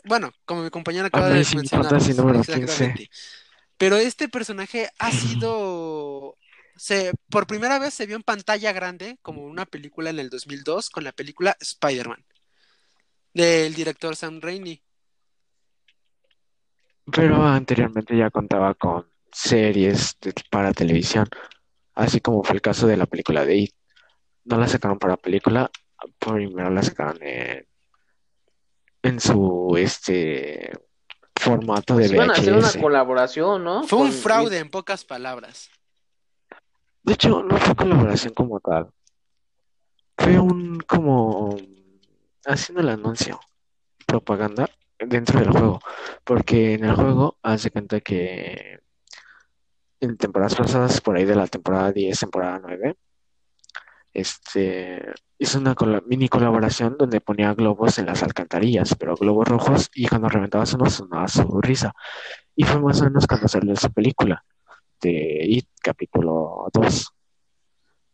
bueno, 0.04 0.32
como 0.44 0.62
mi 0.62 0.70
compañero 0.70 1.06
acaba 1.06 1.28
de 1.28 1.44
mencionar, 1.54 1.90
Fantasy 1.90 2.14
número 2.14 2.40
15. 2.40 2.52
exactamente. 2.52 3.10
Pero 3.76 3.96
este 3.96 4.28
personaje 4.28 4.88
ha 4.98 5.10
sido 5.12 6.36
se 6.76 7.12
por 7.30 7.46
primera 7.46 7.78
vez 7.78 7.94
se 7.94 8.06
vio 8.06 8.16
en 8.16 8.22
pantalla 8.22 8.72
grande 8.72 9.18
como 9.22 9.44
una 9.44 9.66
película 9.66 10.10
en 10.10 10.18
el 10.18 10.28
2002 10.30 10.90
con 10.90 11.04
la 11.04 11.12
película 11.12 11.56
Spider-Man 11.60 12.24
del 13.34 13.74
director 13.74 14.14
Sam 14.16 14.40
Raimi. 14.40 14.82
Pero 17.12 17.42
anteriormente 17.46 18.16
ya 18.16 18.30
contaba 18.30 18.74
con 18.74 19.08
series 19.30 20.16
de- 20.20 20.34
para 20.50 20.72
televisión, 20.72 21.28
así 21.94 22.20
como 22.20 22.42
fue 22.42 22.56
el 22.56 22.62
caso 22.62 22.86
de 22.86 22.96
la 22.96 23.06
película 23.06 23.44
de 23.44 23.56
It. 23.56 23.74
No 24.44 24.58
la 24.58 24.66
sacaron 24.68 24.98
para 24.98 25.16
película, 25.16 25.70
primero 26.18 26.70
la 26.70 26.82
sacaron 26.82 27.18
en, 27.22 27.66
en 29.02 29.20
su 29.20 29.74
este 29.78 30.72
formato 31.34 31.94
de 31.96 32.04
Pues 32.04 32.12
iban 32.12 32.30
a 32.30 32.34
hacer 32.34 32.52
una 32.54 32.68
VHS. 32.68 32.78
colaboración, 32.80 33.64
¿no? 33.64 33.84
Fue 33.84 33.98
un 34.00 34.08
Con- 34.10 34.16
fraude 34.18 34.58
en 34.58 34.70
pocas 34.70 35.04
palabras. 35.04 35.70
De 37.06 37.12
hecho, 37.12 37.40
no 37.44 37.56
fue 37.56 37.76
colaboración 37.76 38.34
como 38.34 38.58
tal. 38.58 38.90
Fue 40.18 40.40
un 40.40 40.80
como 40.80 41.56
haciendo 42.44 42.82
el 42.82 42.88
anuncio, 42.88 43.38
propaganda 44.04 44.68
dentro 44.98 45.38
del 45.38 45.50
juego. 45.50 45.78
Porque 46.24 46.74
en 46.74 46.84
el 46.84 46.96
juego 46.96 47.38
hace 47.44 47.70
cuenta 47.70 48.00
que 48.00 48.80
en 50.00 50.16
temporadas 50.16 50.56
pasadas, 50.56 51.00
por 51.00 51.16
ahí 51.16 51.24
de 51.24 51.36
la 51.36 51.46
temporada 51.46 51.92
10, 51.92 52.18
temporada 52.18 52.58
9, 52.60 52.96
este 54.12 55.14
hizo 55.38 55.60
una 55.60 55.76
mini 56.06 56.28
colaboración 56.28 56.96
donde 56.98 57.20
ponía 57.20 57.54
globos 57.54 58.00
en 58.00 58.06
las 58.06 58.24
alcantarillas, 58.24 58.96
pero 58.96 59.14
globos 59.14 59.46
rojos, 59.46 59.90
y 59.94 60.08
cuando 60.08 60.28
reventabas 60.28 60.74
uno 60.74 60.90
sonaba 60.90 61.28
su 61.28 61.60
risa. 61.60 61.94
Y 62.56 62.64
fue 62.64 62.80
más 62.80 63.00
o 63.00 63.04
menos 63.04 63.28
cuando 63.28 63.46
salió 63.46 63.74
esa 63.74 63.90
película 63.90 64.44
de 65.00 65.44
It, 65.46 65.68
capítulo 65.82 66.68
2. 66.72 67.12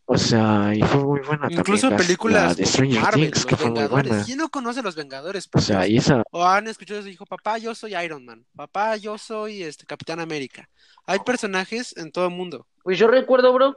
O 0.05 0.19
sea, 0.19 0.75
y 0.75 0.83
fue 0.83 1.03
muy 1.03 1.21
buena 1.21 1.49
Incluso 1.51 1.89
también 1.89 2.07
películas 2.07 2.43
la 2.43 2.55
de 2.55 2.67
Stranger 2.67 3.01
Marvel, 3.01 3.31
Things, 3.31 3.47
que 3.47 3.57
fue 3.57 3.71
muy 3.71 3.87
buena. 3.87 4.23
¿Quién 4.25 4.39
no 4.39 4.49
conoce 4.51 4.81
a 4.81 4.83
los 4.83 4.95
Vengadores? 4.95 5.49
O 5.55 5.61
sea, 5.61 5.87
y 5.87 5.97
esa, 5.97 6.23
O 6.31 6.45
han 6.45 6.67
escuchado 6.67 7.01
eso, 7.01 7.09
dijo, 7.09 7.25
papá, 7.25 7.59
yo 7.59 7.75
soy 7.75 7.95
Iron 7.97 8.25
Man, 8.25 8.45
papá, 8.55 8.97
yo 8.97 9.17
soy 9.17 9.63
este 9.63 9.87
Capitán 9.87 10.21
América. 10.21 10.69
Hay 11.07 11.21
personajes 11.21 11.97
en 11.97 12.13
todo 12.13 12.27
el 12.27 12.33
mundo. 12.33 12.67
Pues 12.83 12.99
yo 12.99 13.07
recuerdo, 13.07 13.53
bro. 13.53 13.77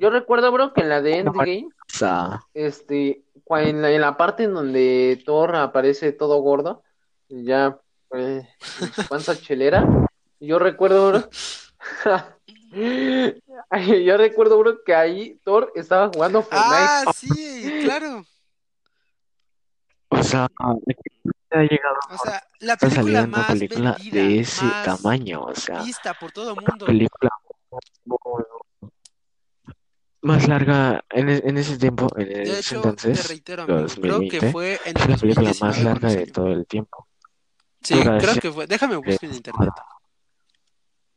Yo 0.00 0.08
recuerdo, 0.08 0.50
bro, 0.50 0.72
que 0.72 0.80
en 0.80 0.88
la 0.88 1.02
de 1.02 1.18
Endgame, 1.18 1.68
este, 2.54 3.22
en 3.50 3.82
la, 3.82 3.90
en 3.90 4.00
la 4.00 4.16
parte 4.16 4.44
en 4.44 4.54
donde 4.54 5.22
Thor 5.26 5.56
aparece 5.56 6.12
todo 6.12 6.40
gordo, 6.40 6.82
ya, 7.28 7.78
pues, 8.08 8.46
panza 9.10 9.36
chelera, 9.36 9.86
yo 10.46 10.58
recuerdo, 10.58 11.08
bro. 11.08 11.28
Yo 14.04 14.16
recuerdo, 14.16 14.58
bro, 14.58 14.82
que 14.84 14.94
ahí 14.94 15.40
Thor 15.44 15.72
estaba 15.76 16.08
jugando 16.08 16.42
Fortnite. 16.42 16.66
Ah, 16.76 17.04
sí, 17.14 17.72
claro. 17.82 18.24
o 20.08 20.22
sea, 20.22 20.48
ha 20.58 21.56
llegado 21.62 21.96
O 22.10 22.18
sea, 22.18 22.42
la 22.60 22.76
película 22.76 23.20
una 23.20 23.26
más 23.28 23.46
película 23.46 23.92
vendida, 23.92 24.14
de 24.22 24.40
ese 24.40 24.64
más 24.64 24.84
tamaño, 24.84 25.44
o 25.44 25.54
sea, 25.54 25.82
vista 25.82 26.14
por 26.14 26.32
todo 26.32 26.54
el 26.54 26.60
mundo. 26.60 26.86
película 26.86 27.30
más 30.22 30.48
larga 30.48 31.04
en, 31.10 31.28
e- 31.28 31.42
en 31.44 31.58
ese 31.58 31.76
tiempo, 31.78 32.08
en 32.16 32.26
De 32.28 32.42
ese 32.42 32.58
hecho, 32.58 32.80
te 32.80 32.88
entonces, 32.88 33.28
reitero, 33.28 33.62
amigo, 33.62 33.86
creo 33.86 34.18
que 34.20 34.40
2020, 34.40 34.52
fue 34.52 34.80
en 34.84 34.94
la 34.94 35.16
película 35.16 35.50
2019 35.50 35.60
más 35.60 35.82
larga 35.84 36.08
de 36.08 36.26
todo 36.26 36.48
el 36.48 36.66
tiempo. 36.66 37.06
Sí, 37.82 37.94
duración 37.94 38.18
creo 38.20 38.40
que 38.40 38.52
fue. 38.52 38.66
Déjame 38.66 38.96
buscar 38.96 39.18
en 39.22 39.34
internet. 39.34 39.70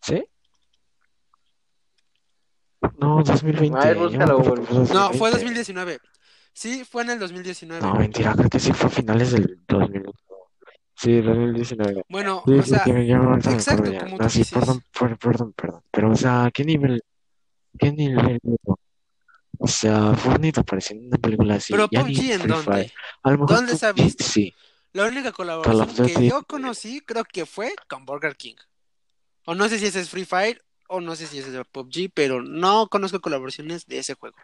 ¿Sí? 0.07 0.23
No, 2.97 3.21
2020. 3.23 3.77
A 3.77 3.85
ver, 3.85 3.95
yo 3.95 4.01
me 4.01 4.07
búscalo, 4.09 4.39
acuerdo 4.39 4.61
que 4.61 4.67
fue 4.67 4.77
güey. 4.83 4.93
No, 4.93 5.13
fue 5.13 5.29
2020. 5.31 5.31
2019. 5.31 5.99
Sí, 6.53 6.85
fue 6.85 7.03
en 7.03 7.09
el 7.11 7.19
2019. 7.19 7.81
No, 7.81 7.93
mentira, 7.95 8.33
creo 8.35 8.49
que 8.49 8.59
sí 8.59 8.71
fue 8.71 8.87
a 8.87 8.89
finales 8.89 9.31
del 9.31 9.59
2000. 9.67 10.03
Sí, 10.95 11.21
2019. 11.21 12.05
Bueno, 12.09 12.41
Sí, 12.45 12.53
o 12.53 12.63
sí, 12.63 12.69
sea, 12.69 12.83
que 12.83 12.93
me 12.93 13.01
exacto, 13.05 13.93
como 13.99 14.17
No, 14.17 14.23
tú 14.23 14.29
sí, 14.29 14.39
dices. 14.39 14.57
perdón, 14.57 14.81
per- 14.99 15.17
perdón, 15.17 15.53
perdón. 15.53 15.81
Pero, 15.91 16.11
o 16.11 16.15
sea, 16.15 16.49
¿qué 16.53 16.63
nivel? 16.63 17.03
¿Qué 17.77 17.91
nivel? 17.91 18.39
O 19.59 19.67
sea, 19.67 20.13
Fortnite 20.15 20.61
apareció 20.61 20.95
en 20.95 21.07
una 21.07 21.17
película 21.17 21.55
así. 21.55 21.73
Pero 21.73 21.87
PUBG 21.89 22.31
en 22.31 22.47
dónde? 22.47 22.91
A 23.23 23.31
lo 23.31 23.37
mejor 23.39 23.55
¿Dónde 23.57 23.75
se 23.75 23.85
ha 23.85 23.91
visto? 23.91 24.23
Sí. 24.23 24.53
La 24.93 25.05
única 25.05 25.31
colaboración 25.31 26.07
que 26.07 26.27
yo 26.27 26.43
conocí 26.43 27.01
creo 27.01 27.23
que 27.25 27.45
fue 27.45 27.73
con 27.87 28.05
Burger 28.05 28.35
King. 28.35 28.55
O 29.49 29.55
no 29.55 29.69
sé 29.69 29.79
si 29.79 29.85
ese 29.85 30.01
es 30.01 30.09
Free 30.09 30.25
Fire 30.25 30.61
o 30.89 30.99
no 30.99 31.15
sé 31.15 31.25
si 31.25 31.39
ese 31.39 31.57
es 31.57 31.67
PUBG, 31.67 32.11
pero 32.13 32.43
no 32.43 32.89
conozco 32.89 33.21
colaboraciones 33.21 33.85
de 33.85 33.99
ese 33.99 34.13
juego. 34.13 34.35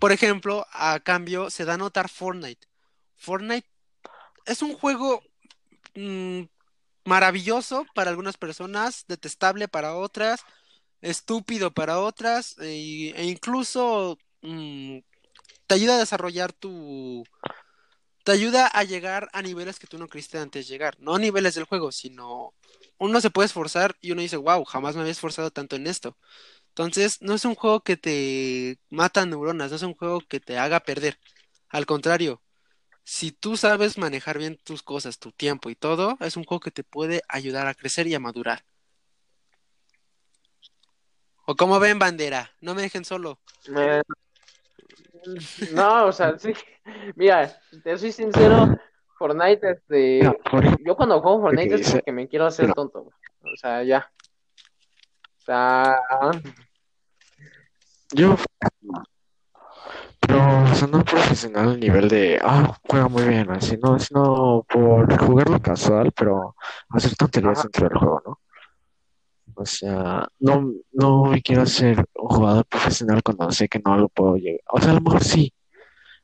Por 0.00 0.10
ejemplo, 0.10 0.66
a 0.72 1.00
cambio 1.00 1.50
se 1.50 1.66
da 1.66 1.74
a 1.74 1.76
notar 1.76 2.08
Fortnite. 2.08 2.66
Fortnite 3.14 3.68
es 4.46 4.62
un 4.62 4.72
juego 4.72 5.22
mm, 5.94 6.44
maravilloso 7.04 7.84
para 7.94 8.08
algunas 8.08 8.38
personas, 8.38 9.04
detestable 9.06 9.68
para 9.68 9.94
otras, 9.94 10.40
estúpido 11.02 11.70
para 11.74 12.00
otras, 12.00 12.56
e, 12.58 13.12
e 13.14 13.24
incluso 13.24 14.18
mm, 14.40 14.96
te 15.66 15.74
ayuda 15.74 15.96
a 15.96 15.98
desarrollar 15.98 16.54
tu... 16.54 17.22
Te 18.24 18.32
ayuda 18.32 18.66
a 18.66 18.82
llegar 18.82 19.28
a 19.34 19.42
niveles 19.42 19.78
que 19.78 19.86
tú 19.86 19.98
no 19.98 20.08
creíste 20.08 20.38
antes 20.38 20.68
llegar. 20.68 20.98
No 21.00 21.16
a 21.16 21.18
niveles 21.18 21.54
del 21.54 21.64
juego, 21.64 21.92
sino 21.92 22.54
uno 22.98 23.20
se 23.20 23.30
puede 23.30 23.46
esforzar 23.46 23.96
y 24.00 24.12
uno 24.12 24.22
dice, 24.22 24.36
wow, 24.36 24.64
jamás 24.64 24.94
me 24.94 25.02
había 25.02 25.12
esforzado 25.12 25.50
tanto 25.50 25.76
en 25.76 25.86
esto. 25.86 26.16
Entonces, 26.70 27.22
no 27.22 27.34
es 27.34 27.44
un 27.44 27.54
juego 27.54 27.80
que 27.80 27.96
te 27.96 28.78
mata 28.90 29.26
neuronas, 29.26 29.70
no 29.70 29.76
es 29.76 29.82
un 29.82 29.94
juego 29.94 30.20
que 30.28 30.40
te 30.40 30.58
haga 30.58 30.80
perder. 30.80 31.18
Al 31.68 31.86
contrario, 31.86 32.42
si 33.04 33.32
tú 33.32 33.56
sabes 33.56 33.98
manejar 33.98 34.38
bien 34.38 34.58
tus 34.64 34.82
cosas, 34.82 35.18
tu 35.18 35.32
tiempo 35.32 35.70
y 35.70 35.76
todo, 35.76 36.16
es 36.20 36.36
un 36.36 36.44
juego 36.44 36.60
que 36.60 36.70
te 36.72 36.84
puede 36.84 37.22
ayudar 37.28 37.66
a 37.66 37.74
crecer 37.74 38.06
y 38.06 38.14
a 38.14 38.20
madurar. 38.20 38.64
O 41.46 41.54
como 41.54 41.78
ven, 41.78 41.98
bandera, 41.98 42.50
no 42.60 42.74
me 42.74 42.82
dejen 42.82 43.04
solo. 43.04 43.38
Eh, 43.76 44.02
No, 45.72 46.06
o 46.06 46.12
sea, 46.12 46.38
sí. 46.38 46.52
Mira, 47.16 47.60
te 47.82 47.98
soy 47.98 48.12
sincero, 48.12 48.76
Fortnite, 49.18 49.70
este, 49.70 50.20
por 50.50 50.84
yo 50.84 50.96
cuando 50.96 51.20
juego 51.20 51.42
Fortnite 51.42 51.74
es 51.76 51.92
porque 51.92 52.12
me 52.12 52.28
quiero 52.28 52.46
hacer 52.46 52.72
tonto, 52.72 53.02
güey. 53.02 53.14
O 53.52 53.56
sea, 53.56 53.82
ya. 53.82 54.10
O 55.38 55.44
sea, 55.44 55.96
yo. 58.12 58.36
Pero, 60.20 60.64
o 60.64 60.74
sea, 60.74 60.88
no 60.88 61.04
profesional 61.04 61.68
al 61.70 61.80
nivel 61.80 62.08
de, 62.08 62.40
ah, 62.42 62.76
juega 62.82 63.08
muy 63.08 63.22
bien, 63.24 63.48
así, 63.50 63.76
no, 63.80 63.98
sino 63.98 64.64
por 64.68 65.16
jugarlo 65.18 65.60
casual, 65.62 66.10
pero 66.12 66.56
hacer 66.88 67.14
tonterías 67.14 67.62
dentro 67.62 67.88
del 67.88 67.98
juego, 67.98 68.22
¿no? 68.26 68.40
O 69.54 69.64
sea, 69.64 70.28
no, 70.40 70.72
no 70.92 71.24
me 71.26 71.40
quiero 71.40 71.64
ser 71.64 72.04
un 72.14 72.28
jugador 72.28 72.66
profesional 72.66 73.22
cuando 73.22 73.50
sé 73.52 73.68
que 73.68 73.80
no 73.84 73.96
lo 73.96 74.08
puedo 74.08 74.36
llegar. 74.36 74.60
O 74.70 74.80
sea, 74.80 74.90
a 74.90 74.94
lo 74.94 75.00
mejor 75.00 75.22
sí, 75.22 75.54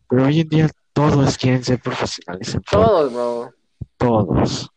pero 0.08 0.24
hoy 0.24 0.40
en 0.40 0.48
día 0.48 0.68
todos 0.92 1.38
quieren 1.38 1.64
ser 1.64 1.80
profesionales 1.80 2.54
en 2.54 2.62
todos, 2.62 3.12
bro. 3.12 3.50
Todos. 3.96 4.70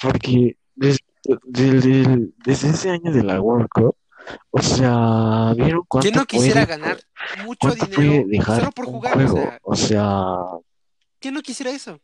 Porque 0.00 0.56
desde, 0.74 1.00
desde, 1.44 2.28
desde 2.44 2.68
ese 2.70 2.90
año 2.90 3.12
de 3.12 3.22
la 3.22 3.40
World 3.40 3.68
Cup, 3.72 3.96
o 4.50 4.62
sea, 4.62 5.52
¿vieron 5.56 5.82
cuánto 5.88 6.02
¿Quién 6.04 6.14
no 6.14 6.24
quisiera 6.26 6.64
puede- 6.66 6.78
ganar 6.78 6.98
mucho 7.44 7.74
dinero 7.74 8.44
solo 8.44 8.70
por 8.72 8.86
jugar? 8.86 9.12
O 9.12 9.28
juego? 9.28 9.36
sea, 9.36 9.60
O 9.62 9.76
sea, 9.76 10.36
¿quién 11.18 11.34
no 11.34 11.42
quisiera 11.42 11.70
eso? 11.72 12.00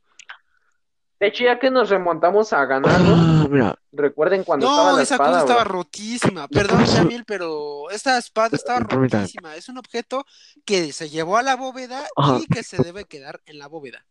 De 1.20 1.26
hecho, 1.26 1.42
ya 1.44 1.58
que 1.58 1.68
nos 1.70 1.90
remontamos 1.90 2.52
a 2.52 2.64
ganarlo, 2.64 3.14
ah, 3.16 3.46
mira, 3.50 3.74
recuerden 3.90 4.44
cuando 4.44 4.66
estaba 4.66 4.90
No, 4.92 4.96
la 4.98 5.02
esa 5.02 5.14
espada, 5.16 5.30
cosa 5.30 5.40
estaba 5.40 5.64
bro. 5.64 5.72
rotísima. 5.78 6.46
Perdón, 6.48 6.86
Jamil, 6.86 7.24
pero 7.24 7.90
esta 7.90 8.16
espada 8.18 8.54
estaba 8.56 8.86
Permítame. 8.86 9.22
rotísima. 9.24 9.56
Es 9.56 9.68
un 9.68 9.78
objeto 9.78 10.24
que 10.64 10.92
se 10.92 11.08
llevó 11.08 11.36
a 11.36 11.42
la 11.42 11.56
bóveda 11.56 12.06
y 12.40 12.46
que 12.46 12.62
se 12.62 12.80
debe 12.82 13.04
quedar 13.04 13.40
en 13.46 13.58
la 13.58 13.66
bóveda. 13.66 14.04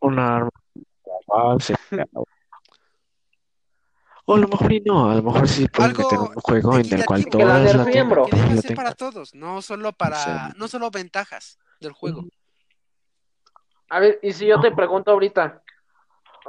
una 0.00 0.36
arma 0.36 0.50
base. 1.26 1.74
O 4.24 4.34
a 4.34 4.38
lo 4.38 4.46
mejor 4.46 4.72
y 4.72 4.80
no, 4.80 5.10
a 5.10 5.14
lo 5.16 5.22
mejor 5.22 5.48
sí 5.48 5.66
pueden 5.68 5.90
Algo 5.96 6.02
meter 6.04 6.18
un 6.20 6.34
juego 6.34 6.78
en 6.78 6.92
el 6.94 7.04
cual 7.06 7.26
todas 7.26 7.46
la 7.48 7.58
nerfeen, 7.60 7.84
tengan, 7.86 8.08
bro. 8.10 8.26
que 8.26 8.36
debe 8.36 8.54
la 8.56 8.60
ser 8.62 8.76
para 8.76 8.92
todos, 8.94 9.34
no 9.34 9.62
solo 9.62 9.92
para, 9.94 10.16
sea, 10.22 10.52
no 10.56 10.68
solo 10.68 10.90
ventajas 10.90 11.58
del 11.80 11.92
juego. 11.92 12.24
A 13.88 14.00
ver, 14.00 14.18
y 14.22 14.32
si 14.34 14.46
yo 14.46 14.60
te 14.60 14.70
pregunto 14.70 15.10
ahorita, 15.12 15.62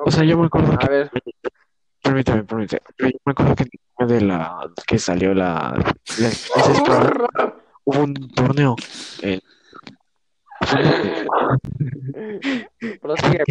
O 0.06 0.12
sea, 0.12 0.24
yo 0.24 0.38
me 0.38 0.46
acuerdo 0.46 0.74
a 0.74 0.78
que, 0.78 0.90
ver, 0.90 1.12
permítame, 2.02 2.44
permítame, 2.44 2.82
yo 2.98 3.08
me 3.26 3.32
acuerdo 3.32 3.56
que 3.56 3.66
de 4.06 4.22
la 4.22 4.72
que 4.88 4.98
salió 4.98 5.34
la, 5.34 5.74
hubo 7.84 8.04
un 8.04 8.14
torneo 8.32 8.76
en- 9.22 9.42
prosigue. 13.02 13.44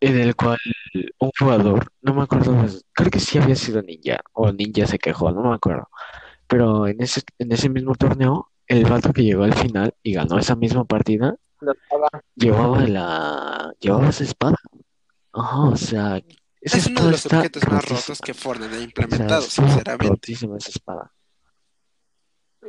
en 0.00 0.16
el 0.18 0.36
cual 0.36 0.58
un 1.18 1.30
jugador, 1.38 1.92
no 2.02 2.14
me 2.14 2.22
acuerdo, 2.22 2.54
pues, 2.58 2.84
creo 2.92 3.10
que 3.10 3.20
sí 3.20 3.38
había 3.38 3.56
sido 3.56 3.82
Ninja, 3.82 4.20
o 4.32 4.52
Ninja 4.52 4.86
se 4.86 4.98
quejó, 4.98 5.30
no 5.32 5.42
me 5.42 5.54
acuerdo, 5.54 5.88
pero 6.46 6.86
en 6.86 7.00
ese, 7.02 7.22
en 7.38 7.52
ese 7.52 7.68
mismo 7.68 7.94
torneo, 7.94 8.50
el 8.66 8.84
vato 8.84 9.12
que 9.12 9.24
llegó 9.24 9.44
al 9.44 9.54
final 9.54 9.94
y 10.02 10.12
ganó 10.14 10.38
esa 10.38 10.54
misma 10.54 10.84
partida. 10.84 11.36
Llevaba 12.34 12.80
la, 12.86 13.72
llevaba 13.80 14.08
esa 14.08 14.24
espada. 14.24 14.56
Ajá, 15.32 15.60
o 15.68 15.76
sea, 15.76 16.20
esa 16.60 16.76
Es 16.78 16.86
uno 16.86 17.04
de 17.04 17.10
los 17.12 17.24
está 17.24 17.38
objetos 17.38 17.62
más 17.68 17.82
rotísima. 17.82 18.00
rotos 18.00 18.20
que 18.20 18.34
Fortnite 18.34 18.68
ha 18.68 18.76
O 18.76 18.78
sea, 18.78 18.84
implementado, 18.84 19.42
sinceramente. 19.42 20.08
rotísima 20.08 20.56
esa 20.58 20.70
espada. 20.70 21.12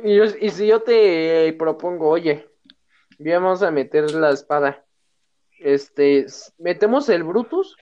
Y, 0.04 0.16
yo- 0.16 0.24
y 0.40 0.50
si 0.50 0.66
yo 0.66 0.82
te 0.82 1.52
propongo, 1.58 2.08
oye, 2.08 2.48
vamos 3.18 3.62
a 3.62 3.70
meter 3.70 4.10
la 4.12 4.30
espada, 4.30 4.84
este, 5.58 6.26
metemos 6.58 7.08
el 7.08 7.22
Brutus, 7.24 7.76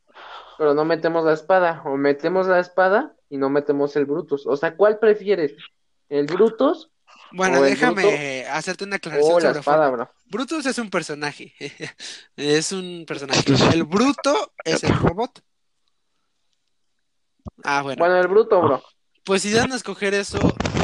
pero 0.59 0.75
no 0.75 0.85
metemos 0.85 1.25
la 1.25 1.33
espada, 1.33 1.83
o 1.87 1.97
metemos 1.97 2.47
la 2.47 2.59
espada 2.61 3.15
y 3.29 3.39
no 3.39 3.49
metemos 3.49 3.95
el 3.97 4.05
Brutus. 4.07 4.47
O 4.47 4.57
sea, 4.57 4.77
¿cuál 4.77 4.99
prefieres? 4.99 5.55
¿El 6.09 6.27
Brutus 6.27 6.90
Bueno, 7.33 7.63
déjame 7.63 8.47
hacerte 8.47 8.85
una 8.85 8.97
aclaración 8.97 9.41
sobre 9.41 9.59
espada, 9.59 9.89
bro? 9.91 10.11
Brutus 10.27 10.67
es 10.67 10.79
un 10.79 10.91
personaje. 10.91 11.55
Es 12.37 12.73
un 12.73 13.05
personaje. 13.07 13.43
El 13.73 13.85
bruto 13.85 14.53
es 14.65 14.83
el 14.85 14.97
robot. 14.97 15.43
Ah, 17.65 17.83
bueno. 17.83 17.99
Bueno, 17.99 18.17
el 18.17 18.29
Bruto, 18.29 18.61
bro. 18.61 18.83
Pues 19.25 19.43
si 19.43 19.53
dan 19.53 19.73
a 19.73 19.77
escoger 19.77 20.15
eso, 20.15 20.39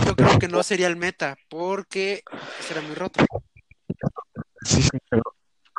yo 0.04 0.14
creo 0.14 0.38
que 0.38 0.48
no 0.48 0.62
sería 0.62 0.88
el 0.88 0.96
meta, 0.96 1.36
porque 1.48 2.22
será 2.60 2.82
muy 2.82 2.94
roto. 2.94 3.24
Sí, 4.62 4.82
sí, 4.82 4.90
pero, 5.08 5.22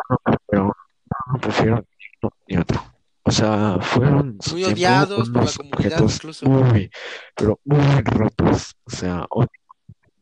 no, 0.09 0.17
pero 0.47 0.63
no, 0.65 1.39
prefiero 1.39 1.75
ni 1.77 2.05
uno 2.21 2.33
ni 2.47 2.57
otro. 2.57 2.83
O 3.23 3.31
sea, 3.31 3.77
fueron 3.81 4.37
Muy 4.51 4.63
odiados 4.63 5.29
por 5.29 5.43
la 5.45 5.51
comunidad 5.51 5.77
objetos 5.77 6.15
incluso. 6.15 6.45
muy, 6.45 6.89
pero 7.35 7.59
muy 7.65 8.01
rotos. 8.01 8.75
O 8.85 8.89
sea, 8.89 9.25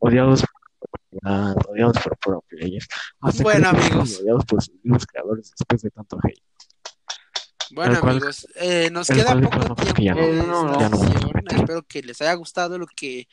odiados 0.06 0.40
por 0.42 1.70
odiados 1.70 1.96
por 2.02 2.16
pro 2.18 2.44
players. 2.48 2.86
Hasta 3.20 3.42
Bueno, 3.42 3.68
amigos. 3.70 4.20
odiados 4.20 4.44
por 4.44 4.62
sus 4.62 4.74
mismos 4.82 5.06
creadores 5.06 5.50
después 5.50 5.82
de 5.82 5.90
tanto 5.90 6.18
hate. 6.22 6.42
Bueno, 7.72 8.00
cual- 8.00 8.16
amigos, 8.16 8.46
eh, 8.56 8.90
nos 8.92 9.08
queda 9.08 9.34
poco 9.40 9.74
tiempo 9.74 10.00
ya 10.00 10.14
no- 10.14 10.78
ya 10.78 10.88
no. 10.88 11.00
Espero 11.50 11.82
que 11.82 12.02
les 12.02 12.20
haya 12.20 12.34
gustado 12.34 12.78
lo 12.78 12.86
que, 12.86 13.26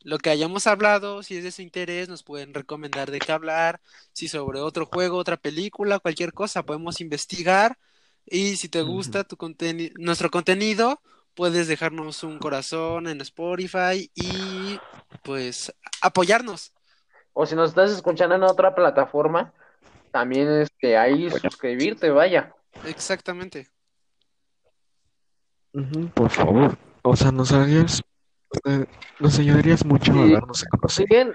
lo 0.00 0.18
que 0.18 0.30
hayamos 0.30 0.66
hablado. 0.66 1.22
Si 1.22 1.36
es 1.36 1.44
de 1.44 1.52
su 1.52 1.62
interés, 1.62 2.08
nos 2.08 2.22
pueden 2.24 2.52
recomendar 2.52 3.10
de 3.10 3.18
qué 3.20 3.30
hablar. 3.32 3.80
Si 4.12 4.26
sobre 4.28 4.60
otro 4.60 4.86
juego, 4.86 5.18
otra 5.18 5.36
película, 5.36 5.98
cualquier 6.00 6.32
cosa, 6.32 6.64
podemos 6.64 7.00
investigar. 7.00 7.78
Y 8.24 8.56
si 8.56 8.68
te 8.68 8.82
gusta 8.82 9.22
tu 9.22 9.36
conteni- 9.36 9.92
nuestro 9.98 10.30
contenido, 10.32 11.00
puedes 11.36 11.68
dejarnos 11.68 12.24
un 12.24 12.38
corazón 12.38 13.06
en 13.06 13.20
Spotify 13.20 14.10
y 14.14 14.80
pues 15.22 15.72
apoyarnos. 16.02 16.72
O 17.34 17.44
si 17.46 17.54
nos 17.54 17.68
estás 17.70 17.90
escuchando 17.92 18.34
en 18.34 18.42
otra 18.42 18.74
plataforma, 18.74 19.52
también 20.10 20.48
este, 20.62 20.96
ahí 20.96 21.30
suscribirte, 21.30 22.10
vaya. 22.10 22.54
Exactamente. 22.86 23.68
Por 26.14 26.30
favor. 26.30 26.76
O 27.02 27.14
sea, 27.14 27.30
nos 27.30 27.52
harías, 27.52 28.00
eh, 28.64 28.86
nos 29.20 29.38
ayudarías 29.38 29.84
mucho 29.84 30.12
a 30.12 30.26
darnos 30.32 30.64
a 30.64 30.68
conocer. 30.70 31.06
bien, 31.08 31.34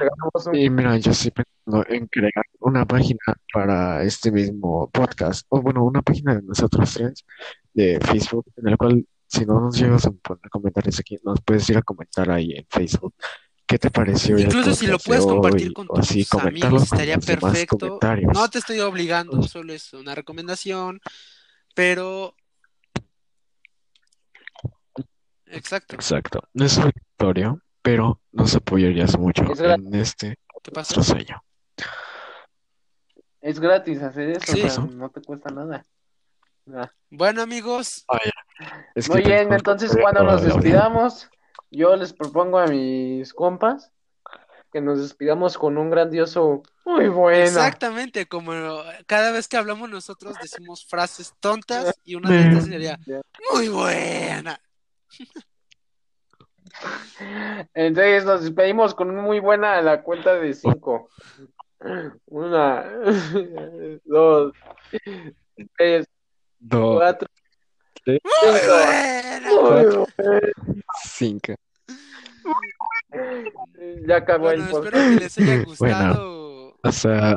hagamos 0.00 0.46
un- 0.46 0.54
Y 0.56 0.70
mira, 0.70 0.96
yo 0.96 1.10
estoy 1.10 1.30
pensando 1.30 1.84
en 1.88 2.06
crear 2.06 2.44
una 2.60 2.86
página 2.86 3.18
para 3.52 4.02
este 4.02 4.32
mismo 4.32 4.88
podcast, 4.90 5.46
o 5.50 5.60
bueno, 5.60 5.84
una 5.84 6.00
página 6.00 6.34
de 6.36 6.42
nosotros 6.42 6.94
tres 6.94 7.24
de 7.74 8.00
Facebook, 8.00 8.46
en 8.56 8.70
la 8.70 8.76
cual 8.78 9.06
si 9.32 9.46
no 9.46 9.60
nos 9.60 9.78
llegas 9.78 10.04
a 10.06 10.10
poner 10.10 10.50
comentarios 10.50 10.98
aquí, 11.00 11.16
nos 11.24 11.40
puedes 11.40 11.68
ir 11.70 11.78
a 11.78 11.82
comentar 11.82 12.30
ahí 12.30 12.52
en 12.52 12.66
Facebook. 12.68 13.14
¿Qué 13.66 13.78
te 13.78 13.90
pareció 13.90 14.38
Incluso 14.38 14.74
si 14.74 14.86
lo 14.86 14.98
puedes 14.98 15.24
compartir 15.24 15.68
hoy? 15.68 15.72
con 15.86 15.88
así, 15.98 16.24
tus 16.26 16.40
amigos, 16.42 16.82
estaría 16.82 17.16
perfecto. 17.18 17.98
No 18.34 18.50
te 18.50 18.58
estoy 18.58 18.80
obligando, 18.80 19.42
solo 19.42 19.72
es 19.72 19.92
una 19.94 20.14
recomendación, 20.14 21.00
pero... 21.74 22.36
Exacto. 25.46 25.94
Exacto. 25.94 26.42
No 26.52 26.64
es 26.66 26.76
obligatorio, 26.78 27.60
pero 27.80 28.20
nos 28.32 28.54
apoyarías 28.54 29.18
mucho 29.18 29.44
Es 29.52 29.60
en 29.60 29.94
este 29.94 30.36
¿Qué 30.62 30.70
pasó? 30.70 30.94
nuestro 30.96 31.14
sueño. 31.16 31.42
Es 33.40 33.58
gratis 33.58 34.02
hacer 34.02 34.30
eso, 34.30 34.52
Sí. 34.52 34.62
o 34.62 34.70
sea, 34.70 34.84
no 34.84 35.08
te 35.10 35.20
cuesta 35.22 35.50
nada. 35.50 35.84
Bueno, 37.10 37.42
amigos, 37.42 38.04
Es 38.94 39.06
que 39.06 39.12
Muy 39.12 39.22
bien, 39.22 39.40
tengo 39.40 39.54
entonces 39.54 39.96
cuando 40.00 40.22
nos 40.22 40.42
despidamos, 40.42 41.30
yo 41.70 41.96
les 41.96 42.12
propongo 42.12 42.58
a 42.58 42.66
mis 42.66 43.32
compas 43.32 43.92
que 44.72 44.80
nos 44.80 45.00
despidamos 45.00 45.58
con 45.58 45.76
un 45.76 45.90
grandioso 45.90 46.62
muy 46.86 47.08
buena. 47.08 47.44
exactamente 47.44 48.26
como 48.26 48.52
cada 49.06 49.30
vez 49.30 49.46
que 49.46 49.58
hablamos 49.58 49.90
nosotros 49.90 50.34
decimos 50.40 50.86
frases 50.86 51.34
tontas 51.40 51.94
y 52.04 52.14
una 52.14 52.30
de 52.30 52.48
estas 52.48 52.64
sería 52.64 52.98
muy 53.52 53.68
buena. 53.68 54.58
Entonces 57.74 58.24
nos 58.24 58.42
despedimos 58.42 58.94
con 58.94 59.10
un 59.10 59.16
muy 59.16 59.40
buena 59.40 59.76
a 59.76 59.82
la 59.82 60.02
cuenta 60.02 60.34
de 60.34 60.54
cinco. 60.54 61.10
Una, 62.26 62.84
dos, 64.04 64.54
tres, 65.76 66.06
Dos, 66.64 66.96
cuatro, 66.96 67.28
Muy 68.06 68.20
cinco. 68.40 68.72
buena. 68.72 69.50
Muy 69.50 70.06
buena. 70.16 70.40
cinco. 71.04 71.54
Ya 74.06 74.16
acabó 74.16 74.44
Bueno, 74.44 74.64
el 74.64 74.70
espero 74.70 74.98
que 74.98 75.20
les 75.20 75.38
haya 75.38 75.64
Bueno. 75.78 75.98
gustado 76.08 76.76
O 76.84 76.92
sea, 76.92 77.36